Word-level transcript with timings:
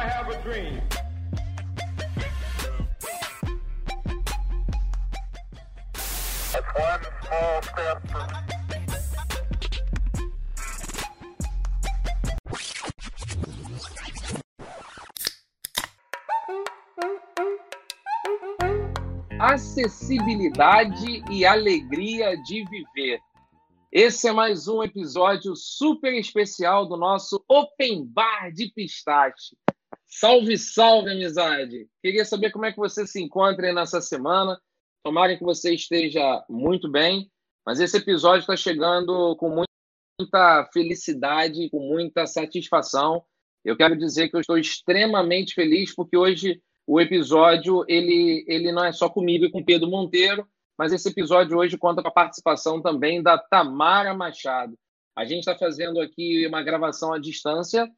I 0.00 0.04
have 0.04 0.28
a 0.30 0.42
dream. 0.42 0.80
It's 5.94 6.54
one 6.74 7.02
small 7.22 7.62
step 7.62 8.08
for 8.08 8.26
acessibilidade 19.38 21.22
e 21.30 21.44
alegria 21.44 22.36
de 22.42 22.64
viver. 22.64 23.20
Esse 23.92 24.28
é 24.28 24.32
mais 24.32 24.66
um 24.66 24.82
episódio 24.82 25.54
super 25.54 26.14
especial 26.14 26.86
do 26.86 26.96
nosso 26.96 27.44
Open 27.46 28.06
Bar 28.06 28.50
de 28.50 28.72
Pistache. 28.72 29.54
Salve, 30.12 30.58
salve, 30.58 31.12
amizade! 31.12 31.88
Queria 32.02 32.24
saber 32.24 32.50
como 32.50 32.66
é 32.66 32.72
que 32.72 32.78
você 32.78 33.06
se 33.06 33.22
encontra 33.22 33.72
nessa 33.72 34.00
semana. 34.00 34.60
Tomara 35.04 35.36
que 35.36 35.44
você 35.44 35.72
esteja 35.72 36.44
muito 36.50 36.90
bem, 36.90 37.30
mas 37.64 37.78
esse 37.78 37.96
episódio 37.96 38.40
está 38.40 38.56
chegando 38.56 39.36
com 39.36 39.64
muita 40.18 40.68
felicidade, 40.72 41.70
com 41.70 41.78
muita 41.78 42.26
satisfação. 42.26 43.22
Eu 43.64 43.76
quero 43.76 43.96
dizer 43.96 44.28
que 44.28 44.36
eu 44.36 44.40
estou 44.40 44.58
extremamente 44.58 45.54
feliz 45.54 45.94
porque 45.94 46.16
hoje 46.16 46.60
o 46.88 47.00
episódio 47.00 47.84
ele, 47.86 48.44
ele 48.48 48.72
não 48.72 48.84
é 48.84 48.90
só 48.90 49.08
comigo 49.08 49.44
e 49.44 49.50
com 49.50 49.64
Pedro 49.64 49.88
Monteiro, 49.88 50.44
mas 50.76 50.92
esse 50.92 51.08
episódio 51.08 51.56
hoje 51.56 51.78
conta 51.78 52.02
com 52.02 52.08
a 52.08 52.12
participação 52.12 52.82
também 52.82 53.22
da 53.22 53.38
Tamara 53.38 54.12
Machado. 54.12 54.76
A 55.16 55.24
gente 55.24 55.40
está 55.40 55.56
fazendo 55.56 56.00
aqui 56.00 56.46
uma 56.48 56.64
gravação 56.64 57.12
à 57.12 57.18
distância, 57.18 57.88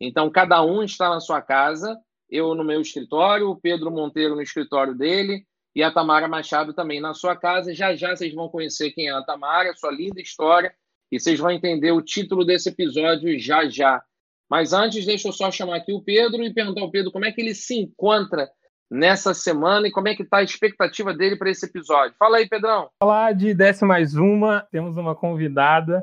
então 0.00 0.30
cada 0.30 0.62
um 0.62 0.82
está 0.82 1.08
na 1.08 1.20
sua 1.20 1.40
casa, 1.40 1.98
eu 2.30 2.54
no 2.54 2.64
meu 2.64 2.80
escritório, 2.80 3.48
o 3.48 3.56
Pedro 3.56 3.90
Monteiro 3.90 4.34
no 4.34 4.42
escritório 4.42 4.94
dele 4.94 5.44
e 5.74 5.82
a 5.82 5.90
Tamara 5.90 6.28
Machado 6.28 6.74
também 6.74 7.00
na 7.00 7.14
sua 7.14 7.36
casa. 7.36 7.74
Já 7.74 7.94
já 7.94 8.14
vocês 8.14 8.34
vão 8.34 8.48
conhecer 8.48 8.90
quem 8.90 9.08
é 9.08 9.12
a 9.12 9.22
Tamara, 9.22 9.74
sua 9.74 9.90
linda 9.90 10.20
história, 10.20 10.72
e 11.10 11.18
vocês 11.18 11.38
vão 11.38 11.50
entender 11.50 11.92
o 11.92 12.02
título 12.02 12.44
desse 12.44 12.68
episódio 12.68 13.38
já 13.38 13.68
já. 13.68 14.02
Mas 14.50 14.72
antes, 14.72 15.04
deixa 15.04 15.28
eu 15.28 15.32
só 15.32 15.50
chamar 15.50 15.76
aqui 15.76 15.92
o 15.92 16.02
Pedro 16.02 16.42
e 16.42 16.52
perguntar 16.52 16.80
ao 16.80 16.90
Pedro 16.90 17.12
como 17.12 17.24
é 17.24 17.32
que 17.32 17.40
ele 17.40 17.54
se 17.54 17.78
encontra 17.78 18.48
nessa 18.90 19.34
semana 19.34 19.86
e 19.86 19.90
como 19.90 20.08
é 20.08 20.14
que 20.14 20.22
está 20.22 20.38
a 20.38 20.42
expectativa 20.42 21.12
dele 21.12 21.36
para 21.36 21.50
esse 21.50 21.66
episódio. 21.66 22.16
Fala 22.18 22.38
aí, 22.38 22.48
Pedrão. 22.48 22.88
Falar 22.98 23.34
de 23.34 23.52
Desce 23.52 23.84
Mais 23.84 24.14
Uma, 24.14 24.66
temos 24.70 24.96
uma 24.96 25.14
convidada. 25.14 26.02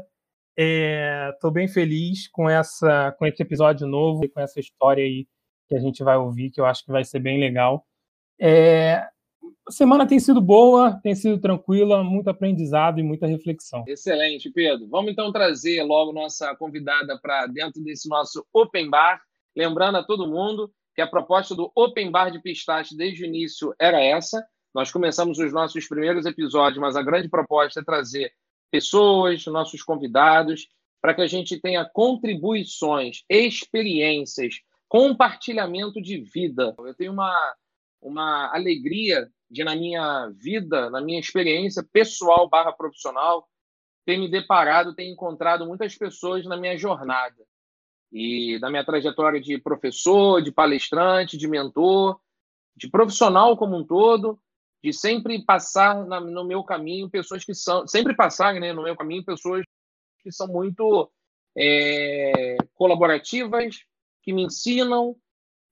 Estou 0.58 1.50
é, 1.50 1.54
bem 1.54 1.68
feliz 1.68 2.28
com, 2.30 2.50
essa, 2.50 3.12
com 3.18 3.26
esse 3.26 3.42
episódio 3.42 3.86
novo 3.86 4.24
e 4.24 4.30
com 4.30 4.40
essa 4.40 4.60
história 4.60 5.04
aí 5.04 5.28
que 5.68 5.76
a 5.76 5.80
gente 5.80 6.04
vai 6.04 6.16
ouvir, 6.16 6.52
que 6.52 6.62
eu 6.62 6.66
acho 6.66 6.86
que 6.86 6.92
vai 6.92 7.04
ser 7.04 7.20
bem 7.20 7.40
legal. 7.40 7.86
É, 8.40 9.06
a 9.68 9.72
semana 9.72 10.08
tem 10.08 10.20
sido 10.20 10.40
boa, 10.40 11.00
tem 11.02 11.16
sido 11.16 11.40
tranquila, 11.40 12.04
muito 12.04 12.30
aprendizado 12.30 13.00
e 13.00 13.04
muita 13.04 13.28
reflexão. 13.28 13.84
Excelente, 13.88 14.50
Pedro. 14.52 14.88
Vamos 14.88 15.12
então 15.12 15.32
trazer 15.32 15.84
logo 15.84 16.14
nossa 16.14 16.56
convidada 16.56 17.20
para 17.20 17.48
dentro 17.48 17.84
desse 17.84 18.08
nosso 18.08 18.46
Open 18.54 18.90
Bar. 18.90 19.20
Lembrando 19.56 19.98
a 19.98 20.04
todo 20.04 20.30
mundo 20.30 20.72
que 20.94 21.02
a 21.02 21.08
proposta 21.08 21.56
do 21.56 21.72
Open 21.76 22.12
Bar 22.12 22.30
de 22.30 22.40
Pistache 22.40 22.96
desde 22.96 23.24
o 23.24 23.26
início 23.26 23.74
era 23.80 24.00
essa. 24.02 24.46
Nós 24.74 24.92
começamos 24.92 25.40
os 25.40 25.52
nossos 25.52 25.88
primeiros 25.88 26.26
episódios, 26.26 26.80
mas 26.80 26.96
a 26.96 27.02
grande 27.02 27.30
proposta 27.30 27.80
é 27.80 27.84
trazer 27.84 28.32
pessoas, 28.72 29.46
nossos 29.46 29.82
convidados, 29.84 30.68
para 31.02 31.14
que 31.14 31.22
a 31.22 31.28
gente 31.28 31.60
tenha 31.60 31.86
contribuições, 31.86 33.24
experiências, 33.30 34.62
compartilhamento 34.88 36.02
de 36.02 36.18
vida. 36.20 36.76
Eu 36.80 36.94
tenho 36.96 37.14
uma, 37.14 37.56
uma 38.02 38.52
alegria 38.54 39.30
de, 39.50 39.64
na 39.64 39.76
minha 39.76 40.30
vida, 40.36 40.90
na 40.90 41.02
minha 41.02 41.20
experiência 41.20 41.84
pessoal 41.92 42.50
barra 42.50 42.72
profissional, 42.72 43.48
ter 44.06 44.18
me 44.18 44.30
deparado, 44.30 44.96
ter 44.96 45.04
encontrado 45.10 45.66
muitas 45.66 45.96
pessoas 45.96 46.46
na 46.46 46.58
minha 46.58 46.78
jornada. 46.78 47.44
E 48.12 48.58
na 48.60 48.70
minha 48.70 48.86
trajetória 48.86 49.42
de 49.42 49.58
professor, 49.58 50.42
de 50.42 50.52
palestrante, 50.52 51.38
de 51.38 51.48
mentor, 51.48 52.20
de 52.76 52.90
profissional 52.90 53.58
como 53.58 53.78
um 53.78 53.86
todo, 53.86 54.40
de 54.86 54.94
sempre 54.94 55.44
passar 55.44 56.06
na, 56.06 56.20
no 56.20 56.46
meu 56.46 56.64
caminho 56.64 57.10
pessoas 57.10 57.44
que 57.44 57.56
são, 57.56 57.88
sempre 57.88 58.16
passarem 58.16 58.62
né, 58.62 58.72
no 58.72 58.84
meu 58.84 58.96
caminho 58.96 59.26
pessoas 59.26 59.66
que 60.20 60.32
são 60.32 60.48
muito 60.48 61.12
é, 61.58 62.56
colaborativas, 62.76 63.78
que 64.22 64.32
me 64.32 64.44
ensinam. 64.44 65.16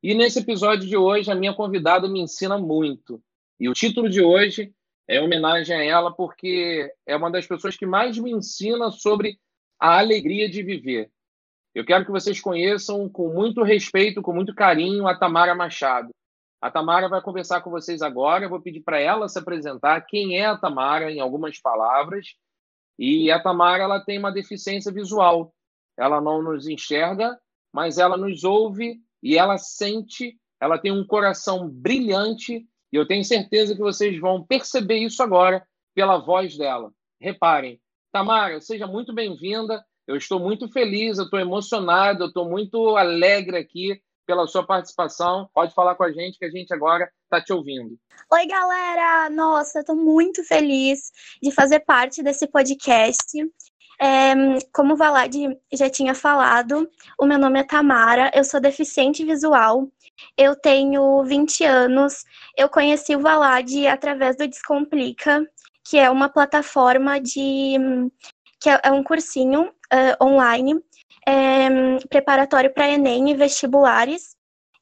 E 0.02 0.16
nesse 0.16 0.40
episódio 0.40 0.88
de 0.88 0.98
hoje, 0.98 1.30
a 1.30 1.36
minha 1.36 1.54
convidada 1.54 2.08
me 2.08 2.22
ensina 2.22 2.58
muito. 2.58 3.22
E 3.60 3.70
o 3.70 3.74
título 3.74 4.10
de 4.10 4.20
hoje 4.20 4.74
é 5.08 5.22
homenagem 5.22 5.76
a 5.76 5.84
ela 5.84 6.12
porque 6.12 6.92
é 7.06 7.16
uma 7.16 7.30
das 7.30 7.46
pessoas 7.46 7.78
que 7.78 7.86
mais 7.86 8.18
me 8.18 8.32
ensina 8.32 8.90
sobre 8.90 9.40
a 9.80 10.00
alegria 10.00 10.50
de 10.50 10.64
viver. 10.64 11.12
Eu 11.76 11.86
quero 11.86 12.04
que 12.04 12.12
vocês 12.12 12.42
conheçam 12.42 13.08
com 13.08 13.32
muito 13.32 13.62
respeito, 13.62 14.24
com 14.24 14.34
muito 14.34 14.56
carinho, 14.56 15.08
a 15.08 15.16
Tamara 15.16 15.54
Machado. 15.54 16.10
A 16.64 16.72
Tamara 16.72 17.10
vai 17.10 17.22
conversar 17.22 17.60
com 17.60 17.70
vocês 17.70 18.02
agora. 18.02 18.46
Eu 18.46 18.50
vou 18.50 18.62
pedir 18.62 18.80
para 18.80 18.98
ela 18.98 19.28
se 19.28 19.38
apresentar. 19.38 20.00
Quem 20.00 20.38
é 20.38 20.46
a 20.46 20.58
Tamara, 20.58 21.12
em 21.12 21.20
algumas 21.20 21.60
palavras. 21.60 22.38
E 22.98 23.30
a 23.30 23.38
Tamara 23.38 23.84
ela 23.84 24.00
tem 24.00 24.18
uma 24.18 24.32
deficiência 24.32 24.90
visual. 24.90 25.54
Ela 25.98 26.22
não 26.22 26.42
nos 26.42 26.66
enxerga, 26.66 27.38
mas 27.70 27.98
ela 27.98 28.16
nos 28.16 28.46
ouve 28.46 29.02
e 29.22 29.38
ela 29.38 29.58
sente. 29.58 30.40
Ela 30.58 30.78
tem 30.78 30.90
um 30.90 31.06
coração 31.06 31.68
brilhante 31.68 32.66
e 32.94 32.96
eu 32.96 33.06
tenho 33.06 33.26
certeza 33.26 33.76
que 33.76 33.82
vocês 33.82 34.18
vão 34.18 34.42
perceber 34.42 35.00
isso 35.00 35.22
agora 35.22 35.68
pela 35.94 36.18
voz 36.20 36.58
dela. 36.58 36.94
Reparem, 37.20 37.78
Tamara, 38.10 38.62
seja 38.62 38.88
muito 38.88 39.14
bem-vinda. 39.14 39.84
Eu 40.08 40.16
estou 40.16 40.40
muito 40.40 40.70
feliz, 40.70 41.18
eu 41.18 41.26
estou 41.26 41.42
emocionado, 41.42 42.24
eu 42.24 42.28
estou 42.28 42.50
muito 42.50 42.96
alegre 42.96 43.58
aqui 43.58 44.02
pela 44.26 44.48
sua 44.48 44.66
participação. 44.66 45.50
Pode 45.54 45.74
falar 45.74 45.96
com 45.96 46.04
a 46.04 46.12
gente 46.12 46.38
que 46.38 46.46
a 46.46 46.50
gente 46.50 46.74
agora 46.74 47.10
está 47.24 47.44
te 47.44 47.54
ouvindo. 47.54 47.98
Oi, 48.32 48.46
galera! 48.46 49.30
Nossa, 49.30 49.80
estou 49.80 49.96
muito 49.96 50.44
feliz 50.44 51.12
de 51.42 51.52
fazer 51.52 51.82
parte 51.82 52.24
desse 52.24 52.48
podcast. 52.48 53.38
É, 54.02 54.34
como 54.74 54.94
o 54.94 54.98
Valad 54.98 55.34
já 55.72 55.90
tinha 55.90 56.16
falado, 56.16 56.90
o 57.20 57.26
meu 57.26 57.38
nome 57.38 57.60
é 57.60 57.64
Tamara, 57.64 58.32
eu 58.34 58.44
sou 58.44 58.60
deficiente 58.60 59.24
visual, 59.24 59.88
eu 60.38 60.56
tenho 60.56 61.24
20 61.24 61.64
anos, 61.64 62.26
eu 62.58 62.68
conheci 62.68 63.16
o 63.16 63.22
Valad 63.22 63.72
através 63.88 64.36
do 64.36 64.48
Descomplica, 64.48 65.48
que 65.86 65.98
é 65.98 66.10
uma 66.10 66.30
plataforma 66.30 67.20
de. 67.20 67.78
que 68.60 68.70
é, 68.70 68.80
é 68.84 68.92
um 68.92 69.04
cursinho 69.04 69.64
uh, 69.64 70.24
online, 70.24 70.82
é, 71.28 71.98
preparatório 72.10 72.74
para 72.74 72.90
Enem 72.90 73.32
e 73.32 73.36
vestibulares, 73.36 74.36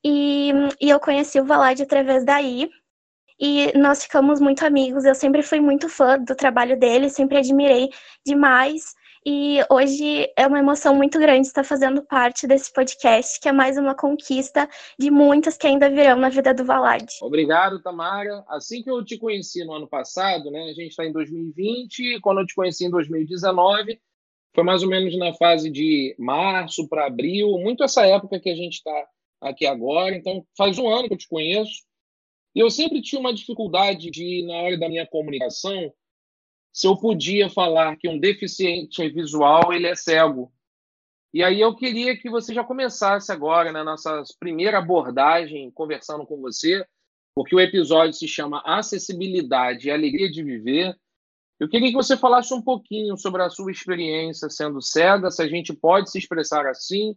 e, 0.03 0.51
e 0.79 0.89
eu 0.89 0.99
conheci 0.99 1.39
o 1.39 1.45
Valad 1.45 1.79
através 1.81 2.25
daí, 2.25 2.69
e 3.39 3.75
nós 3.75 4.03
ficamos 4.03 4.39
muito 4.39 4.63
amigos. 4.63 5.03
Eu 5.03 5.15
sempre 5.15 5.41
fui 5.41 5.59
muito 5.59 5.89
fã 5.89 6.19
do 6.19 6.35
trabalho 6.35 6.77
dele, 6.77 7.09
sempre 7.09 7.37
admirei 7.37 7.89
demais. 8.23 8.93
E 9.25 9.59
hoje 9.69 10.31
é 10.35 10.47
uma 10.47 10.59
emoção 10.59 10.95
muito 10.95 11.19
grande 11.19 11.45
estar 11.45 11.63
fazendo 11.63 12.03
parte 12.03 12.47
desse 12.47 12.73
podcast, 12.73 13.39
que 13.39 13.47
é 13.47 13.51
mais 13.51 13.77
uma 13.77 13.95
conquista 13.95 14.67
de 14.97 15.11
muitas 15.11 15.57
que 15.57 15.67
ainda 15.67 15.89
virão 15.89 16.17
na 16.17 16.29
vida 16.29 16.53
do 16.53 16.65
Valad. 16.65 17.05
Obrigado, 17.21 17.79
Tamara. 17.81 18.43
Assim 18.47 18.81
que 18.81 18.89
eu 18.89 19.03
te 19.03 19.19
conheci 19.19 19.63
no 19.63 19.73
ano 19.73 19.87
passado, 19.87 20.49
né? 20.49 20.63
A 20.63 20.73
gente 20.73 20.89
está 20.89 21.05
em 21.05 21.11
2020, 21.11 22.19
quando 22.21 22.41
eu 22.41 22.47
te 22.47 22.55
conheci 22.55 22.85
em 22.85 22.89
2019, 22.89 23.99
foi 24.53 24.63
mais 24.63 24.83
ou 24.83 24.89
menos 24.89 25.17
na 25.17 25.33
fase 25.33 25.69
de 25.69 26.15
março 26.19 26.87
para 26.87 27.07
abril, 27.07 27.57
muito 27.59 27.83
essa 27.83 28.05
época 28.05 28.39
que 28.39 28.49
a 28.49 28.55
gente 28.55 28.75
está 28.75 29.07
aqui 29.41 29.65
agora. 29.65 30.15
Então, 30.15 30.45
faz 30.57 30.77
um 30.77 30.89
ano 30.89 31.07
que 31.07 31.13
eu 31.13 31.17
te 31.17 31.27
conheço. 31.27 31.83
E 32.53 32.59
eu 32.59 32.69
sempre 32.69 33.01
tinha 33.01 33.19
uma 33.19 33.33
dificuldade 33.33 34.11
de, 34.11 34.45
na 34.45 34.55
hora 34.55 34.77
da 34.77 34.89
minha 34.89 35.07
comunicação, 35.07 35.91
se 36.73 36.87
eu 36.87 36.97
podia 36.97 37.49
falar 37.49 37.97
que 37.97 38.07
um 38.07 38.19
deficiente 38.19 39.09
visual 39.09 39.73
ele 39.73 39.87
é 39.87 39.95
cego. 39.95 40.51
E 41.33 41.43
aí 41.43 41.61
eu 41.61 41.75
queria 41.75 42.17
que 42.17 42.29
você 42.29 42.53
já 42.53 42.63
começasse 42.63 43.31
agora 43.31 43.71
na 43.71 43.79
né, 43.79 43.85
nossa 43.85 44.23
primeira 44.39 44.79
abordagem, 44.79 45.71
conversando 45.71 46.25
com 46.25 46.39
você, 46.41 46.85
porque 47.33 47.55
o 47.55 47.59
episódio 47.59 48.13
se 48.13 48.27
chama 48.27 48.61
Acessibilidade 48.65 49.87
e 49.87 49.91
Alegria 49.91 50.29
de 50.29 50.43
Viver. 50.43 50.95
Eu 51.61 51.69
queria 51.69 51.89
que 51.89 51.95
você 51.95 52.17
falasse 52.17 52.51
um 52.55 52.61
pouquinho 52.61 53.15
sobre 53.15 53.43
a 53.43 53.49
sua 53.51 53.71
experiência 53.71 54.49
sendo 54.49 54.81
cega, 54.81 55.29
se 55.29 55.43
a 55.43 55.47
gente 55.47 55.71
pode 55.71 56.09
se 56.09 56.17
expressar 56.17 56.65
assim, 56.65 57.15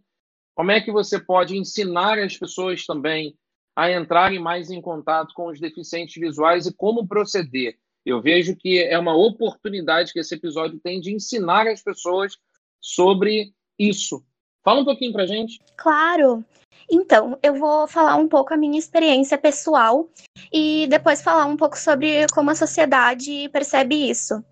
como 0.53 0.69
é 0.69 0.79
que 0.79 0.91
você 0.91 1.19
pode 1.19 1.57
ensinar 1.57 2.19
as 2.19 2.37
pessoas 2.37 2.85
também 2.85 3.35
a 3.75 3.91
entrarem 3.91 4.37
mais 4.37 4.69
em 4.69 4.79
contato 4.79 5.33
com 5.33 5.47
os 5.47 5.59
deficientes 5.59 6.13
visuais 6.21 6.67
e 6.67 6.73
como 6.75 7.07
proceder. 7.07 7.79
Eu 8.05 8.21
vejo 8.21 8.55
que 8.55 8.83
é 8.83 8.99
uma 8.99 9.17
oportunidade 9.17 10.13
que 10.13 10.19
esse 10.19 10.35
episódio 10.35 10.79
tem 10.79 11.01
de 11.01 11.11
ensinar 11.11 11.65
as 11.65 11.81
pessoas 11.81 12.37
sobre 12.79 13.51
isso. 13.79 14.23
Fala 14.63 14.81
um 14.81 14.85
pouquinho 14.85 15.11
pra 15.11 15.25
gente. 15.25 15.59
Claro. 15.75 16.45
Então, 16.89 17.37
eu 17.41 17.55
vou 17.55 17.87
falar 17.87 18.15
um 18.15 18.27
pouco 18.27 18.53
a 18.53 18.57
minha 18.57 18.77
experiência 18.77 19.37
pessoal 19.37 20.09
e 20.51 20.87
depois 20.87 21.21
falar 21.21 21.45
um 21.45 21.57
pouco 21.57 21.77
sobre 21.77 22.27
como 22.33 22.51
a 22.51 22.55
sociedade 22.55 23.49
percebe 23.49 24.09
isso. 24.09 24.43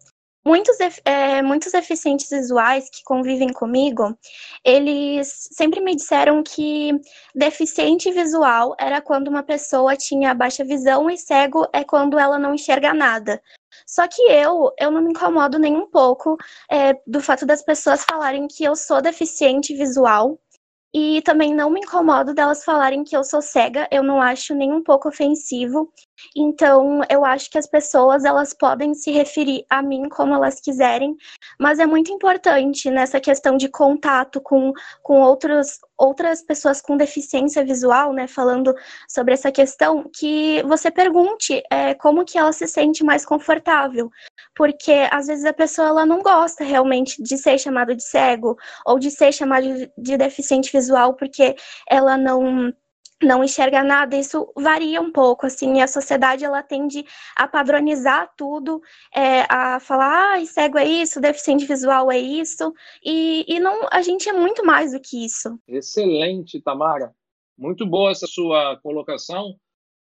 Muitos, 0.45 0.75
é, 1.05 1.41
muitos 1.41 1.71
deficientes 1.71 2.29
visuais 2.29 2.89
que 2.89 3.01
convivem 3.05 3.47
comigo, 3.53 4.17
eles 4.63 5.47
sempre 5.53 5.79
me 5.79 5.95
disseram 5.95 6.43
que 6.43 6.91
deficiente 7.33 8.11
visual 8.11 8.75
era 8.77 8.99
quando 9.01 9.29
uma 9.29 9.41
pessoa 9.41 9.95
tinha 9.95 10.33
baixa 10.33 10.65
visão 10.65 11.09
e 11.09 11.17
cego 11.17 11.65
é 11.71 11.85
quando 11.85 12.19
ela 12.19 12.37
não 12.37 12.53
enxerga 12.53 12.93
nada. 12.93 13.41
Só 13.87 14.05
que 14.05 14.21
eu, 14.23 14.73
eu 14.77 14.91
não 14.91 15.01
me 15.01 15.11
incomodo 15.11 15.57
nem 15.57 15.77
um 15.77 15.89
pouco 15.89 16.37
é, 16.69 16.93
do 17.07 17.21
fato 17.21 17.45
das 17.45 17.63
pessoas 17.63 18.03
falarem 18.03 18.45
que 18.47 18.65
eu 18.65 18.75
sou 18.75 19.01
deficiente 19.01 19.73
visual, 19.73 20.37
e 20.93 21.21
também 21.23 21.55
não 21.55 21.71
me 21.71 21.79
incomodo 21.79 22.33
delas 22.33 22.63
falarem 22.63 23.03
que 23.03 23.17
eu 23.17 23.23
sou 23.23 23.41
cega, 23.41 23.87
eu 23.91 24.03
não 24.03 24.21
acho 24.21 24.53
nem 24.53 24.71
um 24.71 24.83
pouco 24.83 25.09
ofensivo. 25.09 25.91
Então, 26.35 27.01
eu 27.09 27.25
acho 27.25 27.49
que 27.49 27.57
as 27.57 27.67
pessoas 27.67 28.23
elas 28.23 28.53
podem 28.53 28.93
se 28.93 29.11
referir 29.11 29.65
a 29.69 29.81
mim 29.81 30.07
como 30.07 30.35
elas 30.35 30.59
quiserem, 30.61 31.15
mas 31.59 31.79
é 31.79 31.85
muito 31.85 32.11
importante 32.11 32.91
nessa 32.91 33.19
questão 33.19 33.57
de 33.57 33.67
contato 33.67 34.39
com, 34.39 34.71
com 35.01 35.19
outros, 35.21 35.79
outras 35.97 36.43
pessoas 36.43 36.79
com 36.81 36.95
deficiência 36.95 37.65
visual, 37.65 38.13
né, 38.13 38.27
falando 38.27 38.73
sobre 39.09 39.33
essa 39.33 39.51
questão, 39.51 40.09
que 40.15 40.61
você 40.63 40.91
pergunte 40.91 41.63
é, 41.71 41.93
como 41.95 42.23
que 42.23 42.37
ela 42.37 42.53
se 42.53 42.67
sente 42.67 43.03
mais 43.03 43.25
confortável, 43.25 44.09
porque 44.55 45.07
às 45.11 45.27
vezes 45.27 45.45
a 45.45 45.53
pessoa 45.53 45.87
ela 45.89 46.05
não 46.05 46.21
gosta 46.21 46.63
realmente 46.63 47.21
de 47.21 47.37
ser 47.37 47.57
chamada 47.57 47.95
de 47.95 48.03
cego 48.03 48.57
ou 48.85 48.99
de 48.99 49.09
ser 49.11 49.31
chamada 49.31 49.65
de, 49.65 49.91
de 49.97 50.17
deficiente 50.17 50.71
visual 50.71 51.15
porque 51.15 51.55
ela 51.89 52.17
não 52.17 52.73
não 53.23 53.43
enxerga 53.43 53.83
nada, 53.83 54.17
isso 54.17 54.51
varia 54.55 55.01
um 55.01 55.11
pouco, 55.11 55.45
assim, 55.45 55.81
a 55.81 55.87
sociedade 55.87 56.43
ela 56.43 56.61
tende 56.61 57.05
a 57.35 57.47
padronizar 57.47 58.29
tudo, 58.35 58.81
é, 59.15 59.45
a 59.49 59.79
falar, 59.79 60.37
ah, 60.37 60.45
cego 60.45 60.77
é 60.77 60.85
isso, 60.85 61.21
deficiente 61.21 61.65
visual 61.65 62.11
é 62.11 62.19
isso, 62.19 62.73
e, 63.03 63.45
e 63.47 63.59
não, 63.59 63.87
a 63.91 64.01
gente 64.01 64.27
é 64.27 64.33
muito 64.33 64.65
mais 64.65 64.91
do 64.91 64.99
que 64.99 65.25
isso. 65.25 65.57
Excelente, 65.67 66.61
Tamara. 66.61 67.15
Muito 67.57 67.85
boa 67.85 68.11
essa 68.11 68.27
sua 68.27 68.77
colocação, 68.81 69.55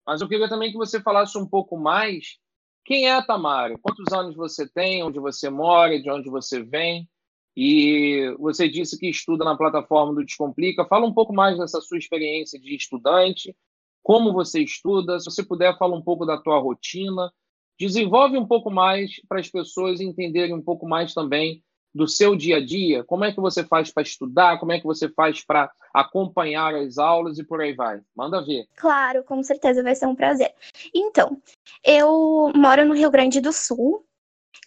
mas 0.05 0.21
eu 0.21 0.27
queria 0.27 0.49
também 0.49 0.71
que 0.71 0.77
você 0.77 1.01
falasse 1.01 1.37
um 1.37 1.45
pouco 1.45 1.77
mais 1.77 2.39
quem 2.85 3.09
é 3.09 3.21
Tamara, 3.21 3.77
quantos 3.81 4.13
anos 4.13 4.35
você 4.35 4.69
tem, 4.69 5.03
onde 5.03 5.19
você 5.19 5.49
mora, 5.49 5.99
de 5.99 6.09
onde 6.09 6.29
você 6.29 6.61
vem, 6.61 7.09
e 7.57 8.35
você 8.37 8.69
disse 8.69 8.99
que 8.99 9.09
estuda 9.09 9.43
na 9.43 9.57
plataforma 9.57 10.13
do 10.13 10.23
Descomplica. 10.23 10.85
Fala 10.85 11.05
um 11.05 11.13
pouco 11.13 11.33
mais 11.33 11.57
dessa 11.57 11.81
sua 11.81 11.97
experiência 11.97 12.59
de 12.59 12.75
estudante, 12.75 13.55
como 14.03 14.31
você 14.31 14.61
estuda, 14.61 15.19
se 15.19 15.25
você 15.25 15.43
puder, 15.43 15.75
fala 15.77 15.95
um 15.95 16.01
pouco 16.01 16.25
da 16.25 16.37
tua 16.37 16.59
rotina. 16.59 17.31
Desenvolve 17.79 18.37
um 18.37 18.45
pouco 18.45 18.69
mais 18.69 19.19
para 19.27 19.39
as 19.39 19.49
pessoas 19.49 19.99
entenderem 19.99 20.53
um 20.53 20.61
pouco 20.61 20.87
mais 20.87 21.13
também 21.13 21.63
do 21.95 22.09
seu 22.09 22.35
dia 22.35 22.57
a 22.57 22.63
dia. 22.63 23.05
Como 23.05 23.23
é 23.23 23.31
que 23.31 23.39
você 23.39 23.63
faz 23.63 23.89
para 23.89 24.03
estudar? 24.03 24.59
Como 24.59 24.73
é 24.73 24.79
que 24.79 24.85
você 24.85 25.07
faz 25.07 25.41
para 25.43 25.71
acompanhar 25.93 26.75
as 26.75 26.97
aulas 26.97 27.39
e 27.39 27.43
por 27.43 27.61
aí 27.61 27.73
vai? 27.73 28.01
Manda 28.13 28.43
ver. 28.43 28.67
Claro, 28.75 29.23
com 29.23 29.41
certeza 29.41 29.81
vai 29.81 29.95
ser 29.95 30.05
um 30.05 30.15
prazer. 30.15 30.53
Então, 30.93 31.41
eu 31.83 32.51
moro 32.53 32.85
no 32.85 32.93
Rio 32.93 33.09
Grande 33.09 33.39
do 33.39 33.53
Sul, 33.53 34.05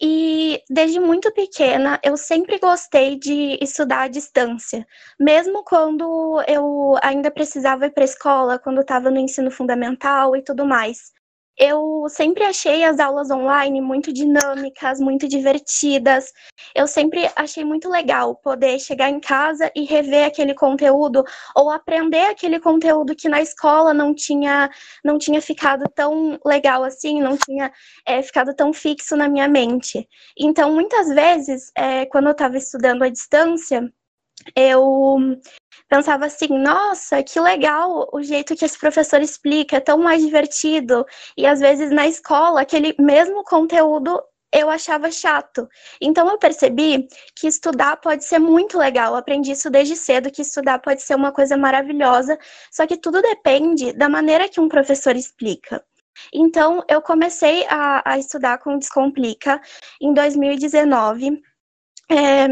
e 0.01 0.63
desde 0.71 1.01
muito 1.01 1.33
pequena 1.33 1.99
eu 2.05 2.17
sempre 2.17 2.59
gostei 2.59 3.19
de 3.19 3.59
estudar 3.61 4.03
à 4.03 4.09
distância, 4.09 4.87
mesmo 5.19 5.65
quando 5.65 6.41
eu 6.47 6.95
ainda 7.03 7.31
precisava 7.31 7.87
ir 7.87 7.91
para 7.91 8.05
a 8.05 8.07
escola, 8.07 8.59
quando 8.59 8.81
estava 8.81 9.11
no 9.11 9.19
ensino 9.19 9.51
fundamental 9.51 10.37
e 10.37 10.43
tudo 10.43 10.65
mais 10.65 11.11
eu 11.59 12.07
sempre 12.09 12.45
achei 12.45 12.85
as 12.85 13.01
aulas 13.01 13.31
online 13.31 13.81
muito 13.81 14.13
dinâmicas, 14.13 15.01
muito 15.01 15.27
divertidas. 15.27 16.33
Eu 16.75 16.87
sempre 16.87 17.29
achei 17.35 17.65
muito 17.65 17.89
legal 17.89 18.37
poder 18.37 18.79
chegar 18.79 19.11
em 19.11 19.19
casa 19.19 19.71
e 19.75 19.85
rever 19.85 20.27
aquele 20.27 20.55
conteúdo 20.55 21.25
ou 21.57 21.71
aprender 21.71 22.27
aquele 22.27 22.61
conteúdo 22.61 23.17
que 23.17 23.29
na 23.29 23.43
escola 23.43 23.93
não 23.93 24.15
tinha 24.15 24.71
não 25.05 25.19
tinha 25.19 25.43
ficado 25.43 25.85
tão 25.95 26.39
legal 26.45 26.85
assim, 26.85 27.21
não 27.21 27.37
tinha 27.37 27.73
é, 28.07 28.23
ficado 28.23 28.55
tão 28.55 28.73
fixo 28.73 29.17
na 29.17 29.29
minha 29.29 29.49
mente. 29.49 30.09
Então, 30.39 30.73
muitas 30.73 31.09
vezes, 31.09 31.73
é, 31.77 32.07
quando 32.07 32.27
eu 32.27 32.33
estava 32.33 32.57
estudando 32.57 33.03
à 33.03 33.09
distância, 33.09 33.83
eu 34.55 35.19
pensava 35.89 36.27
assim, 36.27 36.49
nossa, 36.49 37.23
que 37.23 37.41
legal 37.41 38.09
o 38.13 38.23
jeito 38.23 38.55
que 38.55 38.65
esse 38.65 38.79
professor 38.79 39.21
explica, 39.21 39.77
é 39.77 39.81
tão 39.81 39.99
mais 39.99 40.23
divertido. 40.23 41.05
E 41.37 41.47
às 41.47 41.61
vezes 41.61 41.91
na 41.91 42.07
escola, 42.07 42.61
aquele 42.61 42.95
mesmo 42.99 43.43
conteúdo 43.45 44.21
eu 44.53 44.71
achava 44.71 45.11
chato. 45.11 45.69
Então 46.01 46.29
eu 46.29 46.39
percebi 46.39 47.07
que 47.37 47.47
estudar 47.47 47.97
pode 47.99 48.25
ser 48.25 48.39
muito 48.39 48.79
legal. 48.79 49.13
Eu 49.13 49.19
aprendi 49.19 49.53
isso 49.53 49.71
desde 49.71 49.97
cedo, 49.97 50.31
que 50.31 50.43
estudar 50.43 50.79
pode 50.79 51.03
ser 51.03 51.15
uma 51.15 51.33
coisa 51.33 51.57
maravilhosa, 51.57 52.39
só 52.71 52.87
que 52.87 52.97
tudo 52.97 53.21
depende 53.21 53.93
da 53.93 54.09
maneira 54.09 54.49
que 54.49 54.61
um 54.61 54.69
professor 54.69 55.17
explica. 55.17 55.85
Então 56.33 56.83
eu 56.89 57.01
comecei 57.01 57.67
a, 57.69 58.13
a 58.13 58.19
estudar 58.19 58.59
com 58.59 58.79
Descomplica 58.79 59.61
em 60.01 60.13
2019. 60.13 61.41
É, 62.11 62.47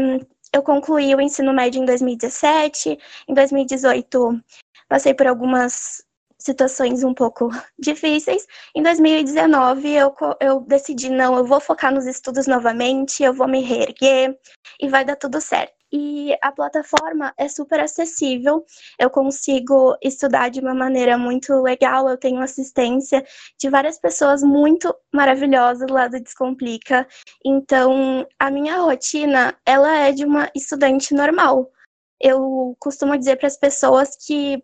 eu 0.53 0.63
concluí 0.63 1.13
o 1.13 1.21
ensino 1.21 1.53
médio 1.53 1.81
em 1.81 1.85
2017, 1.85 2.97
em 3.27 3.33
2018 3.33 4.41
passei 4.87 5.13
por 5.13 5.27
algumas 5.27 6.03
situações 6.39 7.03
um 7.03 7.13
pouco 7.13 7.49
difíceis. 7.77 8.45
Em 8.75 8.81
2019 8.81 9.89
eu, 9.91 10.15
eu 10.39 10.59
decidi, 10.61 11.09
não, 11.09 11.35
eu 11.37 11.45
vou 11.45 11.59
focar 11.59 11.93
nos 11.93 12.05
estudos 12.05 12.47
novamente, 12.47 13.23
eu 13.23 13.33
vou 13.33 13.47
me 13.47 13.61
reerguer 13.61 14.37
e 14.79 14.87
vai 14.87 15.03
dar 15.03 15.15
tudo 15.15 15.41
certo 15.41 15.76
e 15.91 16.35
a 16.41 16.51
plataforma 16.51 17.33
é 17.37 17.47
super 17.47 17.79
acessível. 17.79 18.65
Eu 18.99 19.09
consigo 19.09 19.97
estudar 20.01 20.49
de 20.49 20.59
uma 20.59 20.73
maneira 20.73 21.17
muito 21.17 21.53
legal. 21.61 22.09
Eu 22.09 22.17
tenho 22.17 22.41
assistência 22.41 23.25
de 23.57 23.69
várias 23.69 23.99
pessoas 23.99 24.43
muito 24.43 24.93
maravilhosas 25.13 25.89
lá 25.89 26.07
do 26.07 26.19
Descomplica. 26.19 27.07
Então, 27.45 28.27
a 28.39 28.51
minha 28.51 28.77
rotina, 28.77 29.55
ela 29.65 29.95
é 29.97 30.11
de 30.11 30.25
uma 30.25 30.49
estudante 30.55 31.13
normal. 31.13 31.71
Eu 32.19 32.75
costumo 32.79 33.17
dizer 33.17 33.37
para 33.37 33.47
as 33.47 33.57
pessoas 33.57 34.15
que 34.15 34.61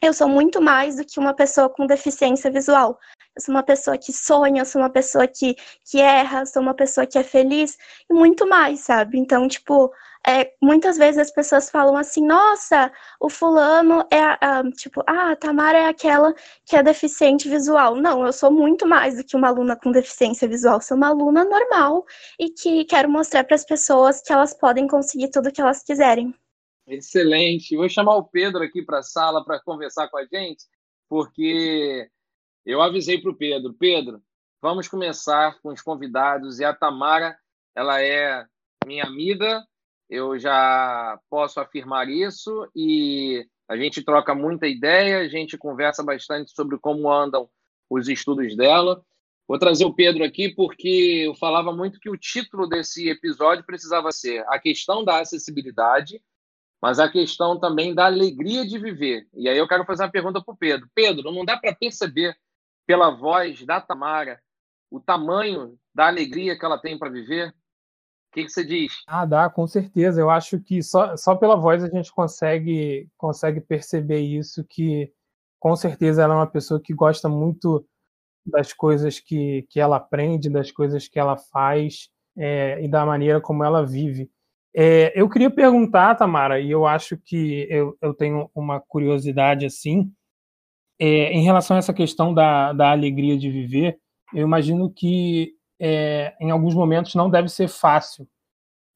eu 0.00 0.14
sou 0.14 0.28
muito 0.28 0.62
mais 0.62 0.96
do 0.96 1.04
que 1.04 1.18
uma 1.18 1.34
pessoa 1.34 1.68
com 1.68 1.86
deficiência 1.86 2.50
visual. 2.50 2.98
Eu 3.34 3.42
sou 3.42 3.54
uma 3.54 3.62
pessoa 3.62 3.98
que 3.98 4.12
sonha, 4.12 4.62
eu 4.62 4.66
sou 4.66 4.80
uma 4.80 4.90
pessoa 4.90 5.26
que, 5.26 5.56
que 5.84 6.00
erra, 6.00 6.46
sou 6.46 6.62
uma 6.62 6.74
pessoa 6.74 7.06
que 7.06 7.18
é 7.18 7.24
feliz 7.24 7.76
e 8.08 8.14
muito 8.14 8.46
mais, 8.48 8.80
sabe? 8.80 9.18
Então, 9.18 9.46
tipo, 9.48 9.92
é, 10.26 10.52
muitas 10.60 10.96
vezes 10.96 11.18
as 11.18 11.30
pessoas 11.30 11.70
falam 11.70 11.96
assim, 11.96 12.26
nossa, 12.26 12.92
o 13.20 13.30
fulano 13.30 14.06
é, 14.10 14.20
a, 14.20 14.62
tipo, 14.76 15.02
ah, 15.06 15.32
a 15.32 15.36
Tamara 15.36 15.78
é 15.78 15.86
aquela 15.86 16.34
que 16.66 16.76
é 16.76 16.82
deficiente 16.82 17.48
visual. 17.48 17.94
Não, 17.94 18.26
eu 18.26 18.32
sou 18.32 18.50
muito 18.50 18.86
mais 18.86 19.16
do 19.16 19.24
que 19.24 19.36
uma 19.36 19.48
aluna 19.48 19.76
com 19.76 19.90
deficiência 19.90 20.48
visual, 20.48 20.80
sou 20.80 20.96
uma 20.96 21.08
aluna 21.08 21.44
normal 21.44 22.04
e 22.38 22.50
que 22.50 22.84
quero 22.84 23.08
mostrar 23.08 23.44
para 23.44 23.54
as 23.54 23.64
pessoas 23.64 24.20
que 24.20 24.32
elas 24.32 24.54
podem 24.54 24.86
conseguir 24.86 25.30
tudo 25.30 25.52
que 25.52 25.60
elas 25.60 25.82
quiserem. 25.82 26.34
Excelente. 26.86 27.76
Vou 27.76 27.88
chamar 27.88 28.16
o 28.16 28.24
Pedro 28.24 28.62
aqui 28.62 28.82
para 28.82 28.98
a 28.98 29.02
sala 29.02 29.44
para 29.44 29.60
conversar 29.60 30.08
com 30.08 30.16
a 30.16 30.24
gente, 30.24 30.64
porque 31.08 32.08
eu 32.64 32.82
avisei 32.82 33.20
para 33.20 33.30
o 33.30 33.36
Pedro, 33.36 33.74
Pedro, 33.74 34.22
vamos 34.60 34.88
começar 34.88 35.58
com 35.60 35.70
os 35.70 35.80
convidados 35.80 36.58
e 36.58 36.64
a 36.64 36.74
Tamara, 36.74 37.38
ela 37.74 38.02
é 38.02 38.44
minha 38.84 39.04
amiga, 39.04 39.64
eu 40.08 40.38
já 40.38 41.18
posso 41.28 41.60
afirmar 41.60 42.08
isso 42.08 42.68
e 42.74 43.46
a 43.68 43.76
gente 43.76 44.02
troca 44.02 44.34
muita 44.34 44.66
ideia, 44.66 45.18
a 45.18 45.28
gente 45.28 45.58
conversa 45.58 46.02
bastante 46.02 46.52
sobre 46.52 46.78
como 46.78 47.12
andam 47.12 47.48
os 47.90 48.08
estudos 48.08 48.56
dela. 48.56 49.02
Vou 49.46 49.58
trazer 49.58 49.84
o 49.84 49.94
Pedro 49.94 50.24
aqui 50.24 50.54
porque 50.54 51.24
eu 51.26 51.34
falava 51.34 51.72
muito 51.72 52.00
que 52.00 52.10
o 52.10 52.16
título 52.16 52.66
desse 52.66 53.08
episódio 53.08 53.64
precisava 53.64 54.10
ser 54.12 54.44
a 54.48 54.58
questão 54.58 55.04
da 55.04 55.20
acessibilidade, 55.20 56.22
mas 56.80 56.98
a 56.98 57.10
questão 57.10 57.58
também 57.58 57.94
da 57.94 58.06
alegria 58.06 58.66
de 58.66 58.78
viver. 58.78 59.26
E 59.34 59.48
aí 59.48 59.58
eu 59.58 59.68
quero 59.68 59.84
fazer 59.84 60.04
uma 60.04 60.10
pergunta 60.10 60.42
para 60.42 60.54
o 60.54 60.56
Pedro. 60.56 60.88
Pedro, 60.94 61.32
não 61.32 61.44
dá 61.44 61.56
para 61.56 61.74
perceber 61.74 62.36
pela 62.86 63.10
voz 63.10 63.64
da 63.64 63.80
Tamara 63.80 64.40
o 64.90 65.00
tamanho 65.00 65.78
da 65.94 66.06
alegria 66.06 66.58
que 66.58 66.64
ela 66.64 66.78
tem 66.78 66.98
para 66.98 67.10
viver? 67.10 67.54
O 68.28 68.34
que, 68.34 68.44
que, 68.44 68.50
você 68.50 68.64
diz? 68.64 68.92
Ah, 69.06 69.24
dá, 69.24 69.48
com 69.48 69.66
certeza. 69.66 70.20
Eu 70.20 70.30
acho 70.30 70.60
que 70.60 70.82
só, 70.82 71.16
só 71.16 71.34
pela 71.34 71.56
voz 71.56 71.82
a 71.82 71.88
gente 71.88 72.12
consegue, 72.12 73.08
consegue 73.16 73.60
perceber 73.60 74.20
isso, 74.20 74.64
que 74.68 75.10
com 75.58 75.74
certeza 75.74 76.22
ela 76.22 76.34
é 76.34 76.36
uma 76.36 76.46
pessoa 76.46 76.80
que 76.80 76.94
gosta 76.94 77.28
muito 77.28 77.84
das 78.46 78.72
coisas 78.72 79.18
que, 79.18 79.66
que 79.70 79.80
ela 79.80 79.96
aprende, 79.96 80.50
das 80.50 80.70
coisas 80.70 81.08
que 81.08 81.18
ela 81.18 81.36
faz 81.36 82.10
é, 82.36 82.82
e 82.82 82.88
da 82.88 83.04
maneira 83.04 83.40
como 83.40 83.64
ela 83.64 83.84
vive. 83.84 84.30
É, 84.74 85.12
eu 85.20 85.28
queria 85.28 85.50
perguntar, 85.50 86.14
Tamara, 86.14 86.60
e 86.60 86.70
eu 86.70 86.86
acho 86.86 87.16
que 87.16 87.66
eu, 87.70 87.96
eu 88.00 88.14
tenho 88.14 88.50
uma 88.54 88.80
curiosidade 88.80 89.66
assim, 89.66 90.12
é, 90.98 91.32
em 91.32 91.42
relação 91.42 91.76
a 91.76 91.78
essa 91.78 91.94
questão 91.94 92.34
da, 92.34 92.72
da 92.72 92.90
alegria 92.90 93.36
de 93.38 93.50
viver, 93.50 93.98
eu 94.34 94.46
imagino 94.46 94.92
que 94.92 95.52
é, 95.80 96.34
em 96.40 96.50
alguns 96.50 96.74
momentos 96.74 97.14
não 97.14 97.30
deve 97.30 97.48
ser 97.48 97.68
fácil. 97.68 98.28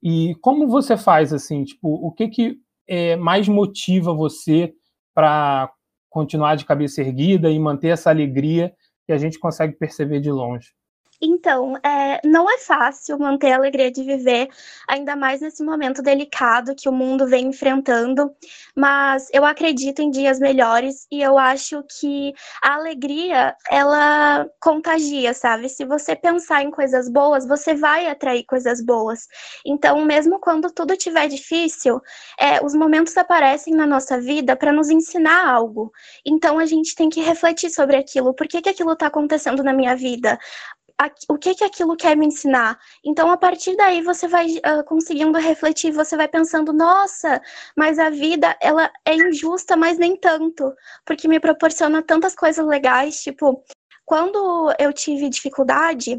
E 0.03 0.35
como 0.41 0.67
você 0.67 0.97
faz 0.97 1.33
assim, 1.33 1.65
tipo, 1.65 1.89
o 1.89 2.11
que 2.13 2.29
que 2.29 2.57
é, 2.89 3.17
mais 3.17 3.49
motiva 3.49 4.13
você 4.13 4.75
para 5.15 5.73
continuar 6.11 6.57
de 6.57 6.65
cabeça 6.65 7.01
erguida 7.01 7.51
e 7.51 7.59
manter 7.59 7.89
essa 7.89 8.11
alegria 8.11 8.75
que 9.07 9.13
a 9.13 9.19
gente 9.19 9.39
consegue 9.39 9.75
perceber 9.75 10.21
de 10.21 10.31
longe? 10.31 10.73
Então, 11.25 11.77
é, 11.85 12.21
não 12.27 12.51
é 12.51 12.59
fácil 12.59 13.17
manter 13.17 13.53
a 13.53 13.57
alegria 13.57 13.93
de 13.93 14.03
viver, 14.03 14.49
ainda 14.89 15.15
mais 15.15 15.41
nesse 15.41 15.63
momento 15.63 16.03
delicado 16.03 16.75
que 16.75 16.89
o 16.89 16.93
mundo 16.93 17.29
vem 17.29 17.47
enfrentando, 17.47 18.35
mas 18.77 19.29
eu 19.33 19.45
acredito 19.45 20.03
em 20.03 20.11
dias 20.11 20.41
melhores 20.41 21.07
e 21.13 21.23
eu 21.23 21.39
acho 21.39 21.85
que 22.01 22.35
a 22.61 22.75
alegria, 22.75 23.55
ela 23.71 24.49
contagia, 24.61 25.33
sabe? 25.33 25.69
Se 25.69 25.85
você 25.85 26.17
pensar 26.17 26.63
em 26.65 26.73
coisas 26.73 27.09
boas, 27.09 27.47
você 27.47 27.73
vai 27.73 28.09
atrair 28.09 28.45
coisas 28.45 28.85
boas. 28.85 29.29
Então, 29.65 30.05
mesmo 30.05 30.41
quando 30.41 30.73
tudo 30.73 30.93
estiver 30.93 31.29
difícil, 31.29 32.01
é, 32.37 32.65
os 32.65 32.75
momentos 32.75 33.17
aparecem 33.17 33.75
na 33.75 33.87
nossa 33.87 34.21
vida 34.21 34.57
para 34.57 34.73
nos 34.73 34.91
ensinar 34.91 35.49
algo. 35.49 35.93
Então, 36.27 36.59
a 36.59 36.67
gente 36.67 36.97
tem 36.97 37.09
que 37.09 37.21
refletir 37.21 37.71
sobre 37.71 37.97
aquilo. 37.97 38.35
Por 38.35 38.49
que, 38.49 38.61
que 38.61 38.69
aquilo 38.71 38.93
está 38.93 39.07
acontecendo 39.07 39.63
na 39.63 39.73
minha 39.73 39.95
vida? 39.95 40.37
O 41.29 41.39
que 41.39 41.55
que 41.55 41.65
aquilo 41.65 41.97
quer 41.97 42.17
me 42.17 42.27
ensinar. 42.27 42.79
Então, 43.05 43.31
a 43.31 43.37
partir 43.37 43.77
daí, 43.77 44.03
você 44.03 44.29
vai 44.29 44.47
uh, 44.59 44.85
conseguindo 44.85 45.39
refletir, 45.39 45.93
você 45.93 46.17
vai 46.17 46.29
pensando, 46.29 46.73
nossa, 46.73 47.41
mas 47.77 47.99
a 47.99 48.11
vida, 48.11 48.57
ela 48.61 48.91
é 49.07 49.15
injusta, 49.15 49.77
mas 49.77 49.99
nem 49.99 50.17
tanto, 50.17 50.73
porque 51.05 51.29
me 51.29 51.41
proporciona 51.41 52.03
tantas 52.03 52.35
coisas 52.35 52.67
legais, 52.67 53.23
tipo, 53.23 53.63
quando 54.05 54.73
eu 54.79 54.93
tive 54.93 55.29
dificuldade, 55.29 56.15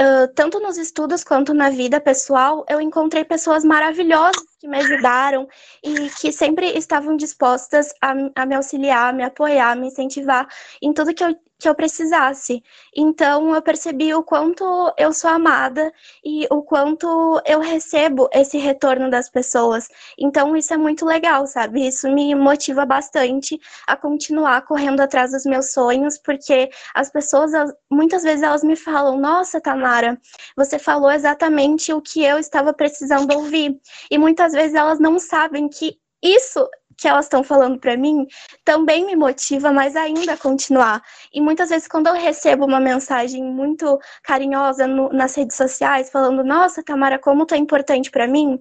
uh, 0.00 0.28
tanto 0.34 0.60
nos 0.60 0.76
estudos 0.76 1.24
quanto 1.24 1.54
na 1.54 1.70
vida 1.70 2.00
pessoal, 2.00 2.64
eu 2.68 2.80
encontrei 2.80 3.24
pessoas 3.24 3.64
maravilhosas 3.64 4.53
que 4.64 4.68
me 4.68 4.78
ajudaram 4.78 5.46
e 5.82 6.08
que 6.08 6.32
sempre 6.32 6.66
estavam 6.78 7.16
dispostas 7.18 7.92
a, 8.00 8.14
a 8.34 8.46
me 8.46 8.54
auxiliar, 8.54 9.12
me 9.12 9.22
apoiar, 9.22 9.76
me 9.76 9.88
incentivar 9.88 10.48
em 10.80 10.90
tudo 10.92 11.14
que 11.14 11.22
eu 11.22 11.36
que 11.64 11.68
eu 11.68 11.74
precisasse. 11.74 12.62
Então 12.94 13.54
eu 13.54 13.62
percebi 13.62 14.14
o 14.14 14.22
quanto 14.22 14.64
eu 14.98 15.12
sou 15.12 15.30
amada 15.30 15.92
e 16.24 16.46
o 16.50 16.62
quanto 16.62 17.40
eu 17.46 17.60
recebo 17.60 18.28
esse 18.32 18.58
retorno 18.58 19.10
das 19.10 19.30
pessoas. 19.30 19.88
Então 20.18 20.56
isso 20.56 20.74
é 20.74 20.76
muito 20.76 21.06
legal, 21.06 21.46
sabe? 21.46 21.86
Isso 21.86 22.08
me 22.10 22.34
motiva 22.34 22.84
bastante 22.84 23.58
a 23.86 23.96
continuar 23.96 24.62
correndo 24.62 25.00
atrás 25.00 25.32
dos 25.32 25.44
meus 25.44 25.72
sonhos, 25.72 26.18
porque 26.18 26.70
as 26.94 27.10
pessoas 27.10 27.52
muitas 27.90 28.22
vezes 28.22 28.42
elas 28.42 28.64
me 28.64 28.76
falam: 28.76 29.18
"Nossa, 29.18 29.60
Tamara, 29.60 30.20
você 30.56 30.78
falou 30.78 31.10
exatamente 31.10 31.92
o 31.92 32.00
que 32.02 32.22
eu 32.22 32.38
estava 32.38 32.72
precisando 32.74 33.32
ouvir". 33.32 33.80
E 34.10 34.18
muitas 34.18 34.52
vezes 34.54 34.74
elas 34.74 34.98
não 34.98 35.18
sabem 35.18 35.68
que 35.68 35.98
isso 36.22 36.66
que 36.96 37.08
elas 37.08 37.26
estão 37.26 37.42
falando 37.42 37.78
para 37.78 37.96
mim 37.96 38.26
também 38.64 39.04
me 39.04 39.16
motiva 39.16 39.72
mais 39.72 39.96
ainda 39.96 40.34
a 40.34 40.36
continuar. 40.36 41.02
E 41.32 41.40
muitas 41.40 41.68
vezes, 41.68 41.88
quando 41.88 42.06
eu 42.06 42.14
recebo 42.14 42.64
uma 42.64 42.80
mensagem 42.80 43.42
muito 43.44 43.98
carinhosa 44.22 44.86
no, 44.86 45.10
nas 45.12 45.34
redes 45.34 45.56
sociais, 45.56 46.10
falando: 46.10 46.44
Nossa, 46.44 46.82
Tamara, 46.82 47.18
como 47.18 47.46
tu 47.46 47.54
é 47.54 47.58
importante 47.58 48.10
para 48.10 48.26
mim, 48.28 48.58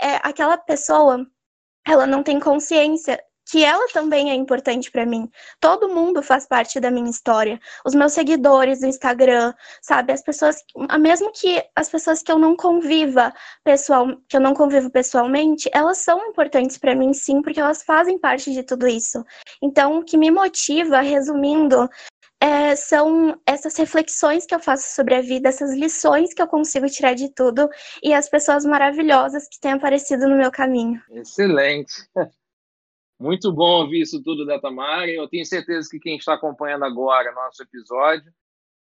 é, 0.00 0.16
aquela 0.22 0.58
pessoa 0.58 1.24
ela 1.86 2.06
não 2.06 2.22
tem 2.22 2.40
consciência 2.40 3.22
que 3.46 3.64
ela 3.64 3.86
também 3.92 4.30
é 4.30 4.34
importante 4.34 4.90
para 4.90 5.06
mim. 5.06 5.30
Todo 5.60 5.88
mundo 5.88 6.22
faz 6.22 6.46
parte 6.46 6.80
da 6.80 6.90
minha 6.90 7.08
história. 7.08 7.60
Os 7.84 7.94
meus 7.94 8.12
seguidores 8.12 8.80
do 8.80 8.86
Instagram, 8.86 9.54
sabe, 9.80 10.12
as 10.12 10.22
pessoas, 10.22 10.56
mesmo 11.00 11.30
que 11.32 11.62
as 11.74 11.88
pessoas 11.88 12.22
que 12.22 12.32
eu 12.32 12.38
não 12.38 12.56
conviva 12.56 13.32
pessoal, 13.62 14.08
que 14.28 14.36
eu 14.36 14.40
não 14.40 14.52
convivo 14.52 14.90
pessoalmente, 14.90 15.70
elas 15.72 15.98
são 15.98 16.26
importantes 16.26 16.76
para 16.76 16.94
mim 16.94 17.14
sim, 17.14 17.40
porque 17.40 17.60
elas 17.60 17.82
fazem 17.82 18.18
parte 18.18 18.52
de 18.52 18.64
tudo 18.64 18.88
isso. 18.88 19.24
Então, 19.62 19.98
o 19.98 20.04
que 20.04 20.16
me 20.16 20.30
motiva, 20.30 21.00
resumindo, 21.00 21.88
é, 22.40 22.74
são 22.76 23.40
essas 23.46 23.76
reflexões 23.76 24.44
que 24.44 24.54
eu 24.54 24.60
faço 24.60 24.94
sobre 24.94 25.14
a 25.14 25.20
vida, 25.20 25.48
essas 25.48 25.72
lições 25.72 26.34
que 26.34 26.42
eu 26.42 26.46
consigo 26.46 26.88
tirar 26.88 27.14
de 27.14 27.32
tudo 27.32 27.68
e 28.02 28.12
as 28.12 28.28
pessoas 28.28 28.64
maravilhosas 28.64 29.48
que 29.48 29.60
têm 29.60 29.72
aparecido 29.72 30.28
no 30.28 30.36
meu 30.36 30.50
caminho. 30.50 31.00
Excelente. 31.10 31.92
Muito 33.18 33.50
bom 33.52 33.82
ouvir 33.82 34.02
isso 34.02 34.22
tudo 34.22 34.44
da 34.44 34.60
Tamara. 34.60 35.10
Eu 35.10 35.28
tenho 35.28 35.44
certeza 35.44 35.88
que 35.90 35.98
quem 35.98 36.16
está 36.16 36.34
acompanhando 36.34 36.84
agora 36.84 37.32
nosso 37.32 37.62
episódio 37.62 38.32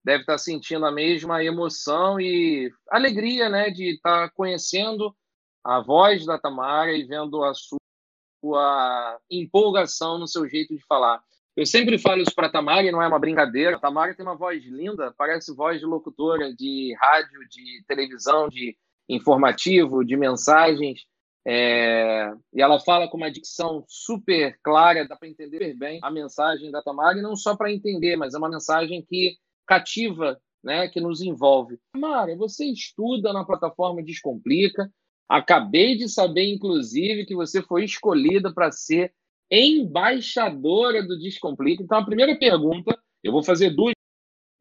deve 0.04 0.22
estar 0.22 0.38
sentindo 0.38 0.86
a 0.86 0.92
mesma 0.92 1.44
emoção 1.44 2.20
e 2.20 2.72
alegria 2.90 3.50
né, 3.50 3.70
de 3.70 3.96
estar 3.96 4.30
conhecendo 4.32 5.16
a 5.64 5.82
voz 5.82 6.26
da 6.26 6.40
Tamara 6.40 6.94
e 6.94 7.04
vendo 7.04 7.44
a 7.44 7.54
sua 7.54 9.20
empolgação 9.30 10.18
no 10.18 10.28
seu 10.28 10.48
jeito 10.48 10.74
de 10.74 10.86
falar. 10.86 11.22
Eu 11.58 11.66
sempre 11.66 11.98
falo 11.98 12.22
isso 12.22 12.36
para 12.36 12.48
a 12.48 12.52
Tamara 12.52 12.84
e 12.84 12.92
não 12.92 13.02
é 13.02 13.08
uma 13.08 13.20
brincadeira. 13.20 13.76
A 13.76 13.80
Tamara 13.80 14.14
tem 14.14 14.26
uma 14.26 14.38
voz 14.38 14.64
linda, 14.64 15.14
parece 15.18 15.54
voz 15.54 15.80
de 15.80 15.86
locutora 15.86 16.54
de 16.54 16.96
rádio, 17.02 17.40
de 17.50 17.84
televisão, 17.88 18.48
de 18.48 18.78
informativo, 19.10 20.06
de 20.06 20.16
mensagens. 20.16 21.02
É, 21.50 22.30
e 22.54 22.62
ela 22.62 22.78
fala 22.78 23.08
com 23.08 23.16
uma 23.16 23.32
dicção 23.32 23.86
super 23.88 24.60
clara, 24.62 25.08
dá 25.08 25.16
para 25.16 25.30
entender 25.30 25.74
bem 25.76 25.98
a 26.04 26.12
mensagem 26.12 26.70
da 26.70 26.82
Tamara, 26.82 27.18
e 27.18 27.22
não 27.22 27.38
só 27.38 27.56
para 27.56 27.72
entender, 27.72 28.18
mas 28.18 28.34
é 28.34 28.38
uma 28.38 28.50
mensagem 28.50 29.02
que 29.02 29.38
cativa, 29.66 30.38
né, 30.62 30.90
que 30.90 31.00
nos 31.00 31.22
envolve. 31.22 31.80
Tamara, 31.94 32.36
você 32.36 32.66
estuda 32.66 33.32
na 33.32 33.46
plataforma 33.46 34.04
Descomplica. 34.04 34.92
Acabei 35.30 35.96
de 35.96 36.10
saber, 36.10 36.54
inclusive, 36.54 37.26
que 37.26 37.36
você 37.36 37.62
foi 37.62 37.86
escolhida 37.86 38.54
para 38.54 38.70
ser 38.70 39.14
embaixadora 39.50 41.02
do 41.02 41.18
Descomplica. 41.18 41.82
Então, 41.82 41.98
a 41.98 42.06
primeira 42.06 42.38
pergunta, 42.38 42.98
eu 43.24 43.32
vou 43.32 43.42
fazer 43.42 43.70
duas 43.70 43.94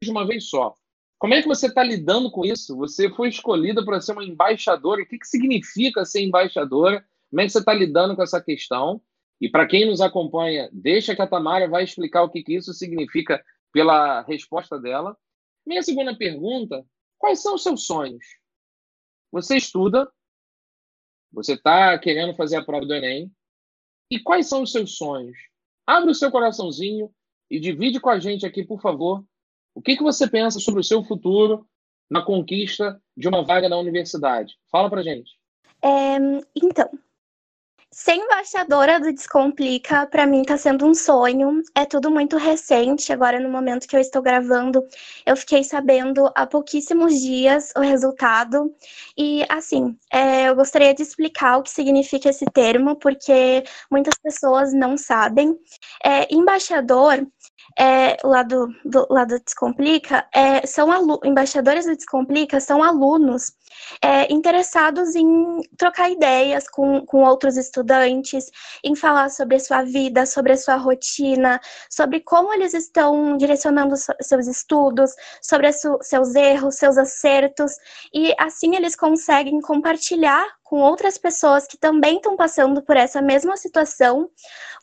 de 0.01 0.09
uma 0.09 0.25
vez 0.25 0.47
só. 0.47 0.73
Como 1.19 1.33
é 1.33 1.41
que 1.41 1.47
você 1.47 1.67
está 1.67 1.83
lidando 1.83 2.31
com 2.31 2.45
isso? 2.45 2.75
Você 2.77 3.09
foi 3.09 3.29
escolhida 3.29 3.83
para 3.83 3.99
ser 3.99 4.11
uma 4.11 4.23
embaixadora. 4.23 5.01
O 5.01 5.05
que, 5.05 5.17
que 5.17 5.27
significa 5.27 6.05
ser 6.05 6.21
embaixadora? 6.21 7.03
Como 7.29 7.41
é 7.41 7.45
que 7.45 7.51
você 7.51 7.59
está 7.59 7.73
lidando 7.73 8.15
com 8.15 8.21
essa 8.21 8.41
questão? 8.41 9.01
E 9.41 9.49
para 9.49 9.67
quem 9.67 9.85
nos 9.85 10.01
acompanha, 10.01 10.69
deixa 10.71 11.15
que 11.15 11.21
a 11.21 11.27
Tamara 11.27 11.67
vai 11.67 11.83
explicar 11.83 12.23
o 12.23 12.29
que, 12.29 12.43
que 12.43 12.55
isso 12.55 12.73
significa 12.73 13.43
pela 13.71 14.21
resposta 14.21 14.79
dela. 14.79 15.17
Minha 15.65 15.81
segunda 15.83 16.15
pergunta: 16.15 16.85
quais 17.17 17.41
são 17.41 17.55
os 17.55 17.63
seus 17.63 17.85
sonhos? 17.85 18.23
Você 19.31 19.57
estuda, 19.57 20.09
você 21.31 21.53
está 21.53 21.97
querendo 21.99 22.33
fazer 22.35 22.55
a 22.57 22.63
prova 22.63 22.85
do 22.85 22.93
Enem. 22.93 23.31
E 24.09 24.19
quais 24.19 24.47
são 24.47 24.63
os 24.63 24.71
seus 24.71 24.95
sonhos? 24.95 25.37
Abre 25.85 26.11
o 26.11 26.15
seu 26.15 26.31
coraçãozinho 26.31 27.13
e 27.49 27.59
divide 27.59 27.99
com 27.99 28.09
a 28.09 28.19
gente 28.19 28.45
aqui, 28.45 28.63
por 28.63 28.81
favor, 28.81 29.23
o 29.77 29.81
que, 29.81 29.95
que 29.95 30.01
você 30.01 30.27
pensa 30.27 30.59
sobre 30.59 30.81
o 30.81 30.83
seu 30.83 31.03
futuro 31.03 31.63
na 32.09 32.23
conquista 32.23 32.99
de 33.15 33.27
uma 33.27 33.43
vaga 33.43 33.69
na 33.69 33.77
universidade? 33.77 34.55
Fala 34.71 34.89
pra 34.89 35.03
gente. 35.03 35.29
É, 35.83 36.15
então, 36.55 36.89
ser 37.91 38.15
embaixadora 38.15 38.99
do 38.99 39.13
Descomplica, 39.13 40.07
para 40.07 40.25
mim, 40.25 40.41
está 40.41 40.57
sendo 40.57 40.83
um 40.83 40.95
sonho. 40.95 41.61
É 41.75 41.85
tudo 41.85 42.09
muito 42.09 42.37
recente. 42.37 43.13
Agora, 43.13 43.39
no 43.39 43.49
momento 43.49 43.87
que 43.87 43.95
eu 43.95 43.99
estou 43.99 44.19
gravando, 44.19 44.83
eu 45.23 45.37
fiquei 45.37 45.63
sabendo 45.63 46.27
há 46.33 46.47
pouquíssimos 46.47 47.13
dias 47.13 47.71
o 47.77 47.81
resultado. 47.81 48.73
E, 49.15 49.45
assim, 49.47 49.95
é, 50.11 50.49
eu 50.49 50.55
gostaria 50.55 50.91
de 50.91 51.03
explicar 51.03 51.57
o 51.57 51.61
que 51.63 51.69
significa 51.69 52.29
esse 52.29 52.45
termo, 52.45 52.95
porque 52.95 53.63
muitas 53.91 54.15
pessoas 54.17 54.73
não 54.73 54.97
sabem. 54.97 55.55
É, 56.03 56.33
embaixador 56.33 57.27
é, 57.77 58.17
lá, 58.23 58.43
do, 58.43 58.73
do, 58.83 59.07
Descomplica, 59.39 60.25
é, 60.33 60.65
são 60.65 60.89
embaixadores 61.23 61.85
do 61.85 61.95
Descomplica 61.95 62.59
são 62.59 62.81
alunos 62.81 63.51
é, 64.01 64.31
interessados 64.31 65.15
em 65.15 65.61
trocar 65.77 66.09
ideias 66.09 66.67
com, 66.67 67.05
com 67.05 67.23
outros 67.23 67.57
estudantes, 67.57 68.49
em 68.83 68.95
falar 68.95 69.29
sobre 69.29 69.55
a 69.55 69.59
sua 69.59 69.83
vida, 69.83 70.25
sobre 70.25 70.53
a 70.53 70.57
sua 70.57 70.75
rotina, 70.75 71.59
sobre 71.89 72.21
como 72.21 72.53
eles 72.53 72.73
estão 72.73 73.37
direcionando 73.37 73.95
seus 74.21 74.47
estudos, 74.47 75.11
sobre 75.41 75.71
seus 75.73 76.35
erros, 76.35 76.75
seus 76.75 76.97
acertos, 76.97 77.73
e 78.13 78.33
assim 78.37 78.75
eles 78.75 78.95
conseguem 78.95 79.59
compartilhar 79.61 80.45
com 80.67 80.81
outras 80.81 81.17
pessoas 81.17 81.65
que 81.65 81.77
também 81.77 82.17
estão 82.17 82.35
passando 82.35 82.81
por 82.81 82.97
essa 82.97 83.21
mesma 83.21 83.55
situação, 83.55 84.29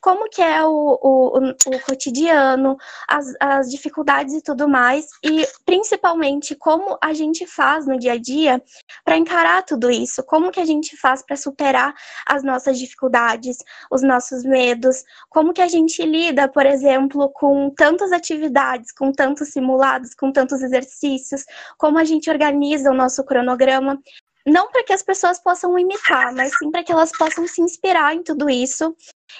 como 0.01 0.29
que 0.31 0.41
é 0.41 0.65
o, 0.65 0.99
o, 1.03 1.39
o 1.39 1.81
cotidiano, 1.87 2.77
as, 3.07 3.27
as 3.39 3.71
dificuldades 3.71 4.35
e 4.35 4.43
tudo 4.43 4.67
mais, 4.67 5.07
e 5.23 5.47
principalmente 5.65 6.55
como 6.55 6.97
a 7.03 7.13
gente 7.13 7.47
faz 7.47 7.87
no 7.87 7.99
dia 7.99 8.13
a 8.13 8.19
dia 8.19 8.63
para 9.05 9.17
encarar 9.17 9.63
tudo 9.63 9.91
isso, 9.91 10.23
como 10.23 10.51
que 10.51 10.61
a 10.61 10.65
gente 10.65 10.97
faz 10.97 11.23
para 11.23 11.37
superar 11.37 11.95
as 12.27 12.43
nossas 12.43 12.79
dificuldades, 12.79 13.59
os 13.91 14.03
nossos 14.03 14.45
medos, 14.45 15.05
como 15.29 15.53
que 15.53 15.63
a 15.63 15.69
gente 15.69 16.05
lida, 16.05 16.49
por 16.49 16.67
exemplo, 16.67 17.29
com 17.31 17.71
tantas 17.71 18.13
atividades, 18.13 18.93
com 18.93 19.13
tantos 19.13 19.49
simulados, 19.49 20.15
com 20.15 20.33
tantos 20.33 20.63
exercícios, 20.63 21.45
como 21.77 21.99
a 21.99 22.05
gente 22.05 22.31
organiza 22.31 22.91
o 22.91 22.95
nosso 22.95 23.25
cronograma? 23.25 23.99
Não 24.47 24.71
para 24.71 24.85
que 24.85 24.93
as 24.93 25.03
pessoas 25.03 25.39
possam 25.39 25.79
imitar, 25.79 26.33
mas 26.35 26.53
sim 26.59 26.71
para 26.71 26.85
que 26.85 26.93
elas 26.93 27.11
possam 27.17 27.47
se 27.49 27.63
inspirar 27.63 28.15
em 28.15 28.23
tudo 28.23 28.51
isso. 28.51 28.95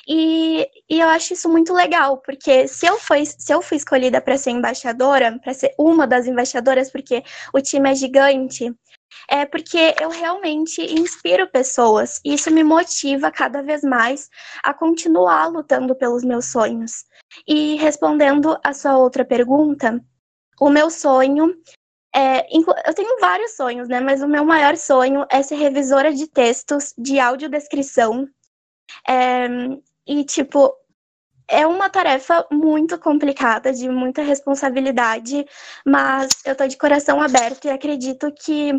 E, 0.09 0.69
e, 0.89 1.01
eu 1.01 1.09
acho 1.09 1.35
isso 1.35 1.49
muito 1.49 1.73
legal, 1.73 2.19
porque 2.19 2.67
se 2.67 2.87
eu, 2.87 2.99
fui, 2.99 3.25
se 3.25 3.53
eu 3.53 3.63
fui 3.63 3.77
escolhida 3.77 4.21
para 4.21 4.39
ser 4.39 4.51
embaixadora, 4.51 5.39
para 5.39 5.55
ser 5.55 5.75
uma 5.79 6.07
das 6.07 6.27
embaixadoras, 6.27 6.91
porque 6.91 7.23
o 7.53 7.61
time 7.61 7.91
é 7.91 7.95
gigante, 7.95 8.75
é 9.29 9.45
porque 9.45 9.95
eu 10.01 10.11
realmente 10.11 10.81
inspiro 10.83 11.49
pessoas. 11.51 12.21
E 12.25 12.35
isso 12.35 12.51
me 12.51 12.63
motiva 12.63 13.31
cada 13.31 13.63
vez 13.63 13.83
mais 13.83 14.29
a 14.63 14.73
continuar 14.73 15.49
lutando 15.49 15.95
pelos 15.95 16.25
meus 16.25 16.47
sonhos. 16.47 17.05
E 17.47 17.77
respondendo 17.77 18.59
a 18.63 18.73
sua 18.73 18.97
outra 18.97 19.25
pergunta, 19.25 20.01
o 20.61 20.71
meu 20.71 20.91
sonho 20.91 21.55
é, 22.15 22.47
eu 22.89 22.95
tenho 22.95 23.19
vários 23.19 23.57
sonhos, 23.57 23.89
né? 23.89 23.99
Mas 23.99 24.23
o 24.23 24.29
meu 24.29 24.45
maior 24.45 24.77
sonho 24.77 25.27
é 25.29 25.43
ser 25.43 25.57
revisora 25.57 26.15
de 26.15 26.29
textos 26.29 26.95
de 26.97 27.19
audiodescrição. 27.19 28.29
É, 29.09 29.49
e, 30.07 30.23
tipo, 30.25 30.73
é 31.49 31.67
uma 31.67 31.89
tarefa 31.91 32.47
muito 32.51 32.99
complicada, 32.99 33.73
de 33.73 33.89
muita 33.89 34.23
responsabilidade, 34.23 35.47
mas 35.85 36.29
eu 36.45 36.55
tô 36.57 36.67
de 36.67 36.77
coração 36.77 37.21
aberto 37.21 37.67
e 37.67 37.71
acredito 37.71 38.33
que 38.33 38.73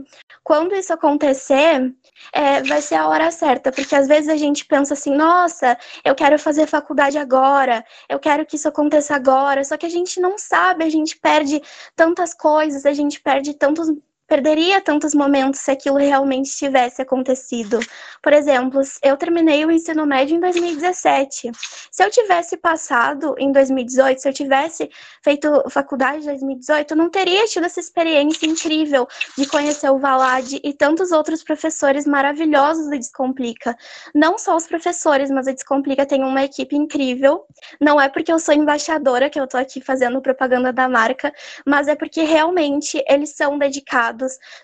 quando 0.43 0.75
isso 0.75 0.93
acontecer, 0.93 1.93
é, 2.34 2.62
vai 2.63 2.81
ser 2.81 2.95
a 2.95 3.07
hora 3.07 3.31
certa, 3.31 3.72
porque 3.72 3.95
às 3.95 4.07
vezes 4.07 4.29
a 4.29 4.36
gente 4.36 4.65
pensa 4.65 4.93
assim, 4.93 5.15
nossa, 5.15 5.77
eu 6.03 6.15
quero 6.15 6.38
fazer 6.39 6.67
faculdade 6.67 7.17
agora, 7.17 7.84
eu 8.10 8.19
quero 8.19 8.45
que 8.45 8.55
isso 8.55 8.67
aconteça 8.67 9.15
agora, 9.15 9.63
só 9.63 9.77
que 9.77 9.86
a 9.86 9.89
gente 9.89 10.19
não 10.19 10.38
sabe, 10.38 10.84
a 10.84 10.89
gente 10.89 11.17
perde 11.17 11.62
tantas 11.95 12.34
coisas, 12.34 12.86
a 12.86 12.93
gente 12.93 13.22
perde 13.22 13.53
tantos 13.53 13.89
perderia 14.27 14.82
tantos 14.82 15.13
momentos 15.13 15.60
se 15.60 15.72
aquilo 15.72 15.98
realmente 15.98 16.50
tivesse 16.55 17.01
acontecido. 17.01 17.79
Por 18.22 18.34
exemplo, 18.34 18.82
eu 19.03 19.15
terminei 19.17 19.65
o 19.65 19.72
ensino 19.72 20.05
médio 20.05 20.36
em 20.36 20.39
2017. 20.39 21.51
Se 21.91 22.03
eu 22.03 22.10
tivesse 22.10 22.58
passado 22.58 23.36
em 23.38 23.51
2018, 23.51 24.22
se 24.22 24.27
eu 24.27 24.34
tivesse 24.34 24.89
feito 25.24 25.48
faculdade 25.70 26.24
em 26.24 26.25
2018, 26.25 26.91
eu 26.91 26.98
não 26.98 27.10
teria 27.10 27.46
tido 27.46 27.65
essa 27.65 27.79
experiência 27.79 28.48
incrível 28.48 29.08
de 29.38 29.48
conhecer 29.48 29.89
o 29.91 30.00
Valad 30.00 30.53
e 30.63 30.74
tantos 30.74 31.12
outros 31.12 31.44
professores 31.44 32.08
maravilhosos 32.08 32.86
do 32.86 32.98
Descomplica. 32.98 33.77
Não 34.13 34.38
só 34.38 34.55
os 34.55 34.65
professores, 34.65 35.29
mas 35.29 35.48
o 35.48 35.53
Descomplica 35.53 36.05
tem 36.05 36.24
uma 36.24 36.44
equipe 36.44 36.75
incrível. 36.75 37.46
Não 37.79 38.01
é 38.01 38.10
porque 38.10 38.32
eu 38.32 38.39
sou 38.39 38.53
embaixadora 38.53 39.29
que 39.29 39.39
eu 39.39 39.48
tô 39.48 39.58
aqui 39.58 39.82
fazendo 39.82 40.22
propaganda 40.22 40.74
da 40.74 40.89
marca, 40.89 41.32
mas 41.65 41.88
é 41.88 41.96
porque 41.96 42.24
realmente 42.24 43.03
eles 43.08 43.29
são 43.29 43.58
dedicados 43.58 44.14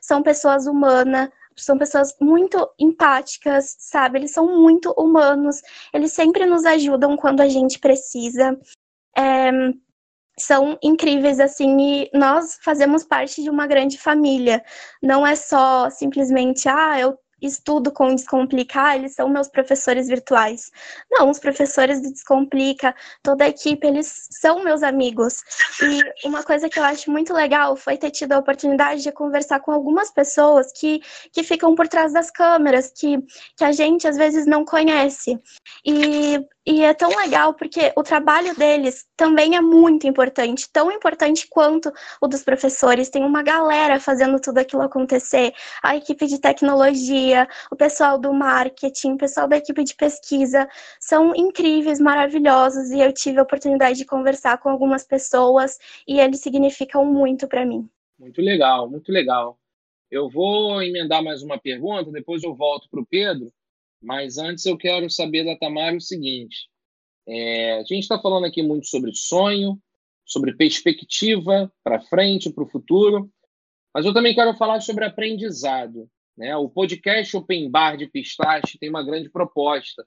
são 0.01 0.21
pessoas 0.23 0.67
humanas, 0.67 1.29
são 1.55 1.77
pessoas 1.77 2.15
muito 2.19 2.69
empáticas, 2.79 3.75
sabe? 3.79 4.19
Eles 4.19 4.31
são 4.31 4.59
muito 4.59 4.91
humanos, 4.97 5.61
eles 5.93 6.13
sempre 6.13 6.45
nos 6.45 6.65
ajudam 6.65 7.17
quando 7.17 7.41
a 7.41 7.47
gente 7.47 7.79
precisa. 7.79 8.57
É, 9.17 9.51
são 10.39 10.77
incríveis, 10.81 11.39
assim, 11.39 11.77
e 11.79 12.09
nós 12.13 12.57
fazemos 12.63 13.03
parte 13.03 13.43
de 13.43 13.49
uma 13.49 13.67
grande 13.67 13.97
família. 13.97 14.63
Não 15.01 15.25
é 15.25 15.35
só 15.35 15.89
simplesmente, 15.89 16.67
ah, 16.67 16.99
eu 16.99 17.17
estudo 17.41 17.91
com 17.91 18.13
Descomplica, 18.13 18.95
eles 18.95 19.15
são 19.15 19.27
meus 19.27 19.47
professores 19.47 20.07
virtuais. 20.07 20.71
Não, 21.09 21.29
os 21.29 21.39
professores 21.39 22.01
do 22.01 22.11
Descomplica, 22.11 22.95
toda 23.23 23.45
a 23.45 23.49
equipe, 23.49 23.85
eles 23.87 24.27
são 24.31 24.63
meus 24.63 24.83
amigos. 24.83 25.41
E 25.81 26.27
uma 26.27 26.43
coisa 26.43 26.69
que 26.69 26.77
eu 26.77 26.83
acho 26.83 27.09
muito 27.09 27.33
legal 27.33 27.75
foi 27.75 27.97
ter 27.97 28.11
tido 28.11 28.33
a 28.33 28.39
oportunidade 28.39 29.01
de 29.01 29.11
conversar 29.11 29.59
com 29.59 29.71
algumas 29.71 30.11
pessoas 30.11 30.71
que, 30.71 31.01
que 31.31 31.43
ficam 31.43 31.75
por 31.75 31.87
trás 31.87 32.13
das 32.13 32.29
câmeras, 32.29 32.91
que, 32.95 33.17
que 33.57 33.63
a 33.63 33.71
gente 33.71 34.07
às 34.07 34.17
vezes 34.17 34.45
não 34.45 34.63
conhece. 34.63 35.39
E 35.85 36.45
e 36.65 36.83
é 36.83 36.93
tão 36.93 37.09
legal 37.09 37.55
porque 37.55 37.91
o 37.95 38.03
trabalho 38.03 38.55
deles 38.55 39.05
também 39.17 39.55
é 39.55 39.61
muito 39.61 40.05
importante, 40.05 40.69
tão 40.71 40.91
importante 40.91 41.47
quanto 41.49 41.91
o 42.21 42.27
dos 42.27 42.43
professores. 42.43 43.09
Tem 43.09 43.23
uma 43.23 43.41
galera 43.41 43.99
fazendo 43.99 44.39
tudo 44.39 44.59
aquilo 44.59 44.83
acontecer, 44.83 45.53
a 45.81 45.95
equipe 45.95 46.27
de 46.27 46.39
tecnologia, 46.39 47.47
o 47.71 47.75
pessoal 47.75 48.19
do 48.19 48.31
marketing, 48.31 49.13
o 49.13 49.17
pessoal 49.17 49.47
da 49.47 49.57
equipe 49.57 49.83
de 49.83 49.95
pesquisa, 49.95 50.69
são 50.99 51.35
incríveis, 51.35 51.99
maravilhosos 51.99 52.91
e 52.91 52.99
eu 52.99 53.11
tive 53.11 53.39
a 53.39 53.43
oportunidade 53.43 53.97
de 53.97 54.05
conversar 54.05 54.59
com 54.59 54.69
algumas 54.69 55.03
pessoas 55.03 55.79
e 56.07 56.19
eles 56.19 56.41
significam 56.41 57.03
muito 57.05 57.47
para 57.47 57.65
mim. 57.65 57.89
Muito 58.19 58.39
legal, 58.39 58.87
muito 58.87 59.11
legal. 59.11 59.57
Eu 60.11 60.29
vou 60.29 60.83
emendar 60.83 61.23
mais 61.23 61.41
uma 61.41 61.57
pergunta, 61.57 62.11
depois 62.11 62.43
eu 62.43 62.53
volto 62.53 62.87
para 62.89 62.99
o 62.99 63.05
Pedro 63.05 63.51
mas 64.01 64.37
antes 64.37 64.65
eu 64.65 64.77
quero 64.77 65.09
saber 65.09 65.45
da 65.45 65.55
Tamara 65.55 65.95
o 65.95 66.01
seguinte: 66.01 66.67
é, 67.27 67.73
a 67.73 67.83
gente 67.83 67.99
está 67.99 68.19
falando 68.19 68.45
aqui 68.45 68.63
muito 68.63 68.87
sobre 68.87 69.13
sonho, 69.13 69.79
sobre 70.25 70.55
perspectiva 70.55 71.71
para 71.83 72.01
frente, 72.01 72.51
para 72.51 72.63
o 72.63 72.69
futuro, 72.69 73.29
mas 73.93 74.05
eu 74.05 74.13
também 74.13 74.33
quero 74.33 74.55
falar 74.55 74.81
sobre 74.81 75.05
aprendizado. 75.05 76.09
Né? 76.37 76.55
O 76.55 76.69
podcast 76.69 77.35
Open 77.35 77.69
Bar 77.69 77.97
de 77.97 78.07
Pistache 78.07 78.79
tem 78.79 78.89
uma 78.89 79.03
grande 79.03 79.29
proposta: 79.29 80.05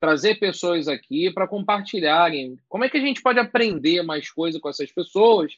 trazer 0.00 0.36
pessoas 0.40 0.88
aqui 0.88 1.30
para 1.32 1.46
compartilharem 1.46 2.58
como 2.68 2.84
é 2.84 2.90
que 2.90 2.96
a 2.96 3.00
gente 3.00 3.22
pode 3.22 3.38
aprender 3.38 4.02
mais 4.02 4.30
coisa 4.30 4.58
com 4.58 4.68
essas 4.68 4.90
pessoas. 4.90 5.52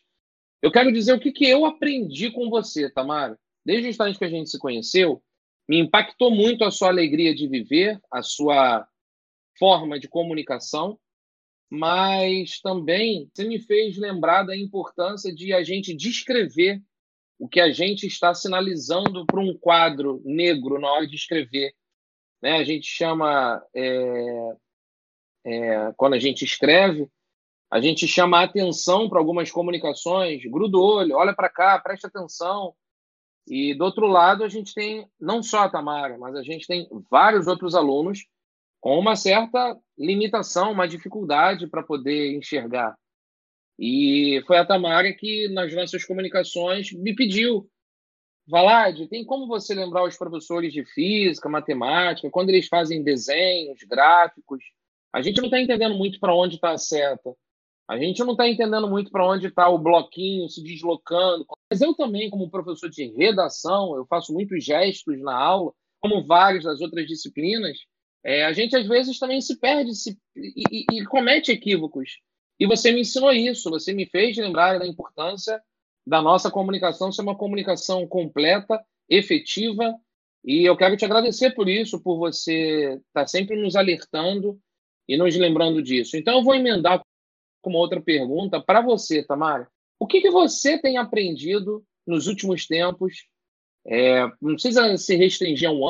Eu 0.61 0.73
quero 0.73 0.93
dizer 0.93 1.13
o 1.13 1.21
que, 1.21 1.31
que 1.31 1.49
eu 1.49 1.65
aprendi 1.65 2.31
com 2.33 2.51
você, 2.51 2.91
Tamara. 2.91 3.39
Desde 3.65 3.87
o 3.87 3.91
instante 3.91 4.19
que 4.19 4.25
a 4.25 4.31
gente 4.31 4.51
se 4.51 4.59
conheceu, 4.59 5.23
me 5.69 5.79
impactou 5.79 6.31
muito 6.31 6.65
a 6.65 6.71
sua 6.71 6.89
alegria 6.89 7.35
de 7.35 7.47
viver, 7.47 8.01
a 8.11 8.23
sua 8.23 8.89
forma 9.59 9.99
de 10.01 10.09
comunicação, 10.09 10.99
mas 11.71 12.61
também 12.61 13.31
você 13.33 13.45
me 13.45 13.59
fez 13.59 13.99
lembrar 13.99 14.45
da 14.45 14.57
importância 14.57 15.35
de 15.35 15.53
a 15.53 15.63
gente 15.63 15.95
descrever 15.95 16.83
o 17.39 17.47
que 17.47 17.61
a 17.61 17.71
gente 17.71 18.07
está 18.07 18.35
sinalizando 18.35 19.27
para 19.27 19.41
um 19.41 19.57
quadro 19.57 20.23
negro 20.25 20.81
na 20.81 20.91
hora 20.91 21.07
de 21.07 21.15
escrever. 21.15 21.75
Né? 22.43 22.57
A 22.57 22.65
gente 22.65 22.87
chama, 22.87 23.63
é, 23.75 24.57
é, 25.45 25.93
quando 25.97 26.15
a 26.15 26.19
gente 26.19 26.45
escreve, 26.45 27.09
a 27.71 27.81
gente 27.81 28.09
chama 28.09 28.43
atenção 28.43 29.09
para 29.09 29.19
algumas 29.19 29.51
comunicações, 29.51 30.43
gruda 30.47 30.79
o 30.79 30.83
olho, 30.83 31.17
olha 31.17 31.35
para 31.35 31.51
cá, 31.51 31.79
preste 31.79 32.07
atenção, 32.07 32.75
e 33.51 33.75
do 33.75 33.85
outro 33.85 34.07
lado, 34.07 34.45
a 34.45 34.49
gente 34.49 34.75
tem 34.75 35.09
não 35.21 35.43
só 35.43 35.61
a 35.61 35.71
Tamara, 35.71 36.19
mas 36.19 36.35
a 36.37 36.43
gente 36.43 36.67
tem 36.67 36.87
vários 37.11 37.47
outros 37.47 37.75
alunos 37.75 38.27
com 38.81 38.99
uma 38.99 39.17
certa 39.17 39.77
limitação, 39.99 40.73
uma 40.73 40.87
dificuldade 40.87 41.67
para 41.67 41.83
poder 41.83 42.37
enxergar. 42.37 42.97
E 43.79 44.43
foi 44.47 44.59
a 44.59 44.67
Tamara 44.67 45.13
que, 45.13 45.49
nas 45.49 45.75
nossas 45.75 46.05
comunicações, 46.05 46.93
me 46.93 47.15
pediu: 47.15 47.69
Valade, 48.47 49.09
tem 49.09 49.25
como 49.25 49.47
você 49.47 49.75
lembrar 49.75 50.05
os 50.05 50.17
professores 50.17 50.73
de 50.73 50.85
física, 50.85 51.49
matemática, 51.49 52.31
quando 52.31 52.51
eles 52.51 52.67
fazem 52.67 53.03
desenhos, 53.03 53.83
gráficos? 53.85 54.63
A 55.13 55.23
gente 55.23 55.39
não 55.39 55.47
está 55.47 55.61
entendendo 55.61 55.95
muito 55.97 56.21
para 56.21 56.35
onde 56.35 56.57
está 56.57 56.71
a 56.71 56.79
seta. 56.79 57.35
A 57.89 57.97
gente 57.97 58.23
não 58.23 58.33
está 58.33 58.47
entendendo 58.47 58.87
muito 58.87 59.11
para 59.11 59.27
onde 59.27 59.47
está 59.47 59.67
o 59.69 59.79
bloquinho 59.79 60.49
se 60.49 60.63
deslocando. 60.63 61.47
Mas 61.71 61.81
eu 61.81 61.95
também, 61.95 62.29
como 62.29 62.51
professor 62.51 62.91
de 62.91 63.07
redação, 63.17 63.97
eu 63.97 64.05
faço 64.05 64.33
muitos 64.33 64.63
gestos 64.63 65.19
na 65.23 65.35
aula, 65.35 65.73
como 65.99 66.27
vários 66.27 66.65
das 66.65 66.83
outras 66.83 67.07
disciplinas. 67.07 67.79
É, 68.23 68.45
a 68.45 68.53
gente 68.53 68.77
às 68.77 68.87
vezes 68.87 69.19
também 69.19 69.41
se 69.41 69.59
perde 69.59 69.95
se, 69.95 70.19
e, 70.37 70.85
e, 70.93 70.99
e 70.99 71.07
comete 71.07 71.51
equívocos. 71.51 72.19
E 72.61 72.67
você 72.67 72.93
me 72.93 73.01
ensinou 73.01 73.33
isso, 73.33 73.71
você 73.71 73.95
me 73.95 74.05
fez 74.05 74.37
lembrar 74.37 74.79
da 74.79 74.87
importância 74.87 75.59
da 76.07 76.21
nossa 76.21 76.51
comunicação 76.51 77.13
ser 77.13 77.23
uma 77.23 77.37
comunicação 77.37 78.07
completa, 78.07 78.83
efetiva. 79.09 79.95
E 80.45 80.65
eu 80.65 80.77
quero 80.77 80.97
te 80.97 81.05
agradecer 81.05 81.55
por 81.55 81.69
isso, 81.69 82.03
por 82.03 82.19
você 82.19 82.95
estar 82.95 83.23
tá 83.23 83.27
sempre 83.27 83.61
nos 83.61 83.77
alertando 83.77 84.59
e 85.07 85.17
nos 85.17 85.37
lembrando 85.37 85.83
disso. 85.83 86.17
Então, 86.17 86.39
eu 86.39 86.45
vou 86.45 86.55
emendar 86.55 87.03
com 87.61 87.71
uma 87.71 87.79
outra 87.79 88.01
pergunta 88.01 88.61
para 88.61 88.81
você, 88.81 89.23
Tamara. 89.23 89.69
O 89.99 90.07
que, 90.07 90.21
que 90.21 90.31
você 90.31 90.79
tem 90.79 90.97
aprendido 90.97 91.85
nos 92.07 92.27
últimos 92.27 92.67
tempos? 92.67 93.27
É, 93.87 94.25
não 94.41 94.55
precisa 94.55 94.97
se 94.97 95.17
restringir 95.17 95.69
a 95.69 95.73
um 95.73 95.89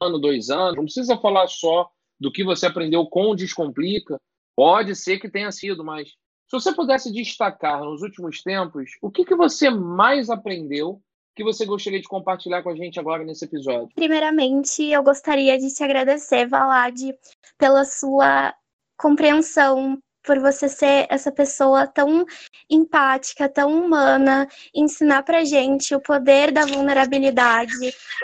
ano, 0.00 0.18
dois 0.18 0.50
anos, 0.50 0.76
não 0.76 0.84
precisa 0.84 1.16
falar 1.16 1.46
só 1.48 1.90
do 2.20 2.32
que 2.32 2.44
você 2.44 2.66
aprendeu 2.66 3.06
com 3.06 3.30
o 3.30 3.34
Descomplica. 3.34 4.20
Pode 4.56 4.94
ser 4.96 5.18
que 5.18 5.30
tenha 5.30 5.50
sido, 5.52 5.84
mas 5.84 6.08
se 6.08 6.52
você 6.52 6.74
pudesse 6.74 7.12
destacar 7.12 7.84
nos 7.84 8.02
últimos 8.02 8.42
tempos, 8.42 8.92
o 9.02 9.10
que, 9.10 9.24
que 9.24 9.36
você 9.36 9.70
mais 9.70 10.30
aprendeu 10.30 11.00
que 11.36 11.44
você 11.44 11.64
gostaria 11.64 12.00
de 12.00 12.08
compartilhar 12.08 12.64
com 12.64 12.70
a 12.70 12.74
gente 12.74 12.98
agora 12.98 13.22
nesse 13.22 13.44
episódio? 13.44 13.94
Primeiramente, 13.94 14.82
eu 14.82 15.04
gostaria 15.04 15.56
de 15.56 15.72
te 15.72 15.84
agradecer, 15.84 16.48
Valade, 16.48 17.14
pela 17.56 17.84
sua 17.84 18.52
compreensão, 18.98 19.96
por 20.28 20.38
você 20.40 20.68
ser 20.68 21.06
essa 21.08 21.32
pessoa 21.32 21.86
tão 21.86 22.26
empática, 22.68 23.48
tão 23.48 23.82
humana, 23.82 24.46
ensinar 24.74 25.22
pra 25.22 25.42
gente 25.42 25.94
o 25.94 26.02
poder 26.02 26.52
da 26.52 26.66
vulnerabilidade, 26.66 27.72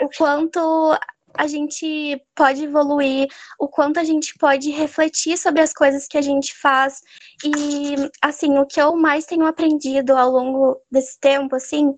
o 0.03 0.07
quanto 0.15 0.95
a 1.33 1.47
gente 1.47 2.21
pode 2.35 2.63
evoluir, 2.63 3.27
o 3.59 3.67
quanto 3.67 3.99
a 3.99 4.03
gente 4.03 4.35
pode 4.37 4.69
refletir 4.69 5.35
sobre 5.35 5.61
as 5.61 5.73
coisas 5.73 6.07
que 6.07 6.15
a 6.15 6.21
gente 6.21 6.55
faz. 6.55 7.01
E, 7.43 7.95
assim, 8.21 8.59
o 8.59 8.67
que 8.67 8.79
eu 8.79 8.95
mais 8.95 9.25
tenho 9.25 9.47
aprendido 9.47 10.15
ao 10.15 10.29
longo 10.29 10.79
desse 10.91 11.19
tempo, 11.19 11.55
assim, 11.55 11.91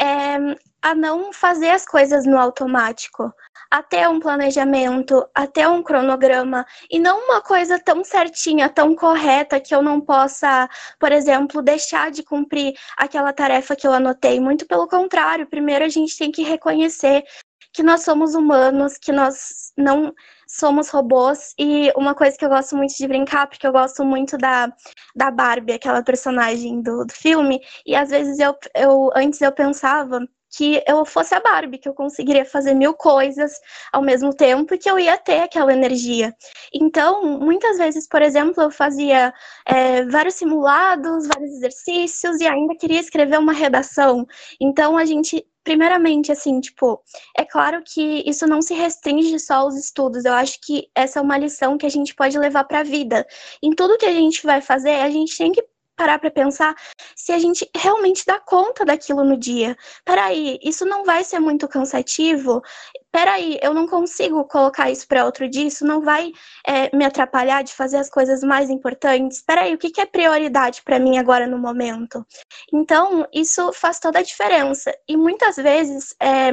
é 0.00 0.38
a 0.82 0.94
não 0.94 1.32
fazer 1.32 1.70
as 1.70 1.84
coisas 1.84 2.24
no 2.24 2.38
automático. 2.38 3.32
Até 3.70 4.08
um 4.08 4.18
planejamento, 4.20 5.26
até 5.34 5.68
um 5.68 5.82
cronograma, 5.82 6.64
e 6.90 6.98
não 6.98 7.24
uma 7.24 7.42
coisa 7.42 7.78
tão 7.78 8.02
certinha, 8.02 8.68
tão 8.68 8.94
correta, 8.94 9.60
que 9.60 9.74
eu 9.74 9.82
não 9.82 10.00
possa, 10.00 10.68
por 10.98 11.12
exemplo, 11.12 11.60
deixar 11.60 12.10
de 12.10 12.22
cumprir 12.22 12.74
aquela 12.96 13.32
tarefa 13.32 13.76
que 13.76 13.86
eu 13.86 13.92
anotei. 13.92 14.40
Muito 14.40 14.66
pelo 14.66 14.88
contrário, 14.88 15.46
primeiro 15.46 15.84
a 15.84 15.88
gente 15.88 16.16
tem 16.16 16.30
que 16.30 16.42
reconhecer 16.42 17.24
que 17.72 17.82
nós 17.82 18.02
somos 18.02 18.34
humanos, 18.34 18.96
que 18.98 19.12
nós 19.12 19.72
não 19.76 20.14
somos 20.48 20.88
robôs. 20.88 21.54
E 21.58 21.92
uma 21.94 22.14
coisa 22.14 22.36
que 22.36 22.44
eu 22.44 22.48
gosto 22.48 22.76
muito 22.76 22.96
de 22.96 23.06
brincar, 23.06 23.46
porque 23.46 23.66
eu 23.66 23.72
gosto 23.72 24.04
muito 24.04 24.38
da, 24.38 24.72
da 25.14 25.30
Barbie, 25.30 25.74
aquela 25.74 26.02
personagem 26.02 26.80
do, 26.80 27.04
do 27.04 27.12
filme, 27.12 27.60
e 27.86 27.94
às 27.94 28.10
vezes 28.10 28.38
eu, 28.38 28.56
eu 28.74 29.10
antes 29.14 29.40
eu 29.40 29.52
pensava 29.52 30.26
que 30.50 30.82
eu 30.86 31.04
fosse 31.04 31.34
a 31.34 31.40
Barbie, 31.40 31.78
que 31.78 31.88
eu 31.88 31.94
conseguiria 31.94 32.44
fazer 32.44 32.74
mil 32.74 32.94
coisas 32.94 33.52
ao 33.92 34.02
mesmo 34.02 34.34
tempo 34.34 34.74
e 34.74 34.78
que 34.78 34.90
eu 34.90 34.98
ia 34.98 35.16
ter 35.16 35.40
aquela 35.40 35.72
energia. 35.72 36.34
Então, 36.72 37.24
muitas 37.38 37.78
vezes, 37.78 38.08
por 38.08 38.22
exemplo, 38.22 38.62
eu 38.62 38.70
fazia 38.70 39.32
é, 39.66 40.04
vários 40.04 40.34
simulados, 40.34 41.26
vários 41.26 41.52
exercícios 41.52 42.40
e 42.40 42.46
ainda 42.46 42.74
queria 42.76 43.00
escrever 43.00 43.38
uma 43.38 43.52
redação. 43.52 44.26
Então, 44.60 44.96
a 44.96 45.04
gente 45.04 45.46
primeiramente, 45.68 46.32
assim, 46.32 46.60
tipo, 46.62 46.98
é 47.36 47.44
claro 47.44 47.82
que 47.84 48.22
isso 48.26 48.46
não 48.46 48.62
se 48.62 48.72
restringe 48.72 49.38
só 49.38 49.56
aos 49.56 49.76
estudos. 49.76 50.24
Eu 50.24 50.32
acho 50.32 50.58
que 50.62 50.88
essa 50.94 51.18
é 51.18 51.22
uma 51.22 51.36
lição 51.36 51.76
que 51.76 51.84
a 51.84 51.90
gente 51.90 52.14
pode 52.14 52.38
levar 52.38 52.64
para 52.64 52.80
a 52.80 52.82
vida. 52.82 53.26
Em 53.62 53.74
tudo 53.74 53.98
que 53.98 54.06
a 54.06 54.12
gente 54.12 54.42
vai 54.46 54.62
fazer, 54.62 54.92
a 54.92 55.10
gente 55.10 55.36
tem 55.36 55.52
que 55.52 55.62
parar 55.98 56.20
para 56.20 56.30
pensar 56.30 56.76
se 57.16 57.32
a 57.32 57.38
gente 57.40 57.68
realmente 57.76 58.24
dá 58.24 58.38
conta 58.38 58.84
daquilo 58.84 59.24
no 59.24 59.36
dia. 59.36 59.76
Peraí, 60.04 60.58
isso 60.62 60.86
não 60.86 61.04
vai 61.04 61.24
ser 61.24 61.40
muito 61.40 61.66
cansativo? 61.66 62.62
Peraí, 63.10 63.58
eu 63.60 63.74
não 63.74 63.88
consigo 63.88 64.44
colocar 64.44 64.90
isso 64.90 65.08
para 65.08 65.24
outro 65.24 65.48
dia, 65.48 65.66
isso 65.66 65.84
não 65.84 66.00
vai 66.00 66.30
é, 66.64 66.94
me 66.96 67.04
atrapalhar 67.04 67.62
de 67.64 67.74
fazer 67.74 67.96
as 67.96 68.08
coisas 68.08 68.42
mais 68.44 68.70
importantes? 68.70 69.42
Peraí, 69.44 69.74
o 69.74 69.78
que, 69.78 69.90
que 69.90 70.00
é 70.00 70.06
prioridade 70.06 70.82
para 70.82 71.00
mim 71.00 71.18
agora 71.18 71.46
no 71.46 71.58
momento? 71.58 72.24
Então, 72.72 73.26
isso 73.32 73.72
faz 73.72 73.98
toda 73.98 74.20
a 74.20 74.22
diferença. 74.22 74.96
E 75.08 75.16
muitas 75.16 75.56
vezes 75.56 76.14
é, 76.20 76.52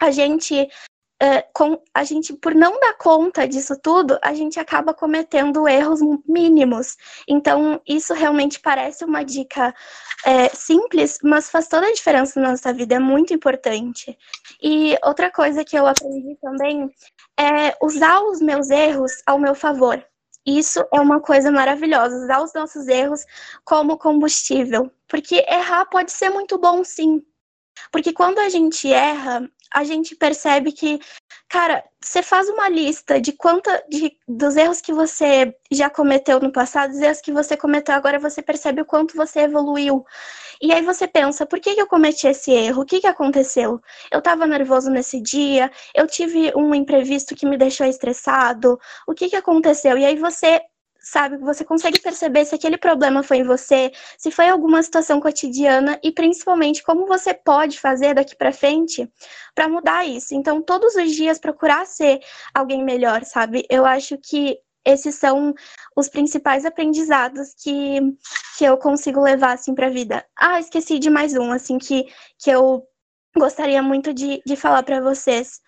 a 0.00 0.10
gente 0.10 0.68
com, 1.52 1.80
a 1.94 2.02
gente, 2.02 2.32
por 2.32 2.52
não 2.52 2.80
dar 2.80 2.94
conta 2.94 3.46
disso 3.46 3.78
tudo, 3.80 4.18
a 4.22 4.34
gente 4.34 4.58
acaba 4.58 4.92
cometendo 4.92 5.68
erros 5.68 6.00
mínimos. 6.26 6.96
Então, 7.28 7.80
isso 7.86 8.12
realmente 8.12 8.58
parece 8.58 9.04
uma 9.04 9.22
dica 9.22 9.72
é, 10.24 10.48
simples, 10.48 11.18
mas 11.22 11.48
faz 11.48 11.68
toda 11.68 11.86
a 11.86 11.92
diferença 11.92 12.40
na 12.40 12.50
nossa 12.50 12.72
vida, 12.72 12.96
é 12.96 12.98
muito 12.98 13.32
importante. 13.32 14.18
E 14.60 14.96
outra 15.04 15.30
coisa 15.30 15.64
que 15.64 15.76
eu 15.78 15.86
aprendi 15.86 16.36
também 16.40 16.90
é 17.38 17.76
usar 17.80 18.20
os 18.22 18.40
meus 18.40 18.68
erros 18.70 19.12
ao 19.24 19.38
meu 19.38 19.54
favor. 19.54 20.04
Isso 20.44 20.84
é 20.92 21.00
uma 21.00 21.20
coisa 21.20 21.52
maravilhosa, 21.52 22.16
usar 22.16 22.42
os 22.42 22.52
nossos 22.52 22.88
erros 22.88 23.24
como 23.64 23.96
combustível. 23.96 24.90
Porque 25.06 25.44
errar 25.48 25.86
pode 25.86 26.10
ser 26.10 26.30
muito 26.30 26.58
bom, 26.58 26.82
sim. 26.82 27.22
Porque 27.92 28.12
quando 28.12 28.38
a 28.40 28.48
gente 28.48 28.92
erra, 28.92 29.48
a 29.72 29.84
gente 29.84 30.14
percebe 30.16 30.72
que, 30.72 31.00
cara, 31.48 31.82
você 32.00 32.22
faz 32.22 32.48
uma 32.48 32.68
lista 32.68 33.20
de 33.20 33.32
quanta 33.32 33.82
de, 33.88 34.16
dos 34.26 34.56
erros 34.56 34.80
que 34.80 34.92
você 34.92 35.54
já 35.70 35.88
cometeu 35.88 36.40
no 36.40 36.52
passado, 36.52 36.90
dos 36.90 37.00
erros 37.00 37.20
que 37.20 37.32
você 37.32 37.56
cometeu 37.56 37.94
agora, 37.94 38.18
você 38.18 38.42
percebe 38.42 38.82
o 38.82 38.84
quanto 38.84 39.16
você 39.16 39.40
evoluiu. 39.40 40.04
E 40.60 40.72
aí 40.72 40.82
você 40.82 41.08
pensa, 41.08 41.46
por 41.46 41.60
que, 41.60 41.74
que 41.74 41.80
eu 41.80 41.86
cometi 41.86 42.26
esse 42.26 42.52
erro? 42.52 42.82
O 42.82 42.86
que, 42.86 43.00
que 43.00 43.06
aconteceu? 43.06 43.80
Eu 44.10 44.18
estava 44.18 44.46
nervoso 44.46 44.90
nesse 44.90 45.20
dia, 45.20 45.70
eu 45.94 46.06
tive 46.06 46.52
um 46.56 46.74
imprevisto 46.74 47.34
que 47.34 47.46
me 47.46 47.56
deixou 47.56 47.86
estressado, 47.86 48.78
o 49.06 49.14
que, 49.14 49.28
que 49.28 49.36
aconteceu? 49.36 49.98
E 49.98 50.04
aí 50.04 50.16
você 50.16 50.60
sabe? 51.02 51.36
Você 51.38 51.64
consegue 51.64 52.00
perceber 52.00 52.44
se 52.44 52.54
aquele 52.54 52.78
problema 52.78 53.22
foi 53.22 53.38
em 53.38 53.44
você, 53.44 53.90
se 54.16 54.30
foi 54.30 54.48
alguma 54.48 54.82
situação 54.82 55.20
cotidiana 55.20 55.98
e 56.02 56.12
principalmente 56.12 56.82
como 56.82 57.06
você 57.06 57.34
pode 57.34 57.80
fazer 57.80 58.14
daqui 58.14 58.36
para 58.36 58.52
frente 58.52 59.10
para 59.54 59.68
mudar 59.68 60.06
isso. 60.06 60.34
Então, 60.34 60.62
todos 60.62 60.94
os 60.94 61.12
dias 61.12 61.38
procurar 61.38 61.86
ser 61.86 62.20
alguém 62.54 62.84
melhor, 62.84 63.24
sabe? 63.24 63.66
Eu 63.68 63.84
acho 63.84 64.16
que 64.18 64.58
esses 64.84 65.14
são 65.14 65.54
os 65.96 66.08
principais 66.08 66.64
aprendizados 66.64 67.54
que, 67.62 68.00
que 68.58 68.64
eu 68.64 68.76
consigo 68.76 69.20
levar 69.20 69.52
assim 69.52 69.74
para 69.74 69.86
a 69.86 69.90
vida. 69.90 70.24
Ah, 70.36 70.58
esqueci 70.58 70.98
de 70.98 71.10
mais 71.10 71.34
um, 71.34 71.52
assim 71.52 71.78
que 71.78 72.06
que 72.38 72.50
eu 72.50 72.82
gostaria 73.36 73.82
muito 73.82 74.12
de, 74.12 74.42
de 74.44 74.56
falar 74.56 74.82
para 74.82 75.00
vocês 75.00 75.60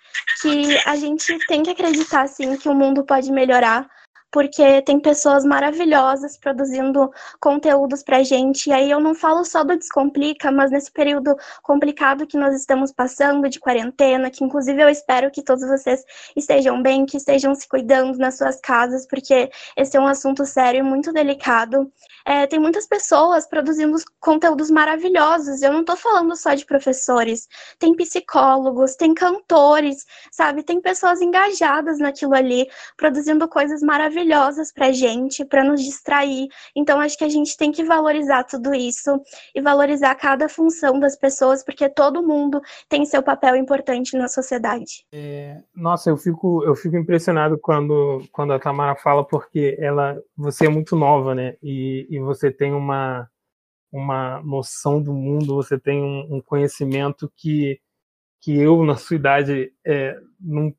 que 0.42 0.76
a 0.86 0.96
gente 0.96 1.38
tem 1.46 1.62
que 1.62 1.70
acreditar 1.70 2.22
assim 2.22 2.56
que 2.56 2.68
o 2.68 2.74
mundo 2.74 3.04
pode 3.04 3.32
melhorar 3.32 3.88
porque 4.34 4.82
tem 4.82 4.98
pessoas 4.98 5.44
maravilhosas 5.44 6.36
produzindo 6.36 7.08
conteúdos 7.38 8.02
pra 8.02 8.24
gente. 8.24 8.68
E 8.68 8.72
aí 8.72 8.90
eu 8.90 8.98
não 8.98 9.14
falo 9.14 9.44
só 9.44 9.62
do 9.62 9.78
Descomplica, 9.78 10.50
mas 10.50 10.72
nesse 10.72 10.90
período 10.90 11.36
complicado 11.62 12.26
que 12.26 12.36
nós 12.36 12.52
estamos 12.52 12.90
passando 12.90 13.48
de 13.48 13.60
quarentena, 13.60 14.28
que 14.30 14.42
inclusive 14.42 14.82
eu 14.82 14.88
espero 14.88 15.30
que 15.30 15.40
todos 15.40 15.64
vocês 15.64 16.02
estejam 16.34 16.82
bem, 16.82 17.06
que 17.06 17.16
estejam 17.16 17.54
se 17.54 17.68
cuidando 17.68 18.18
nas 18.18 18.36
suas 18.36 18.60
casas, 18.60 19.06
porque 19.06 19.52
esse 19.76 19.96
é 19.96 20.00
um 20.00 20.08
assunto 20.08 20.44
sério 20.44 20.80
e 20.80 20.82
muito 20.82 21.12
delicado. 21.12 21.88
É, 22.24 22.46
tem 22.46 22.58
muitas 22.58 22.86
pessoas 22.86 23.46
produzindo 23.46 23.96
conteúdos 24.18 24.70
maravilhosos. 24.70 25.60
Eu 25.60 25.72
não 25.72 25.80
estou 25.80 25.96
falando 25.96 26.34
só 26.34 26.54
de 26.54 26.64
professores, 26.64 27.46
tem 27.78 27.94
psicólogos, 27.94 28.96
tem 28.96 29.12
cantores, 29.12 30.06
sabe? 30.32 30.62
Tem 30.62 30.80
pessoas 30.80 31.20
engajadas 31.20 31.98
naquilo 31.98 32.34
ali, 32.34 32.66
produzindo 32.96 33.46
coisas 33.46 33.82
maravilhosas 33.82 34.72
pra 34.72 34.90
gente, 34.90 35.44
para 35.44 35.62
nos 35.62 35.82
distrair. 35.82 36.48
Então, 36.74 36.98
acho 36.98 37.18
que 37.18 37.24
a 37.24 37.28
gente 37.28 37.56
tem 37.56 37.70
que 37.70 37.84
valorizar 37.84 38.44
tudo 38.44 38.74
isso 38.74 39.20
e 39.54 39.60
valorizar 39.60 40.14
cada 40.14 40.48
função 40.48 40.98
das 40.98 41.16
pessoas, 41.16 41.62
porque 41.62 41.88
todo 41.88 42.26
mundo 42.26 42.60
tem 42.88 43.04
seu 43.04 43.22
papel 43.22 43.56
importante 43.56 44.16
na 44.16 44.28
sociedade. 44.28 45.04
É, 45.12 45.58
nossa, 45.74 46.08
eu 46.08 46.16
fico, 46.16 46.64
eu 46.64 46.74
fico 46.74 46.96
impressionado 46.96 47.58
quando, 47.58 48.22
quando 48.32 48.52
a 48.52 48.58
Tamara 48.58 48.96
fala, 48.96 49.24
porque 49.24 49.76
ela, 49.78 50.16
você 50.36 50.66
é 50.66 50.70
muito 50.70 50.96
nova, 50.96 51.34
né? 51.34 51.56
E, 51.62 52.06
e 52.16 52.20
você 52.20 52.50
tem 52.50 52.72
uma, 52.72 53.28
uma 53.92 54.42
noção 54.42 55.02
do 55.02 55.12
mundo, 55.12 55.56
você 55.56 55.78
tem 55.78 56.02
um, 56.02 56.36
um 56.36 56.40
conhecimento 56.40 57.32
que, 57.36 57.80
que 58.40 58.56
eu, 58.56 58.84
na 58.84 58.96
sua 58.96 59.16
idade, 59.16 59.72
é, 59.86 60.18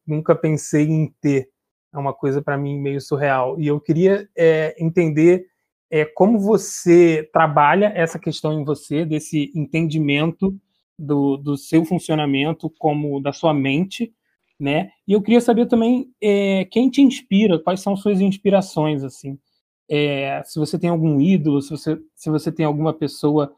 nunca 0.05 0.35
pensei 0.35 0.85
em 0.85 1.13
ter 1.21 1.49
é 1.95 1.97
uma 1.97 2.13
coisa 2.13 2.41
para 2.41 2.57
mim 2.57 2.77
meio 2.77 2.99
surreal. 2.99 3.59
E 3.59 3.67
eu 3.67 3.79
queria 3.79 4.27
é, 4.37 4.75
entender 4.77 5.45
é, 5.89 6.03
como 6.03 6.37
você 6.37 7.27
trabalha 7.31 7.91
essa 7.95 8.19
questão 8.19 8.59
em 8.59 8.65
você, 8.65 9.05
desse 9.05 9.51
entendimento 9.55 10.53
do, 10.99 11.37
do 11.37 11.57
seu 11.57 11.85
funcionamento 11.85 12.69
como 12.77 13.21
da 13.21 13.31
sua 13.31 13.53
mente, 13.53 14.13
né? 14.59 14.89
E 15.07 15.13
eu 15.13 15.21
queria 15.21 15.39
saber 15.39 15.67
também 15.67 16.07
é, 16.21 16.65
quem 16.65 16.89
te 16.89 17.01
inspira, 17.01 17.59
quais 17.59 17.79
são 17.79 17.95
suas 17.95 18.19
inspirações, 18.19 19.03
assim. 19.03 19.39
É, 19.89 20.41
se 20.43 20.59
você 20.59 20.79
tem 20.79 20.89
algum 20.89 21.19
ídolo, 21.19 21.61
se 21.61 21.69
você, 21.69 21.99
se 22.15 22.29
você 22.29 22.51
tem 22.51 22.65
alguma 22.65 22.93
pessoa 22.93 23.55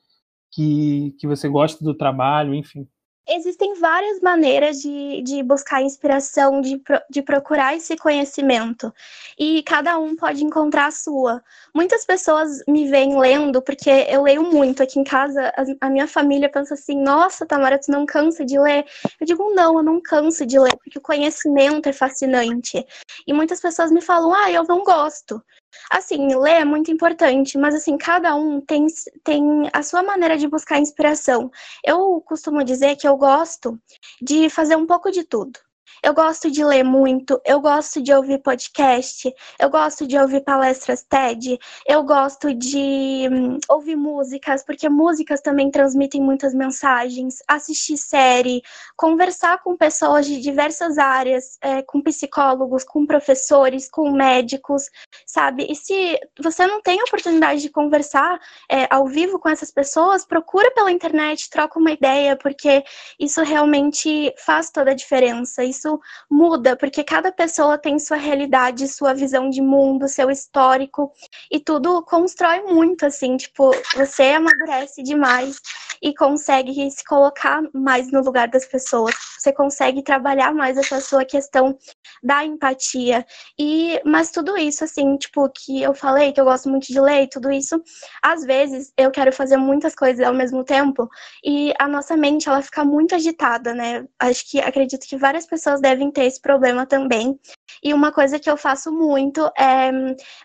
que, 0.52 1.16
que 1.20 1.28
você 1.28 1.48
gosta 1.48 1.84
do 1.84 1.94
trabalho, 1.94 2.54
enfim. 2.54 2.88
Existem 3.30 3.74
várias 3.74 4.22
maneiras 4.22 4.80
de, 4.82 5.22
de 5.22 5.44
buscar 5.44 5.82
inspiração, 5.82 6.62
de, 6.62 6.82
de 7.10 7.22
procurar 7.22 7.76
esse 7.76 7.98
conhecimento. 7.98 8.94
E 9.38 9.62
cada 9.64 10.00
um 10.00 10.16
pode 10.16 10.46
encontrar 10.46 10.86
a 10.86 10.92
sua. 10.92 11.44
Muitas 11.76 12.06
pessoas 12.06 12.64
me 12.66 12.90
veem 12.90 13.20
lendo, 13.20 13.62
porque 13.62 13.90
eu 14.10 14.24
leio 14.24 14.44
muito. 14.44 14.82
Aqui 14.82 14.98
em 14.98 15.04
casa, 15.04 15.54
a, 15.58 15.88
a 15.88 15.90
minha 15.90 16.08
família 16.08 16.50
pensa 16.50 16.74
assim: 16.74 17.04
nossa, 17.04 17.46
Tamara, 17.46 17.78
tu 17.78 17.92
não 17.92 18.06
cansa 18.06 18.46
de 18.46 18.58
ler? 18.58 18.86
Eu 19.20 19.28
digo: 19.28 19.54
não, 19.54 19.78
eu 19.78 19.84
não 19.84 20.02
canso 20.02 20.46
de 20.46 20.58
ler, 20.58 20.78
porque 20.78 20.98
o 20.98 21.02
conhecimento 21.02 21.90
é 21.90 21.94
fascinante. 21.94 22.86
E 23.28 23.34
muitas 23.34 23.60
pessoas 23.60 23.92
me 23.92 24.00
falam: 24.00 24.34
ah, 24.34 24.50
eu 24.50 24.64
não 24.64 24.86
gosto. 24.86 25.44
Assim, 25.90 26.36
ler 26.36 26.62
é 26.62 26.66
muito 26.66 26.92
importante, 26.92 27.58
mas 27.58 27.76
assim, 27.76 27.98
cada 27.98 28.36
um 28.36 28.60
tem, 28.62 28.88
tem 29.24 29.70
a 29.74 29.84
sua 29.84 30.04
maneira 30.04 30.38
de 30.38 30.48
buscar 30.48 30.80
inspiração. 30.80 31.52
Eu 31.84 32.22
costumo 32.22 32.64
dizer 32.64 32.96
que 32.96 33.08
eu 33.08 33.18
gosto 33.18 33.80
de 34.22 34.50
fazer 34.50 34.76
um 34.76 34.86
pouco 34.86 35.12
de 35.12 35.24
tudo. 35.24 35.60
Eu 36.04 36.14
gosto 36.14 36.50
de 36.50 36.64
ler 36.64 36.84
muito, 36.84 37.40
eu 37.46 37.60
gosto 37.60 38.02
de 38.02 38.14
ouvir 38.14 38.40
podcast, 38.40 39.34
eu 39.60 39.70
gosto 39.70 40.08
de 40.08 40.18
ouvir 40.18 40.42
palestras 40.42 41.04
TED, 41.04 41.60
eu 41.86 42.04
gosto 42.04 42.54
de 42.54 43.28
hum, 43.32 43.58
ouvir 43.70 43.96
músicas, 43.96 44.64
porque 44.64 44.88
músicas 44.90 45.42
também 45.42 45.70
transmitem 45.72 46.22
muitas 46.22 46.54
mensagens, 46.54 47.40
assistir 47.48 47.98
série, 47.98 48.62
conversar 48.96 49.62
com 49.64 49.76
pessoas 49.76 50.26
de 50.26 50.40
diversas 50.40 50.98
áreas, 50.98 51.58
é, 51.62 51.82
com 51.82 52.02
psicólogos, 52.02 52.84
com 52.84 53.06
professores, 53.06 53.90
com 53.90 54.12
médicos, 54.12 54.84
sabe? 55.26 55.68
E 55.70 55.76
se 55.76 56.20
você 56.42 56.66
não 56.68 56.82
tem 56.82 57.00
a 57.00 57.04
oportunidade 57.04 57.62
de 57.62 57.70
conversar 57.70 58.40
é, 58.70 58.88
ao 58.90 59.08
vivo 59.08 59.40
com 59.40 59.50
essas 59.50 59.72
pessoas, 59.72 60.26
procura 60.26 60.72
pela 60.72 60.92
internet, 60.92 61.50
troca 61.50 61.80
uma 61.80 61.92
ideia, 61.92 62.36
porque 62.36 62.84
isso 63.20 63.42
realmente 63.42 64.34
faz 64.38 64.70
toda 64.70 64.92
a 64.92 64.96
diferença. 64.96 65.64
Isso 65.64 65.77
isso 65.78 66.00
muda, 66.30 66.76
porque 66.76 67.04
cada 67.04 67.32
pessoa 67.32 67.78
tem 67.78 68.00
sua 68.00 68.18
realidade, 68.18 68.88
sua 68.88 69.14
visão 69.14 69.50
de 69.50 69.62
mundo, 69.62 70.08
seu 70.08 70.30
histórico, 70.30 71.12
e 71.52 71.60
tudo 71.60 72.04
constrói 72.04 72.62
muito, 72.62 73.06
assim, 73.06 73.38
tipo, 73.38 73.72
você 73.96 74.32
amadurece 74.32 75.04
demais 75.04 75.60
e 76.02 76.14
consegue 76.14 76.90
se 76.92 77.04
colocar 77.04 77.62
mais 77.74 78.12
no 78.12 78.22
lugar 78.22 78.48
das 78.48 78.66
pessoas, 78.66 79.16
você 79.40 79.52
consegue 79.52 80.04
trabalhar 80.04 80.54
mais 80.54 80.78
essa 80.78 81.00
sua 81.02 81.26
questão 81.26 81.78
da 82.24 82.44
empatia. 82.46 83.26
E, 83.58 84.00
mas 84.06 84.32
tudo 84.32 84.58
isso, 84.58 84.84
assim, 84.84 85.18
tipo, 85.18 85.50
que 85.50 85.82
eu 85.82 85.94
falei, 85.94 86.32
que 86.32 86.40
eu 86.40 86.46
gosto 86.46 86.70
muito 86.70 86.88
de 86.88 87.00
ler, 87.00 87.28
tudo 87.28 87.52
isso, 87.52 87.82
às 88.22 88.44
vezes 88.44 88.92
eu 88.98 89.12
quero 89.12 89.32
fazer 89.32 89.58
muitas 89.58 89.96
coisas 89.96 90.26
ao 90.26 90.34
mesmo 90.34 90.64
tempo, 90.64 91.10
e 91.44 91.74
a 91.80 91.88
nossa 91.88 92.16
mente, 92.16 92.48
ela 92.48 92.62
fica 92.62 92.84
muito 92.84 93.16
agitada, 93.16 93.74
né? 93.74 94.06
Acho 94.20 94.50
que 94.50 94.60
acredito 94.60 95.08
que 95.08 95.18
várias 95.18 95.46
pessoas 95.46 95.67
pessoas 95.68 95.82
devem 95.82 96.10
ter 96.10 96.26
esse 96.26 96.40
problema 96.40 96.86
também. 96.86 97.38
E 97.84 97.94
uma 97.94 98.12
coisa 98.12 98.40
que 98.40 98.50
eu 98.50 98.56
faço 98.56 98.92
muito 98.92 99.46
é 99.58 99.92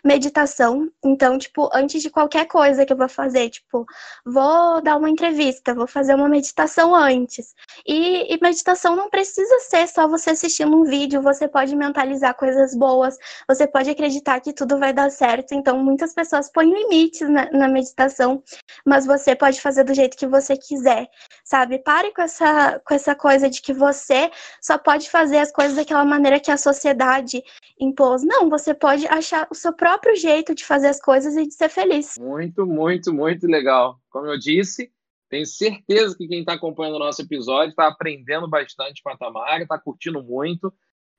meditação. 0.03 0.89
Então, 1.03 1.37
tipo, 1.37 1.69
antes 1.73 2.01
de 2.01 2.09
qualquer 2.09 2.45
coisa 2.45 2.85
que 2.85 2.91
eu 2.91 2.97
vou 2.97 3.07
fazer, 3.07 3.49
tipo, 3.49 3.85
vou 4.25 4.81
dar 4.81 4.97
uma 4.97 5.09
entrevista, 5.09 5.73
vou 5.73 5.87
fazer 5.87 6.13
uma 6.13 6.27
meditação 6.27 6.93
antes. 6.93 7.55
E, 7.87 8.33
e 8.33 8.39
meditação 8.41 8.95
não 8.95 9.09
precisa 9.09 9.59
ser 9.61 9.87
só 9.87 10.07
você 10.07 10.31
assistindo 10.31 10.75
um 10.75 10.83
vídeo, 10.83 11.21
você 11.21 11.47
pode 11.47 11.75
mentalizar 11.75 12.35
coisas 12.35 12.75
boas, 12.75 13.17
você 13.47 13.65
pode 13.65 13.89
acreditar 13.89 14.41
que 14.41 14.53
tudo 14.53 14.77
vai 14.77 14.93
dar 14.93 15.09
certo. 15.09 15.53
Então, 15.53 15.79
muitas 15.79 16.13
pessoas 16.13 16.51
põem 16.51 16.69
limites 16.69 17.27
na, 17.29 17.49
na 17.51 17.67
meditação, 17.67 18.43
mas 18.85 19.05
você 19.05 19.35
pode 19.35 19.61
fazer 19.61 19.83
do 19.85 19.93
jeito 19.93 20.17
que 20.17 20.27
você 20.27 20.57
quiser, 20.57 21.07
sabe? 21.53 21.77
Pare 21.77 22.11
com 22.11 22.23
essa, 22.23 22.79
com 22.79 22.95
essa 22.95 23.15
coisa 23.15 23.47
de 23.47 23.61
que 23.61 23.71
você 23.71 24.31
só 24.59 24.75
pode 24.75 25.07
fazer 25.07 25.37
as 25.37 25.51
coisas 25.51 25.75
daquela 25.75 26.03
maneira 26.03 26.39
que 26.39 26.49
a 26.49 26.57
sociedade 26.57 27.43
impôs. 27.79 28.23
Não, 28.23 28.49
você 28.49 28.73
pode 28.73 29.05
achar 29.05 29.47
o 29.51 29.53
seu 29.53 29.71
próprio 29.71 30.15
jeito 30.15 30.55
de 30.55 30.65
fazer 30.65 30.87
as 30.87 30.99
coisas 30.99 31.35
e 31.35 31.45
de 31.45 31.53
ser 31.53 31.69
feliz. 31.69 32.17
Muito, 32.17 32.65
muito, 32.65 33.13
muito 33.13 33.45
legal. 33.45 33.99
Como 34.09 34.25
eu 34.25 34.39
disse, 34.39 34.91
tenho 35.29 35.45
certeza 35.45 36.17
que 36.17 36.27
quem 36.27 36.39
está 36.39 36.53
acompanhando 36.53 36.95
o 36.95 37.05
nosso 37.05 37.21
episódio 37.21 37.69
está 37.69 37.87
aprendendo 37.87 38.49
bastante 38.49 39.03
com 39.03 39.11
a 39.11 39.17
Tamara, 39.17 39.61
está 39.61 39.77
curtindo 39.77 40.23
muito. 40.23 40.73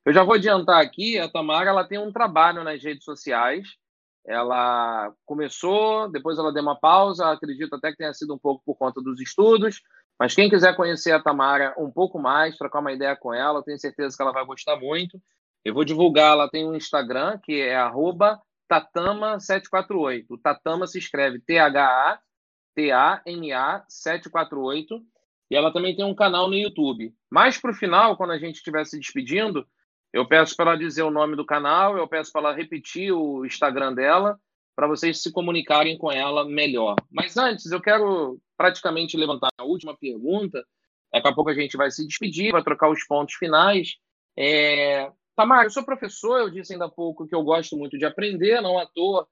Eu 0.04 0.12
já 0.12 0.24
vou 0.24 0.34
adiantar 0.34 0.82
aqui, 0.82 1.16
a 1.16 1.28
Tamara 1.28 1.70
ela 1.70 1.86
tem 1.86 1.98
um 1.98 2.12
trabalho 2.12 2.64
nas 2.64 2.82
redes 2.82 3.04
sociais. 3.04 3.68
Ela 4.26 5.12
começou, 5.24 6.10
depois 6.10 6.38
ela 6.38 6.52
deu 6.52 6.62
uma 6.62 6.80
pausa, 6.80 7.30
acredito 7.30 7.76
até 7.76 7.92
que 7.92 7.98
tenha 7.98 8.12
sido 8.12 8.34
um 8.34 8.38
pouco 8.38 8.64
por 8.64 8.74
conta 8.74 9.00
dos 9.00 9.20
estudos, 9.20 9.80
mas 10.18 10.34
quem 10.34 10.48
quiser 10.48 10.76
conhecer 10.76 11.12
a 11.12 11.20
Tamara 11.20 11.74
um 11.78 11.90
pouco 11.90 12.18
mais, 12.18 12.56
trocar 12.56 12.80
uma 12.80 12.92
ideia 12.92 13.16
com 13.16 13.32
ela, 13.34 13.62
tenho 13.62 13.78
certeza 13.78 14.16
que 14.16 14.22
ela 14.22 14.32
vai 14.32 14.44
gostar 14.44 14.76
muito. 14.76 15.20
Eu 15.64 15.74
vou 15.74 15.84
divulgar, 15.84 16.32
ela 16.32 16.48
tem 16.48 16.66
um 16.66 16.74
Instagram 16.74 17.38
que 17.42 17.60
é 17.60 17.76
Tatama748. 18.70 20.26
O 20.30 20.38
Tatama 20.38 20.86
se 20.86 20.98
escreve 20.98 21.40
T-H-A-T-A-M-A 21.40 22.24
748. 23.88 25.00
E 25.50 25.56
ela 25.56 25.72
também 25.72 25.94
tem 25.94 26.04
um 26.04 26.14
canal 26.14 26.48
no 26.48 26.54
YouTube. 26.54 27.14
Mais 27.30 27.58
para 27.58 27.70
o 27.70 27.74
final, 27.74 28.16
quando 28.16 28.32
a 28.32 28.38
gente 28.38 28.56
estiver 28.56 28.84
se 28.84 28.98
despedindo, 28.98 29.66
eu 30.12 30.26
peço 30.26 30.56
para 30.56 30.70
ela 30.72 30.78
dizer 30.78 31.02
o 31.02 31.10
nome 31.10 31.36
do 31.36 31.44
canal, 31.44 31.98
eu 31.98 32.08
peço 32.08 32.32
para 32.32 32.42
ela 32.42 32.54
repetir 32.56 33.12
o 33.12 33.44
Instagram 33.44 33.92
dela, 33.94 34.38
para 34.74 34.86
vocês 34.86 35.22
se 35.22 35.30
comunicarem 35.32 35.98
com 35.98 36.10
ela 36.10 36.44
melhor. 36.44 36.96
Mas 37.10 37.36
antes, 37.36 37.70
eu 37.70 37.80
quero 37.80 38.40
praticamente 38.56 39.16
levantar 39.16 39.48
a 39.58 39.64
última 39.64 39.96
pergunta. 39.96 40.64
Daqui 41.12 41.28
a 41.28 41.34
pouco 41.34 41.50
a 41.50 41.54
gente 41.54 41.76
vai 41.76 41.90
se 41.90 42.06
despedir, 42.06 42.52
vai 42.52 42.62
trocar 42.62 42.90
os 42.90 43.04
pontos 43.04 43.34
finais. 43.34 43.96
É... 44.36 45.10
Tamara, 45.36 45.66
eu 45.66 45.70
sou 45.70 45.84
professor, 45.84 46.38
eu 46.38 46.50
disse 46.50 46.72
ainda 46.72 46.86
há 46.86 46.90
pouco 46.90 47.26
que 47.26 47.34
eu 47.34 47.42
gosto 47.42 47.76
muito 47.76 47.98
de 47.98 48.04
aprender, 48.04 48.60
não 48.60 48.78
à 48.78 48.86
toa. 48.86 49.26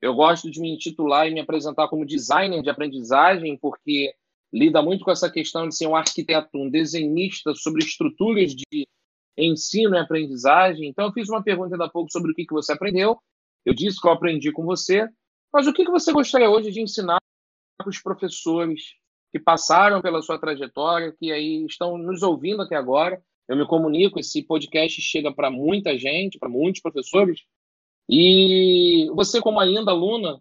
Eu 0.00 0.14
gosto 0.14 0.50
de 0.50 0.60
me 0.60 0.70
intitular 0.70 1.26
e 1.26 1.34
me 1.34 1.40
apresentar 1.40 1.88
como 1.88 2.06
designer 2.06 2.62
de 2.62 2.70
aprendizagem, 2.70 3.58
porque 3.58 4.14
lida 4.52 4.80
muito 4.80 5.04
com 5.04 5.10
essa 5.10 5.30
questão 5.30 5.68
de 5.68 5.76
ser 5.76 5.86
um 5.86 5.96
arquiteto, 5.96 6.56
um 6.56 6.70
desenhista 6.70 7.54
sobre 7.54 7.84
estruturas 7.84 8.54
de 8.54 8.86
ensino 9.36 9.96
e 9.96 9.98
aprendizagem. 9.98 10.88
Então, 10.88 11.06
eu 11.06 11.12
fiz 11.12 11.28
uma 11.28 11.42
pergunta 11.42 11.74
ainda 11.74 11.84
há 11.84 11.90
pouco 11.90 12.10
sobre 12.10 12.32
o 12.32 12.34
que, 12.34 12.46
que 12.46 12.54
você 12.54 12.72
aprendeu. 12.72 13.18
Eu 13.64 13.74
disse 13.74 14.00
que 14.00 14.06
eu 14.06 14.12
aprendi 14.12 14.52
com 14.52 14.64
você, 14.64 15.06
mas 15.52 15.66
o 15.66 15.72
que, 15.72 15.84
que 15.84 15.90
você 15.90 16.12
gostaria 16.12 16.50
hoje 16.50 16.70
de 16.70 16.80
ensinar 16.80 17.18
os 17.86 18.00
professores 18.00 18.94
que 19.30 19.38
passaram 19.38 20.00
pela 20.00 20.22
sua 20.22 20.38
trajetória, 20.38 21.14
que 21.18 21.30
aí 21.30 21.64
estão 21.66 21.98
nos 21.98 22.22
ouvindo 22.22 22.62
até 22.62 22.76
agora? 22.76 23.22
Eu 23.46 23.56
me 23.56 23.66
comunico, 23.66 24.18
esse 24.18 24.42
podcast 24.42 25.00
chega 25.00 25.32
para 25.32 25.50
muita 25.50 25.98
gente, 25.98 26.38
para 26.38 26.48
muitos 26.48 26.82
professores. 26.82 27.40
E 28.08 29.06
você, 29.14 29.40
como 29.40 29.60
ainda 29.60 29.90
aluna, 29.90 30.40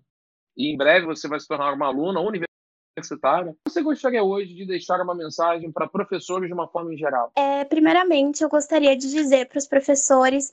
e 0.56 0.72
em 0.72 0.78
breve 0.78 1.06
você 1.06 1.28
vai 1.28 1.40
se 1.40 1.48
tornar 1.48 1.74
uma 1.74 1.88
aluna 1.88 2.20
universitária, 2.20 3.56
você 3.68 3.82
gostaria 3.82 4.24
hoje 4.24 4.54
de 4.54 4.66
deixar 4.66 5.00
uma 5.02 5.14
mensagem 5.14 5.72
para 5.72 5.88
professores 5.88 6.48
de 6.48 6.54
uma 6.54 6.68
forma 6.68 6.94
em 6.94 6.98
geral? 6.98 7.32
É, 7.36 7.64
primeiramente, 7.66 8.44
eu 8.44 8.50
gostaria 8.50 8.98
de 8.98 9.10
dizer 9.10 9.48
para 9.48 9.60
os 9.60 9.68
professores 9.68 10.52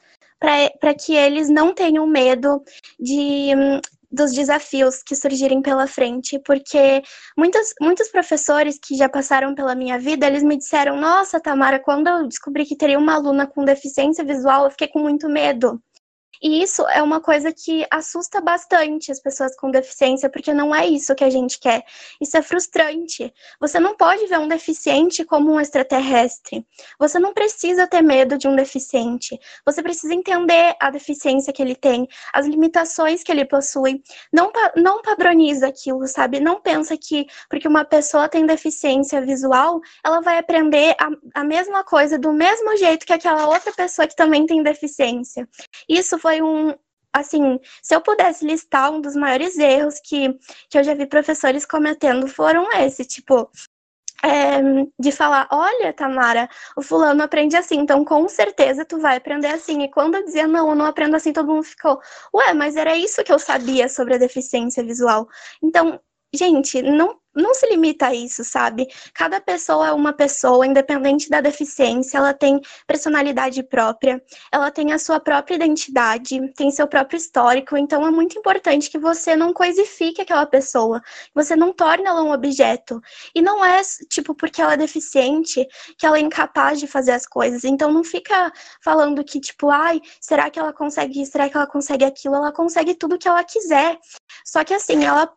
para 0.81 0.95
que 0.95 1.15
eles 1.15 1.49
não 1.49 1.73
tenham 1.73 2.07
medo 2.07 2.63
de 3.01 3.51
dos 4.15 4.33
desafios 4.33 5.03
que 5.03 5.17
surgirem 5.17 5.61
pela 5.61 5.87
frente, 5.87 6.39
porque 6.39 7.03
muitos, 7.37 7.75
muitos 7.81 8.09
professores 8.09 8.79
que 8.79 8.97
já 8.97 9.09
passaram 9.09 9.55
pela 9.55 9.75
minha 9.75 9.99
vida, 9.99 10.27
eles 10.27 10.43
me 10.43 10.57
disseram, 10.57 10.97
nossa, 10.97 11.41
Tamara, 11.41 11.79
quando 11.79 12.07
eu 12.09 12.29
descobri 12.29 12.65
que 12.65 12.77
teria 12.77 12.99
uma 12.99 13.15
aluna 13.15 13.47
com 13.47 13.65
deficiência 13.65 14.25
visual, 14.25 14.65
eu 14.65 14.71
fiquei 14.71 14.89
com 14.89 15.01
muito 15.01 15.29
medo. 15.29 15.81
E 16.43 16.63
isso 16.63 16.87
é 16.89 17.03
uma 17.03 17.21
coisa 17.21 17.53
que 17.53 17.87
assusta 17.91 18.41
bastante 18.41 19.11
as 19.11 19.21
pessoas 19.21 19.57
com 19.57 19.71
deficiência, 19.71 20.29
porque 20.29 20.53
não 20.53 20.75
é 20.75 20.87
isso 20.87 21.15
que 21.15 21.25
a 21.25 21.31
gente 21.31 21.59
quer. 21.59 21.85
Isso 22.21 22.37
é 22.37 22.43
frustrante. 22.43 23.33
Você 23.61 23.79
não 23.81 23.97
pode 23.97 24.27
ver 24.27 24.39
um 24.39 24.49
deficiente 24.49 25.25
como 25.25 25.53
um 25.53 25.61
extraterrestre. 25.61 26.67
Você 26.99 27.19
não 27.19 27.33
precisa 27.33 27.87
ter 27.87 28.03
medo 28.03 28.37
de 28.39 28.49
um 28.49 28.57
deficiente. 28.57 29.39
Você 29.65 29.83
precisa 29.83 30.15
entender 30.15 30.77
a 30.81 30.91
deficiência 30.91 31.53
que 31.53 31.63
ele 31.63 31.75
tem, 31.75 32.07
as 32.33 32.47
limitações 32.47 33.23
que 33.23 33.33
ele 33.33 33.45
possui. 33.45 34.03
Não, 34.33 34.53
não 34.77 35.03
padroniza 35.03 35.69
aquilo, 35.69 36.07
sabe? 36.07 36.41
Não 36.41 36.61
pensa 36.61 36.97
que 36.97 37.27
porque 37.49 37.69
uma 37.69 37.85
pessoa 37.85 38.29
tem 38.29 38.47
deficiência 38.47 39.21
visual, 39.21 39.81
ela 40.05 40.21
vai 40.21 40.39
aprender 40.39 40.95
a, 40.99 41.41
a 41.41 41.45
mesma 41.45 41.85
coisa 41.85 42.19
do 42.19 42.33
mesmo 42.33 42.77
jeito 42.77 43.07
que 43.07 43.13
aquela 43.13 43.47
outra 43.47 43.73
pessoa 43.73 44.07
que 44.07 44.17
também 44.17 44.47
tem 44.47 44.63
deficiência. 44.63 45.49
Isso 45.89 46.19
foi 46.25 46.41
um. 46.41 46.75
Assim, 47.13 47.61
se 47.83 47.95
eu 47.95 48.01
pudesse 48.01 48.45
listar 48.45 48.91
um 48.91 49.01
dos 49.01 49.15
maiores 49.15 49.57
erros 49.57 50.01
que, 50.01 50.33
que 50.69 50.79
eu 50.79 50.83
já 50.83 50.95
vi 50.95 51.07
professores 51.07 51.65
cometendo, 51.65 52.27
foram 52.27 52.73
esse, 52.73 53.05
tipo, 53.05 53.49
é, 54.25 54.61
de 54.99 55.13
falar, 55.13 55.47
olha, 55.53 55.93
Tamara, 55.93 56.49
o 56.77 56.83
fulano 56.83 57.23
aprende 57.23 57.57
assim, 57.57 57.77
então 57.79 58.05
com 58.05 58.29
certeza 58.29 58.85
tu 58.85 58.99
vai 58.99 59.17
aprender 59.19 59.49
assim. 59.49 59.83
E 59.83 59.91
quando 59.91 60.17
eu 60.17 60.25
dizia, 60.25 60.49
não, 60.49 60.71
eu 60.71 60.75
não 60.75 60.87
aprendo 60.87 61.15
assim, 61.15 61.33
todo 61.33 61.47
mundo 61.53 61.63
ficou, 61.63 62.01
ué, 62.35 62.53
mas 62.53 62.75
era 62.75 62.97
isso 62.97 63.23
que 63.23 63.33
eu 63.33 63.39
sabia 63.39 63.89
sobre 63.89 64.15
a 64.15 64.19
deficiência 64.19 64.83
visual. 64.83 65.29
Então, 65.63 66.01
gente, 66.37 66.83
não 66.83 67.19
não 67.35 67.53
se 67.53 67.67
limita 67.69 68.07
a 68.07 68.15
isso, 68.15 68.45
sabe? 68.45 68.87
Cada 69.13 69.41
pessoa 69.41 69.89
é 69.89 69.93
uma 69.93 70.13
pessoa, 70.13 70.67
independente 70.67 71.29
da 71.29 71.41
deficiência, 71.41 72.19
ela 72.19 72.33
tem 72.33 72.61
personalidade 72.87 73.63
própria, 73.63 74.23
ela 74.53 74.71
tem 74.71 74.93
a 74.93 74.99
sua 74.99 75.19
própria 75.19 75.57
identidade, 75.57 76.41
tem 76.55 76.71
seu 76.71 76.87
próprio 76.87 77.17
histórico, 77.17 77.77
então 77.77 78.07
é 78.07 78.11
muito 78.11 78.39
importante 78.39 78.91
que 78.91 78.99
você 78.99 79.35
não 79.35 79.53
coisifique 79.53 80.23
aquela 80.23 80.47
pessoa, 80.47 81.03
você 81.35 81.57
não 81.57 81.73
torne 81.73 82.07
ela 82.07 82.23
um 82.23 82.33
objeto. 82.33 83.01
E 83.35 83.43
não 83.43 83.65
é, 83.65 83.83
tipo, 84.09 84.35
porque 84.35 84.63
ela 84.63 84.75
é 84.75 84.77
deficiente 84.77 85.67
que 85.99 86.07
ela 86.07 86.19
é 86.19 86.21
incapaz 86.21 86.79
de 86.79 86.87
fazer 86.87 87.13
as 87.13 87.27
coisas. 87.27 87.65
Então 87.65 87.93
não 87.93 88.05
fica 88.05 88.53
falando 88.83 89.25
que, 89.25 89.41
tipo, 89.41 89.71
ai, 89.71 90.01
será 90.21 90.51
que 90.51 90.59
ela 90.59 90.73
consegue 90.73 91.21
isso? 91.23 91.33
Será 91.33 91.49
que 91.49 91.57
ela 91.57 91.67
consegue 91.67 92.05
aquilo? 92.05 92.37
Ela 92.37 92.53
consegue 92.53 92.95
tudo 92.95 93.19
que 93.19 93.29
ela 93.29 93.43
quiser. 93.43 93.99
Só 94.45 94.63
que 94.63 94.75
assim, 94.75 95.05
ela 95.05 95.29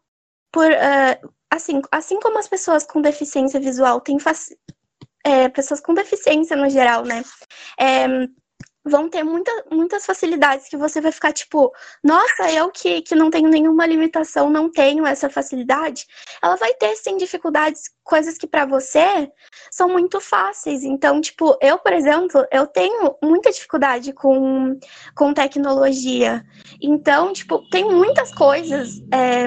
por, 0.51 0.69
uh, 0.69 1.33
assim, 1.49 1.81
assim 1.91 2.19
como 2.19 2.37
as 2.39 2.47
pessoas 2.47 2.85
com 2.85 3.01
deficiência 3.01 3.59
visual 3.59 4.01
têm 4.01 4.17
é, 5.23 5.49
pessoas 5.49 5.81
com 5.81 5.93
deficiência 5.93 6.55
no 6.55 6.69
geral, 6.69 7.03
né? 7.03 7.23
É, 7.79 8.07
vão 8.87 9.09
ter 9.09 9.23
muita, 9.23 9.51
muitas 9.71 10.05
facilidades 10.05 10.67
que 10.67 10.77
você 10.77 11.01
vai 11.01 11.11
ficar 11.11 11.33
tipo, 11.33 11.71
nossa, 12.03 12.51
eu 12.51 12.69
que, 12.71 13.01
que 13.01 13.15
não 13.15 13.29
tenho 13.29 13.49
nenhuma 13.49 13.85
limitação, 13.85 14.49
não 14.49 14.69
tenho 14.69 15.05
essa 15.05 15.29
facilidade. 15.29 16.05
Ela 16.41 16.55
vai 16.55 16.73
ter 16.73 16.95
sim 16.95 17.17
dificuldades, 17.17 17.89
coisas 18.03 18.37
que 18.37 18.47
para 18.47 18.65
você 18.65 19.31
são 19.69 19.89
muito 19.89 20.19
fáceis. 20.21 20.83
Então, 20.83 21.19
tipo, 21.19 21.57
eu, 21.61 21.77
por 21.77 21.93
exemplo, 21.93 22.45
eu 22.51 22.65
tenho 22.65 23.15
muita 23.21 23.51
dificuldade 23.51 24.13
com, 24.13 24.79
com 25.13 25.33
tecnologia. 25.33 26.43
Então, 26.81 27.33
tipo, 27.33 27.67
tem 27.69 27.83
muitas 27.83 28.33
coisas 28.33 29.01
é, 29.11 29.45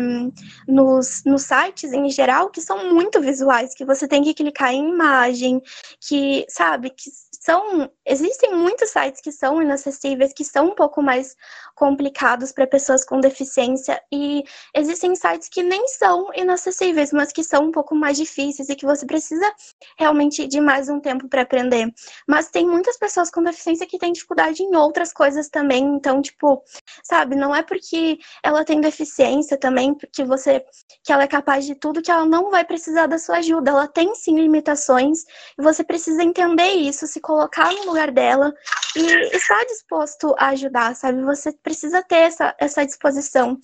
nos, 0.68 1.22
nos 1.24 1.42
sites 1.42 1.92
em 1.92 2.08
geral 2.10 2.50
que 2.50 2.60
são 2.60 2.92
muito 2.92 3.20
visuais, 3.20 3.74
que 3.74 3.84
você 3.84 4.06
tem 4.06 4.22
que 4.22 4.34
clicar 4.34 4.72
em 4.72 4.90
imagem, 4.90 5.62
que, 6.00 6.44
sabe, 6.48 6.90
que 6.90 7.10
são. 7.40 7.90
Existem 8.04 8.54
muitos 8.54 8.90
sites 8.90 9.20
que 9.20 9.29
são 9.32 9.62
inacessíveis, 9.62 10.32
que 10.32 10.44
são 10.44 10.68
um 10.68 10.74
pouco 10.74 11.02
mais 11.02 11.36
complicados 11.74 12.52
para 12.52 12.66
pessoas 12.66 13.04
com 13.04 13.20
deficiência, 13.20 14.00
e 14.12 14.44
existem 14.74 15.14
sites 15.14 15.48
que 15.48 15.62
nem 15.62 15.86
são 15.88 16.30
inacessíveis, 16.34 17.12
mas 17.12 17.32
que 17.32 17.42
são 17.42 17.64
um 17.64 17.72
pouco 17.72 17.94
mais 17.94 18.16
difíceis 18.16 18.68
e 18.68 18.76
que 18.76 18.86
você 18.86 19.06
precisa 19.06 19.50
realmente 19.98 20.46
de 20.46 20.60
mais 20.60 20.88
um 20.88 21.00
tempo 21.00 21.28
para 21.28 21.42
aprender. 21.42 21.92
Mas 22.26 22.50
tem 22.50 22.66
muitas 22.66 22.96
pessoas 22.98 23.30
com 23.30 23.42
deficiência 23.42 23.86
que 23.86 23.98
têm 23.98 24.12
dificuldade 24.12 24.62
em 24.62 24.76
outras 24.76 25.12
coisas 25.12 25.48
também, 25.48 25.84
então, 25.84 26.20
tipo, 26.20 26.62
sabe, 27.02 27.36
não 27.36 27.54
é 27.54 27.62
porque 27.62 28.18
ela 28.42 28.64
tem 28.64 28.80
deficiência 28.80 29.56
também, 29.56 29.94
porque 29.94 30.24
você 30.24 30.64
que 31.02 31.12
ela 31.12 31.24
é 31.24 31.28
capaz 31.28 31.64
de 31.64 31.74
tudo 31.74 32.02
que 32.02 32.10
ela 32.10 32.26
não 32.26 32.50
vai 32.50 32.64
precisar 32.64 33.06
da 33.06 33.18
sua 33.18 33.38
ajuda. 33.38 33.70
Ela 33.70 33.88
tem 33.88 34.14
sim 34.14 34.36
limitações 34.36 35.24
e 35.58 35.62
você 35.62 35.82
precisa 35.82 36.22
entender 36.22 36.72
isso, 36.72 37.06
se 37.06 37.20
colocar 37.20 37.72
no 37.72 37.86
lugar 37.86 38.10
dela 38.10 38.52
e 38.96 39.19
estar 39.32 39.64
disposto 39.66 40.34
a 40.38 40.48
ajudar, 40.48 40.94
sabe? 40.96 41.22
Você 41.22 41.52
precisa 41.52 42.02
ter 42.02 42.16
essa, 42.16 42.54
essa 42.58 42.84
disposição. 42.84 43.58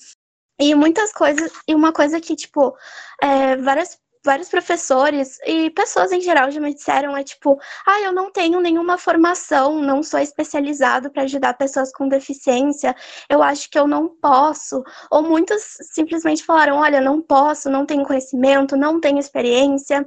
E 0.59 0.75
muitas 0.75 1.13
coisas, 1.13 1.53
e 1.69 1.75
uma 1.75 1.93
coisa 1.93 2.21
que, 2.21 2.35
tipo, 2.35 2.75
é, 3.23 3.57
várias 3.57 3.99
vários 4.27 4.49
professores 4.49 5.39
e 5.47 5.71
pessoas 5.71 6.11
em 6.11 6.21
geral 6.21 6.51
já 6.51 6.61
me 6.61 6.75
disseram 6.75 7.17
é 7.17 7.23
tipo, 7.23 7.59
ah, 7.87 8.01
eu 8.01 8.13
não 8.13 8.31
tenho 8.33 8.61
nenhuma 8.61 8.99
formação, 8.99 9.81
não 9.81 10.03
sou 10.03 10.19
especializado 10.19 11.11
para 11.11 11.23
ajudar 11.23 11.55
pessoas 11.55 11.93
com 11.93 12.09
deficiência, 12.09 12.95
eu 13.31 13.41
acho 13.41 13.71
que 13.71 13.79
eu 13.79 13.87
não 13.87 14.09
posso. 14.09 14.83
Ou 15.11 15.23
muitos 15.23 15.63
simplesmente 15.95 16.45
falaram, 16.45 16.79
olha, 16.79 17.01
não 17.01 17.23
posso, 17.23 17.71
não 17.71 17.87
tenho 17.87 18.05
conhecimento, 18.05 18.77
não 18.77 19.01
tenho 19.01 19.19
experiência. 19.19 20.05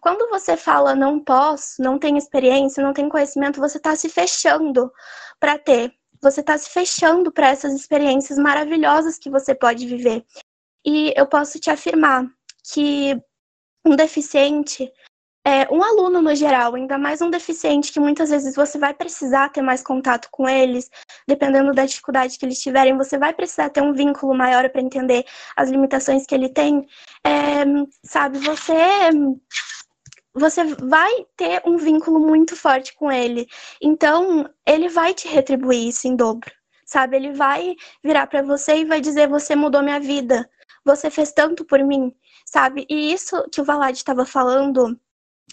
Quando 0.00 0.28
você 0.30 0.56
fala 0.56 0.94
não 0.94 1.20
posso, 1.20 1.82
não 1.82 1.98
tenho 1.98 2.16
experiência, 2.16 2.82
não 2.82 2.94
tenho 2.94 3.10
conhecimento, 3.10 3.60
você 3.60 3.76
está 3.76 3.94
se 3.94 4.08
fechando 4.08 4.90
para 5.38 5.58
ter. 5.58 5.92
Você 6.22 6.40
está 6.40 6.56
se 6.56 6.70
fechando 6.70 7.32
para 7.32 7.48
essas 7.48 7.72
experiências 7.74 8.38
maravilhosas 8.38 9.18
que 9.18 9.30
você 9.30 9.54
pode 9.54 9.86
viver. 9.86 10.24
E 10.84 11.12
eu 11.16 11.26
posso 11.26 11.58
te 11.58 11.70
afirmar 11.70 12.26
que 12.72 13.20
um 13.84 13.96
deficiente, 13.96 14.90
é, 15.46 15.66
um 15.72 15.82
aluno 15.82 16.20
no 16.20 16.34
geral, 16.34 16.74
ainda 16.74 16.98
mais 16.98 17.22
um 17.22 17.30
deficiente 17.30 17.92
que 17.92 18.00
muitas 18.00 18.28
vezes 18.28 18.54
você 18.54 18.78
vai 18.78 18.92
precisar 18.92 19.48
ter 19.48 19.62
mais 19.62 19.82
contato 19.82 20.28
com 20.30 20.46
eles, 20.46 20.90
dependendo 21.26 21.72
da 21.72 21.86
dificuldade 21.86 22.38
que 22.38 22.44
eles 22.44 22.60
tiverem, 22.60 22.96
você 22.96 23.16
vai 23.18 23.32
precisar 23.32 23.70
ter 23.70 23.82
um 23.82 23.94
vínculo 23.94 24.34
maior 24.34 24.68
para 24.68 24.82
entender 24.82 25.24
as 25.56 25.70
limitações 25.70 26.26
que 26.26 26.34
ele 26.34 26.50
tem. 26.50 26.86
É, 27.24 27.64
sabe, 28.04 28.38
você 28.38 28.74
você 30.34 30.64
vai 30.64 31.26
ter 31.36 31.62
um 31.66 31.76
vínculo 31.76 32.20
muito 32.20 32.56
forte 32.56 32.94
com 32.94 33.10
ele. 33.10 33.46
Então, 33.80 34.48
ele 34.66 34.88
vai 34.88 35.12
te 35.14 35.28
retribuir 35.28 35.88
isso 35.88 36.06
em 36.06 36.16
dobro, 36.16 36.50
sabe? 36.84 37.16
Ele 37.16 37.32
vai 37.32 37.74
virar 38.02 38.26
para 38.26 38.42
você 38.42 38.76
e 38.78 38.84
vai 38.84 39.00
dizer: 39.00 39.28
Você 39.28 39.56
mudou 39.56 39.82
minha 39.82 40.00
vida, 40.00 40.48
você 40.84 41.10
fez 41.10 41.32
tanto 41.32 41.64
por 41.64 41.80
mim, 41.80 42.14
sabe? 42.46 42.86
E 42.88 43.12
isso 43.12 43.44
que 43.50 43.60
o 43.60 43.64
Valad 43.64 43.94
estava 43.96 44.24
falando. 44.24 44.98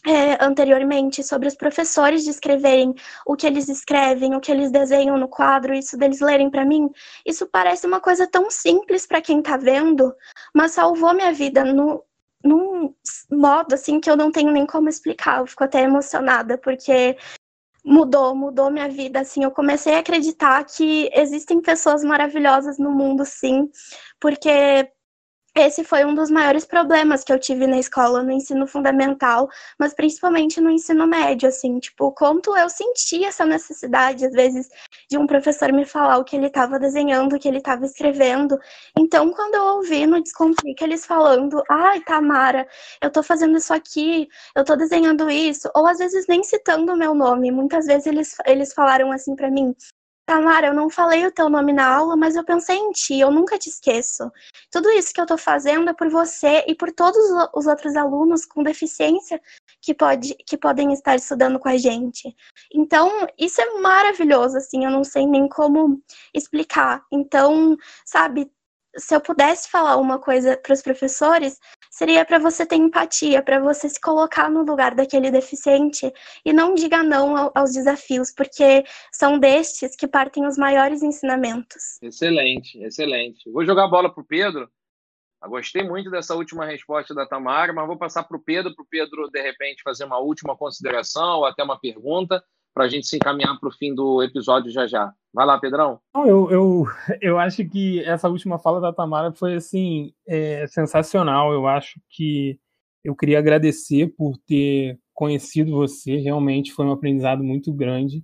É, 0.06 0.38
anteriormente 0.46 1.24
sobre 1.24 1.48
os 1.48 1.56
professores 1.56 2.24
descreverem 2.24 2.94
o 3.26 3.36
que 3.36 3.48
eles 3.48 3.68
escrevem, 3.68 4.36
o 4.36 4.40
que 4.40 4.52
eles 4.52 4.72
desenham 4.72 5.18
no 5.18 5.28
quadro, 5.28 5.74
isso 5.74 5.98
deles 5.98 6.22
lerem 6.22 6.52
para 6.52 6.64
mim, 6.64 6.88
isso 7.26 7.48
parece 7.48 7.88
uma 7.88 8.00
coisa 8.00 8.28
tão 8.28 8.50
simples 8.50 9.08
para 9.08 9.22
quem 9.22 9.42
tá 9.42 9.58
vendo, 9.58 10.14
mas 10.54 10.74
salvou 10.74 11.16
minha 11.16 11.34
vida 11.34 11.66
no, 11.66 12.04
num 12.48 12.94
modo 13.32 13.74
assim 13.74 14.00
que 14.00 14.10
eu 14.10 14.18
não 14.18 14.32
tenho 14.32 14.52
nem 14.52 14.66
como 14.66 14.90
explicar. 14.90 15.40
Eu 15.40 15.48
fico 15.48 15.64
até 15.64 15.82
emocionada 15.84 16.58
porque 16.58 17.18
mudou, 17.86 18.36
mudou 18.36 18.72
minha 18.72 18.90
vida 18.90 19.22
assim. 19.22 19.44
Eu 19.44 19.52
comecei 19.52 19.96
a 19.96 20.00
acreditar 20.00 20.64
que 20.66 21.10
existem 21.14 21.62
pessoas 21.62 22.04
maravilhosas 22.04 22.78
no 22.78 22.92
mundo, 22.92 23.26
sim, 23.26 23.70
porque 24.20 24.90
esse 25.58 25.84
foi 25.84 26.06
um 26.06 26.14
dos 26.14 26.30
maiores 26.30 26.66
problemas 26.66 27.24
que 27.24 27.34
eu 27.34 27.40
tive 27.40 27.66
na 27.68 27.80
escola, 27.80 28.24
no 28.24 28.32
ensino 28.32 28.68
fundamental, 28.68 29.50
mas 29.78 29.94
principalmente 29.94 30.62
no 30.62 30.70
ensino 30.70 31.08
médio, 31.08 31.50
assim, 31.50 31.80
tipo, 31.80 32.12
quanto 32.12 32.56
eu 32.56 32.70
sentia 32.70 33.28
essa 33.30 33.46
necessidade, 33.46 34.26
às 34.26 34.34
vezes, 34.34 34.70
de 35.10 35.18
um 35.18 35.26
professor 35.28 35.72
me 35.74 35.86
falar 35.86 36.18
o 36.18 36.24
que 36.24 36.36
ele 36.36 36.48
estava 36.48 36.80
desenhando, 36.80 37.36
o 37.36 37.40
que 37.40 37.48
ele 37.48 37.58
estava 37.58 37.86
escrevendo. 37.86 38.60
Então, 38.98 39.32
quando 39.32 39.56
eu 39.56 39.64
ouvi 39.78 40.06
no 40.06 40.22
Descomplica 40.22 40.84
eles 40.86 41.06
falando, 41.06 41.62
ai, 41.70 42.02
Tamara, 42.02 42.68
eu 43.02 43.10
tô 43.10 43.24
fazendo 43.24 43.58
isso 43.58 43.74
aqui, 43.74 44.28
eu 44.56 44.64
tô 44.64 44.76
desenhando 44.76 45.30
isso, 45.30 45.70
ou 45.76 45.88
às 45.88 45.98
vezes 45.98 46.26
nem 46.28 46.44
citando 46.44 46.94
o 46.94 46.98
meu 46.98 47.14
nome, 47.14 47.52
muitas 47.52 47.86
vezes 47.86 48.08
eles, 48.08 48.36
eles 48.46 48.74
falaram 48.74 49.12
assim 49.12 49.36
para 49.36 49.50
mim, 49.50 49.76
Tamara, 50.28 50.68
eu 50.68 50.74
não 50.74 50.90
falei 50.90 51.26
o 51.26 51.32
teu 51.32 51.48
nome 51.48 51.72
na 51.72 51.88
aula, 51.88 52.18
mas 52.18 52.36
eu 52.36 52.44
pensei 52.44 52.76
em 52.76 52.92
ti, 52.92 53.18
eu 53.18 53.32
nunca 53.32 53.58
te 53.58 53.70
esqueço. 53.70 54.30
Tudo 54.70 54.92
isso 54.92 55.14
que 55.14 55.22
eu 55.22 55.26
tô 55.26 55.38
fazendo 55.38 55.90
é 55.90 55.94
por 55.94 56.10
você 56.10 56.66
e 56.68 56.76
por 56.76 56.92
todos 56.92 57.18
os 57.54 57.66
outros 57.66 57.96
alunos 57.96 58.46
com 58.46 58.62
deficiência 58.62 59.42
que, 59.82 59.94
pode, 59.94 60.36
que 60.46 60.58
podem 60.58 60.92
estar 60.92 61.16
estudando 61.16 61.58
com 61.58 61.70
a 61.70 61.78
gente. 61.78 62.36
Então, 62.74 63.10
isso 63.40 63.62
é 63.62 63.80
maravilhoso, 63.80 64.58
assim, 64.58 64.84
eu 64.84 64.92
não 64.92 65.02
sei 65.02 65.26
nem 65.26 65.48
como 65.48 66.04
explicar. 66.34 67.06
Então, 67.10 67.78
sabe, 68.06 68.52
se 68.98 69.16
eu 69.16 69.22
pudesse 69.22 69.70
falar 69.70 69.96
uma 69.96 70.20
coisa 70.20 70.58
para 70.58 70.74
os 70.74 70.82
professores, 70.82 71.58
seria 71.98 72.24
para 72.24 72.38
você 72.38 72.64
ter 72.64 72.76
empatia, 72.76 73.42
para 73.42 73.60
você 73.60 73.90
se 73.90 74.00
colocar 74.00 74.52
no 74.52 74.62
lugar 74.62 74.94
daquele 74.94 75.32
deficiente 75.32 76.14
e 76.46 76.54
não 76.54 76.76
diga 76.76 77.02
não 77.02 77.52
aos 77.56 77.74
desafios, 77.74 78.32
porque 78.32 78.86
são 79.12 79.40
destes 79.40 79.96
que 79.96 80.08
partem 80.08 80.46
os 80.46 80.60
maiores 80.60 81.02
ensinamentos. 81.02 81.98
Excelente, 82.00 82.78
excelente. 82.84 83.50
Vou 83.50 83.66
jogar 83.66 83.86
a 83.86 83.88
bola 83.88 84.14
para 84.14 84.22
o 84.22 84.26
Pedro. 84.26 84.70
Eu 85.42 85.50
gostei 85.50 85.84
muito 85.84 86.12
dessa 86.12 86.36
última 86.36 86.66
resposta 86.66 87.16
da 87.16 87.26
Tamara, 87.26 87.74
mas 87.74 87.88
vou 87.88 87.98
passar 87.98 88.26
para 88.26 88.38
o 88.38 88.44
Pedro, 88.44 88.76
para 88.76 88.84
o 88.84 88.88
Pedro, 88.88 89.28
de 89.32 89.42
repente, 89.42 89.82
fazer 89.82 90.06
uma 90.06 90.20
última 90.20 90.56
consideração 90.56 91.40
ou 91.40 91.46
até 91.46 91.64
uma 91.64 91.80
pergunta 91.80 92.44
para 92.78 92.86
a 92.86 92.88
gente 92.88 93.08
se 93.08 93.16
encaminhar 93.16 93.60
para 93.60 93.70
o 93.70 93.72
fim 93.72 93.96
do 93.96 94.22
episódio 94.22 94.72
já 94.72 94.86
já. 94.86 95.12
Vai 95.34 95.48
lá, 95.48 95.60
Pedrão. 95.60 96.00
Eu, 96.16 96.52
eu, 96.52 96.86
eu 97.20 97.40
acho 97.40 97.68
que 97.68 98.04
essa 98.04 98.30
última 98.30 98.60
fala 98.60 98.80
da 98.80 98.94
Tamara 98.94 99.34
foi 99.34 99.56
assim 99.56 100.14
é, 100.28 100.68
sensacional. 100.68 101.52
Eu 101.52 101.66
acho 101.66 102.00
que 102.08 102.60
eu 103.04 103.16
queria 103.16 103.40
agradecer 103.40 104.14
por 104.16 104.38
ter 104.46 105.00
conhecido 105.12 105.72
você. 105.72 106.18
Realmente 106.18 106.72
foi 106.72 106.86
um 106.86 106.92
aprendizado 106.92 107.44
muito 107.44 107.74
grande 107.74 108.24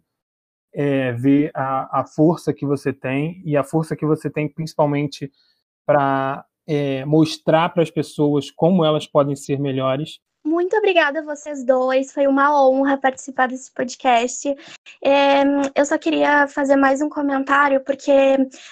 é, 0.71 1.13
ver 1.13 1.49
a, 1.55 2.01
a 2.01 2.05
força 2.05 2.53
que 2.53 2.65
você 2.65 2.93
tem 2.93 3.41
e 3.43 3.57
a 3.57 3.63
força 3.63 3.95
que 3.95 4.05
você 4.05 4.29
tem 4.29 4.47
principalmente 4.47 5.31
para 5.83 6.45
é, 6.67 7.03
mostrar 7.05 7.69
para 7.69 7.81
as 7.81 7.89
pessoas 7.89 8.51
como 8.51 8.85
elas 8.85 9.07
podem 9.07 9.35
ser 9.35 9.59
melhores 9.59 10.19
Muito 10.45 10.75
obrigada 10.75 11.19
a 11.19 11.23
vocês 11.23 11.63
dois, 11.63 12.11
foi 12.11 12.27
uma 12.27 12.53
honra 12.67 12.97
participar 12.97 13.47
desse 13.47 13.71
podcast. 13.71 14.53
É, 15.01 15.41
eu 15.73 15.85
só 15.85 15.97
queria 15.97 16.49
fazer 16.49 16.75
mais 16.75 17.01
um 17.01 17.07
comentário, 17.07 17.79
porque 17.79 18.11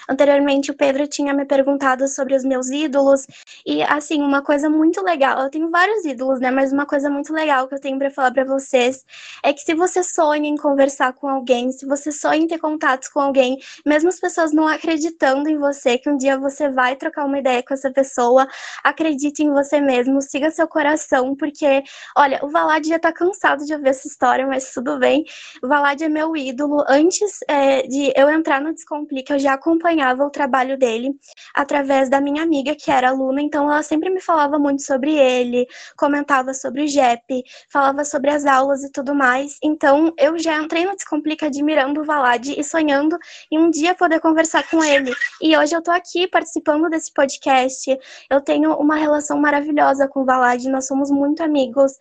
anteriormente 0.06 0.70
o 0.70 0.74
Pedro 0.74 1.08
tinha 1.08 1.32
me 1.32 1.46
perguntado 1.46 2.06
sobre 2.08 2.36
os 2.36 2.44
meus 2.44 2.68
ídolos, 2.68 3.26
e 3.64 3.82
assim, 3.84 4.20
uma 4.20 4.42
coisa 4.42 4.68
muito 4.68 5.02
legal, 5.02 5.40
eu 5.40 5.50
tenho 5.50 5.70
vários 5.70 6.04
ídolos, 6.04 6.40
né, 6.40 6.50
mas 6.50 6.74
uma 6.74 6.84
coisa 6.84 7.08
muito 7.08 7.32
legal 7.32 7.66
que 7.66 7.74
eu 7.74 7.80
tenho 7.80 7.98
para 7.98 8.10
falar 8.10 8.32
para 8.32 8.44
vocês 8.44 9.02
é 9.42 9.50
que 9.54 9.62
se 9.62 9.74
você 9.74 10.04
sonha 10.04 10.46
em 10.46 10.56
conversar 10.56 11.14
com 11.14 11.26
alguém, 11.26 11.72
se 11.72 11.86
você 11.86 12.12
sonha 12.12 12.42
em 12.42 12.46
ter 12.46 12.58
contatos 12.58 13.08
com 13.08 13.20
alguém, 13.20 13.56
mesmo 13.86 14.10
as 14.10 14.20
pessoas 14.20 14.52
não 14.52 14.68
acreditando 14.68 15.48
em 15.48 15.56
você, 15.56 15.96
que 15.96 16.10
um 16.10 16.18
dia 16.18 16.38
você 16.38 16.68
vai 16.68 16.96
trocar 16.96 17.24
uma 17.24 17.38
ideia 17.38 17.62
com 17.62 17.72
essa 17.72 17.90
pessoa, 17.90 18.46
acredite 18.84 19.42
em 19.42 19.50
você 19.50 19.80
mesmo, 19.80 20.20
siga 20.20 20.50
seu 20.50 20.68
coração, 20.68 21.34
porque 21.34 21.61
porque, 21.62 21.84
olha, 22.16 22.40
o 22.42 22.48
Valad 22.48 22.84
já 22.84 22.98
tá 22.98 23.12
cansado 23.12 23.64
de 23.64 23.72
ouvir 23.72 23.90
essa 23.90 24.08
história, 24.08 24.44
mas 24.46 24.72
tudo 24.72 24.98
bem. 24.98 25.24
O 25.62 25.68
Valad 25.68 26.00
é 26.02 26.08
meu 26.08 26.36
ídolo. 26.36 26.84
Antes 26.88 27.38
é, 27.48 27.82
de 27.82 28.12
eu 28.16 28.28
entrar 28.28 28.60
no 28.60 28.74
Descomplica, 28.74 29.34
eu 29.34 29.38
já 29.38 29.52
acompanhava 29.54 30.24
o 30.24 30.30
trabalho 30.30 30.76
dele 30.76 31.10
através 31.54 32.10
da 32.10 32.20
minha 32.20 32.42
amiga, 32.42 32.74
que 32.74 32.90
era 32.90 33.10
aluna, 33.10 33.40
então 33.40 33.70
ela 33.70 33.82
sempre 33.82 34.10
me 34.10 34.20
falava 34.20 34.58
muito 34.58 34.82
sobre 34.82 35.14
ele, 35.14 35.66
comentava 35.96 36.52
sobre 36.52 36.82
o 36.82 36.88
JEP, 36.88 37.44
falava 37.70 38.04
sobre 38.04 38.30
as 38.30 38.44
aulas 38.44 38.82
e 38.82 38.90
tudo 38.90 39.14
mais. 39.14 39.56
Então, 39.62 40.12
eu 40.18 40.36
já 40.38 40.60
entrei 40.60 40.84
no 40.84 40.96
Descomplica 40.96 41.46
admirando 41.46 42.00
o 42.00 42.04
Valad 42.04 42.44
e 42.48 42.64
sonhando 42.64 43.16
em 43.52 43.58
um 43.58 43.70
dia 43.70 43.94
poder 43.94 44.18
conversar 44.18 44.68
com 44.68 44.82
ele. 44.82 45.14
E 45.40 45.56
hoje 45.56 45.76
eu 45.76 45.82
tô 45.82 45.92
aqui 45.92 46.26
participando 46.26 46.90
desse 46.90 47.12
podcast. 47.12 47.96
Eu 48.28 48.40
tenho 48.40 48.74
uma 48.74 48.96
relação 48.96 49.38
maravilhosa 49.38 50.08
com 50.08 50.22
o 50.22 50.24
Valad, 50.24 50.64
nós 50.64 50.88
somos 50.88 51.10
muito 51.10 51.40
amigos 51.42 51.51
amigos, 51.52 51.92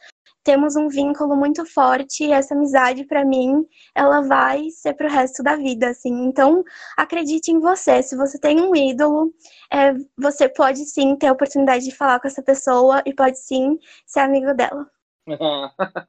temos 0.43 0.75
um 0.75 0.87
vínculo 0.87 1.35
muito 1.35 1.65
forte 1.65 2.23
e 2.23 2.31
essa 2.31 2.55
amizade 2.55 3.05
para 3.05 3.25
mim, 3.25 3.65
ela 3.93 4.21
vai 4.21 4.69
ser 4.69 4.93
pro 4.93 5.09
resto 5.09 5.43
da 5.43 5.55
vida, 5.55 5.89
assim. 5.89 6.25
Então, 6.25 6.63
acredite 6.97 7.51
em 7.51 7.59
você. 7.59 8.01
Se 8.01 8.15
você 8.15 8.39
tem 8.39 8.59
um 8.61 8.75
ídolo, 8.75 9.31
é, 9.71 9.93
você 10.17 10.49
pode 10.49 10.79
sim 10.85 11.15
ter 11.17 11.27
a 11.27 11.33
oportunidade 11.33 11.85
de 11.85 11.95
falar 11.95 12.19
com 12.19 12.27
essa 12.27 12.41
pessoa 12.41 13.03
e 13.05 13.13
pode 13.13 13.37
sim 13.37 13.77
ser 14.05 14.21
amigo 14.21 14.53
dela. 14.55 14.89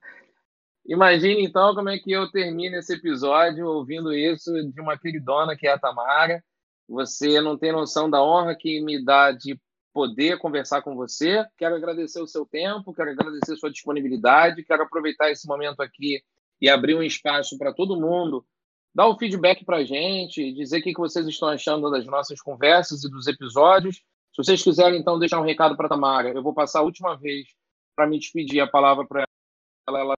Imagine 0.86 1.44
então 1.44 1.74
como 1.74 1.90
é 1.90 1.98
que 1.98 2.10
eu 2.10 2.30
termino 2.30 2.76
esse 2.76 2.94
episódio 2.94 3.66
ouvindo 3.66 4.12
isso 4.12 4.50
de 4.72 4.80
uma 4.80 4.98
queridona 4.98 5.56
que 5.56 5.66
é 5.66 5.72
a 5.72 5.78
Tamara. 5.78 6.42
Você 6.88 7.40
não 7.40 7.56
tem 7.56 7.70
noção 7.70 8.08
da 8.08 8.22
honra 8.22 8.56
que 8.56 8.80
me 8.80 9.04
dá 9.04 9.30
de 9.30 9.60
poder 9.92 10.38
conversar 10.38 10.82
com 10.82 10.94
você. 10.94 11.44
Quero 11.56 11.74
agradecer 11.74 12.20
o 12.20 12.26
seu 12.26 12.46
tempo, 12.46 12.94
quero 12.94 13.10
agradecer 13.10 13.52
a 13.52 13.56
sua 13.56 13.70
disponibilidade, 13.70 14.64
quero 14.64 14.82
aproveitar 14.82 15.30
esse 15.30 15.46
momento 15.46 15.80
aqui 15.80 16.22
e 16.60 16.68
abrir 16.68 16.94
um 16.94 17.02
espaço 17.02 17.58
para 17.58 17.72
todo 17.72 18.00
mundo 18.00 18.44
dar 18.94 19.08
o 19.08 19.16
feedback 19.16 19.64
para 19.64 19.78
a 19.78 19.84
gente, 19.84 20.52
dizer 20.52 20.80
o 20.80 20.82
que 20.82 20.92
vocês 20.92 21.26
estão 21.26 21.48
achando 21.48 21.90
das 21.90 22.04
nossas 22.06 22.40
conversas 22.40 23.04
e 23.04 23.10
dos 23.10 23.26
episódios. 23.26 23.96
Se 23.96 24.36
vocês 24.36 24.62
quiserem, 24.62 25.00
então, 25.00 25.18
deixar 25.18 25.40
um 25.40 25.44
recado 25.44 25.76
para 25.76 25.86
a 25.86 25.88
Tamara, 25.88 26.30
eu 26.30 26.42
vou 26.42 26.54
passar 26.54 26.80
a 26.80 26.82
última 26.82 27.16
vez 27.16 27.46
para 27.96 28.06
me 28.06 28.18
despedir 28.18 28.60
a 28.60 28.66
palavra 28.66 29.06
para 29.06 29.24
ela. 29.88 29.98
Ela 29.98 30.14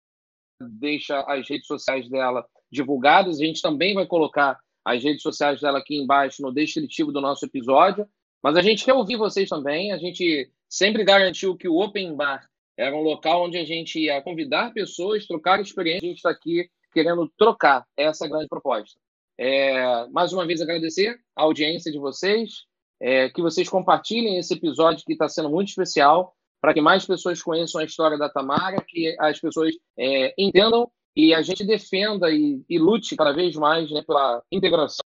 deixa 0.60 1.20
as 1.20 1.48
redes 1.48 1.66
sociais 1.66 2.08
dela 2.08 2.46
divulgadas. 2.70 3.40
A 3.40 3.44
gente 3.44 3.62
também 3.62 3.94
vai 3.94 4.06
colocar 4.06 4.58
as 4.84 5.02
redes 5.02 5.22
sociais 5.22 5.60
dela 5.60 5.78
aqui 5.78 5.96
embaixo 5.96 6.42
no 6.42 6.52
descritivo 6.52 7.10
do 7.10 7.20
nosso 7.20 7.44
episódio. 7.44 8.08
Mas 8.44 8.58
a 8.58 8.60
gente 8.60 8.84
quer 8.84 8.92
ouvir 8.92 9.16
vocês 9.16 9.48
também. 9.48 9.90
A 9.90 9.96
gente 9.96 10.50
sempre 10.68 11.02
garantiu 11.02 11.56
que 11.56 11.66
o 11.66 11.80
Open 11.80 12.14
Bar 12.14 12.46
era 12.76 12.94
um 12.94 13.00
local 13.00 13.46
onde 13.46 13.56
a 13.56 13.64
gente 13.64 13.98
ia 13.98 14.20
convidar 14.20 14.74
pessoas, 14.74 15.26
trocar 15.26 15.62
experiência. 15.62 16.06
A 16.06 16.08
gente 16.08 16.16
está 16.18 16.28
aqui 16.28 16.68
querendo 16.92 17.26
trocar 17.38 17.86
essa 17.96 18.28
grande 18.28 18.46
proposta. 18.46 19.00
É, 19.38 20.06
mais 20.08 20.34
uma 20.34 20.46
vez 20.46 20.60
agradecer 20.60 21.18
a 21.34 21.42
audiência 21.42 21.90
de 21.90 21.98
vocês, 21.98 22.66
é, 23.00 23.30
que 23.30 23.40
vocês 23.40 23.66
compartilhem 23.66 24.38
esse 24.38 24.52
episódio 24.52 25.06
que 25.06 25.14
está 25.14 25.26
sendo 25.26 25.48
muito 25.48 25.68
especial, 25.68 26.36
para 26.60 26.74
que 26.74 26.82
mais 26.82 27.06
pessoas 27.06 27.42
conheçam 27.42 27.80
a 27.80 27.84
história 27.84 28.18
da 28.18 28.28
Tamara, 28.28 28.76
que 28.86 29.16
as 29.20 29.40
pessoas 29.40 29.74
é, 29.98 30.34
entendam 30.36 30.90
e 31.16 31.32
a 31.32 31.40
gente 31.40 31.64
defenda 31.64 32.30
e, 32.30 32.62
e 32.68 32.78
lute 32.78 33.16
cada 33.16 33.32
vez 33.32 33.56
mais 33.56 33.90
né, 33.90 34.02
pela 34.06 34.42
integração 34.52 35.02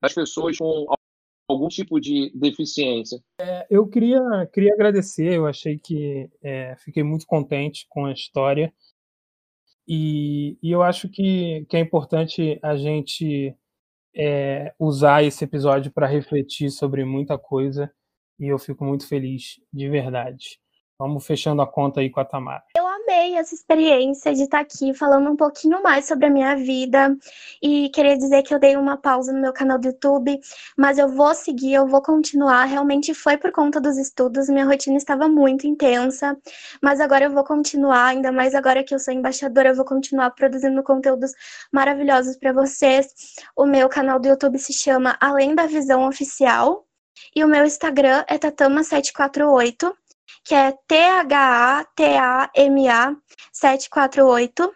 das 0.00 0.14
pessoas 0.14 0.56
com 0.56 0.86
algum 1.52 1.68
tipo 1.68 2.00
de 2.00 2.30
deficiência. 2.34 3.22
É, 3.40 3.66
eu 3.70 3.86
queria, 3.86 4.20
queria 4.52 4.74
agradecer, 4.74 5.34
eu 5.34 5.46
achei 5.46 5.78
que 5.78 6.28
é, 6.42 6.74
fiquei 6.76 7.02
muito 7.02 7.26
contente 7.26 7.86
com 7.88 8.06
a 8.06 8.12
história 8.12 8.72
e, 9.86 10.58
e 10.62 10.70
eu 10.70 10.82
acho 10.82 11.08
que, 11.08 11.66
que 11.68 11.76
é 11.76 11.80
importante 11.80 12.58
a 12.62 12.76
gente 12.76 13.54
é, 14.14 14.72
usar 14.78 15.22
esse 15.24 15.44
episódio 15.44 15.90
para 15.92 16.06
refletir 16.06 16.70
sobre 16.70 17.04
muita 17.04 17.38
coisa 17.38 17.90
e 18.38 18.46
eu 18.46 18.58
fico 18.58 18.84
muito 18.84 19.06
feliz, 19.06 19.60
de 19.72 19.88
verdade. 19.88 20.60
Vamos 20.98 21.26
fechando 21.26 21.62
a 21.62 21.66
conta 21.66 22.00
aí 22.00 22.10
com 22.10 22.20
a 22.20 22.24
Tamara. 22.24 22.62
Eu 22.76 22.86
amei 22.86 23.34
essa 23.36 23.54
experiência 23.54 24.32
de 24.32 24.42
estar 24.42 24.60
aqui 24.60 24.94
falando 24.94 25.30
um 25.30 25.36
pouquinho 25.36 25.82
mais 25.82 26.06
sobre 26.06 26.26
a 26.26 26.30
minha 26.30 26.54
vida 26.54 27.16
e 27.62 27.88
queria 27.90 28.16
dizer 28.16 28.42
que 28.42 28.54
eu 28.54 28.58
dei 28.58 28.76
uma 28.76 28.96
pausa 28.96 29.32
no 29.32 29.40
meu 29.40 29.52
canal 29.52 29.78
do 29.78 29.88
YouTube, 29.88 30.38
mas 30.76 30.98
eu 30.98 31.08
vou 31.08 31.34
seguir, 31.34 31.74
eu 31.74 31.86
vou 31.86 32.00
continuar. 32.00 32.64
Realmente 32.64 33.14
foi 33.14 33.36
por 33.36 33.50
conta 33.50 33.80
dos 33.80 33.98
estudos, 33.98 34.48
minha 34.48 34.64
rotina 34.64 34.96
estava 34.96 35.28
muito 35.28 35.66
intensa, 35.66 36.36
mas 36.80 37.00
agora 37.00 37.24
eu 37.24 37.30
vou 37.32 37.44
continuar, 37.44 38.06
ainda 38.06 38.30
mais 38.30 38.54
agora 38.54 38.84
que 38.84 38.94
eu 38.94 38.98
sou 38.98 39.12
embaixadora, 39.12 39.70
eu 39.70 39.74
vou 39.74 39.84
continuar 39.84 40.30
produzindo 40.30 40.82
conteúdos 40.82 41.32
maravilhosos 41.72 42.36
para 42.36 42.52
vocês. 42.52 43.08
O 43.56 43.66
meu 43.66 43.88
canal 43.88 44.20
do 44.20 44.28
YouTube 44.28 44.58
se 44.58 44.72
chama 44.72 45.16
Além 45.20 45.54
da 45.54 45.66
Visão 45.66 46.06
Oficial. 46.06 46.86
E 47.36 47.44
o 47.44 47.48
meu 47.48 47.64
Instagram 47.64 48.24
é 48.26 48.36
tatama748 48.36 49.92
que 50.44 50.54
é 50.54 50.72
T-H-A-T-A-M-A 50.86 51.96
748. 53.52 54.74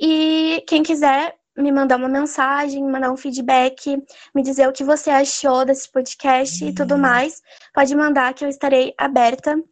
E 0.00 0.64
quem 0.66 0.82
quiser 0.82 1.38
me 1.56 1.70
mandar 1.70 1.96
uma 1.96 2.08
mensagem, 2.08 2.82
mandar 2.84 3.12
um 3.12 3.16
feedback, 3.16 3.96
me 4.34 4.42
dizer 4.42 4.68
o 4.68 4.72
que 4.72 4.84
você 4.84 5.10
achou 5.10 5.64
desse 5.64 5.90
podcast 5.90 6.64
e 6.64 6.74
tudo 6.74 6.96
mais, 6.96 7.42
pode 7.74 7.94
mandar 7.94 8.32
que 8.34 8.44
eu 8.44 8.48
estarei 8.48 8.94
aberta 8.96 9.62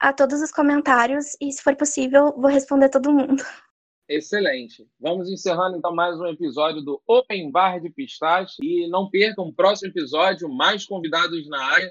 a 0.00 0.12
todos 0.12 0.40
os 0.40 0.50
comentários 0.50 1.36
e, 1.40 1.50
se 1.52 1.62
for 1.62 1.74
possível, 1.76 2.32
vou 2.36 2.50
responder 2.50 2.88
todo 2.88 3.12
mundo. 3.12 3.42
Excelente. 4.08 4.86
Vamos 5.00 5.30
encerrando 5.30 5.76
então 5.76 5.94
mais 5.94 6.18
um 6.20 6.26
episódio 6.26 6.82
do 6.82 7.00
Open 7.06 7.50
Bar 7.50 7.80
de 7.80 7.88
Pistache 7.88 8.56
e 8.60 8.88
não 8.88 9.08
percam 9.08 9.46
o 9.46 9.54
próximo 9.54 9.90
episódio, 9.90 10.48
mais 10.48 10.84
convidados 10.84 11.48
na 11.48 11.64
área 11.64 11.90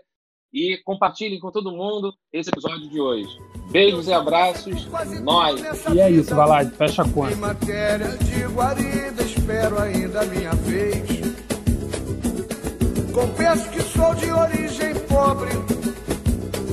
e 0.54 0.78
compartilhem 0.84 1.39
com 1.39 1.52
todo 1.52 1.72
mundo 1.72 2.14
esse 2.32 2.49
episódio 2.49 2.89
de 2.89 2.99
hoje. 2.99 3.30
Beijos 3.72 4.08
e 4.08 4.14
abraços. 4.14 4.88
Nós. 5.22 5.62
E 5.93 5.99
é 5.99 6.12
isso, 6.12 6.36
vai 6.36 6.47
lá, 6.47 6.66
fecha 6.72 7.04
a 7.04 7.10
conta. 7.10 7.36
matéria 7.38 8.18
de 8.18 8.43
guarida, 8.54 9.24
espero 9.24 9.80
ainda 9.80 10.22
a 10.22 10.26
minha 10.26 10.52
vez. 10.52 11.22
Confesso 13.14 13.70
que 13.72 13.82
sou 13.82 14.16
de 14.16 14.32
origem 14.32 14.95
pobre, 15.08 15.49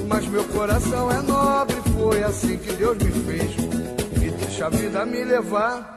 mas 0.08 0.26
meu 0.26 0.44
coração 0.44 1.10
é 1.10 1.22
nobre. 1.22 1.76
Foi 1.96 2.22
assim 2.22 2.58
que 2.58 2.72
Deus 2.72 2.96
me 2.98 3.10
fez. 3.10 3.54
E 4.22 4.30
deixa 4.30 4.66
a 4.66 4.68
vida 4.68 5.04
me 5.06 5.24
levar. 5.24 5.96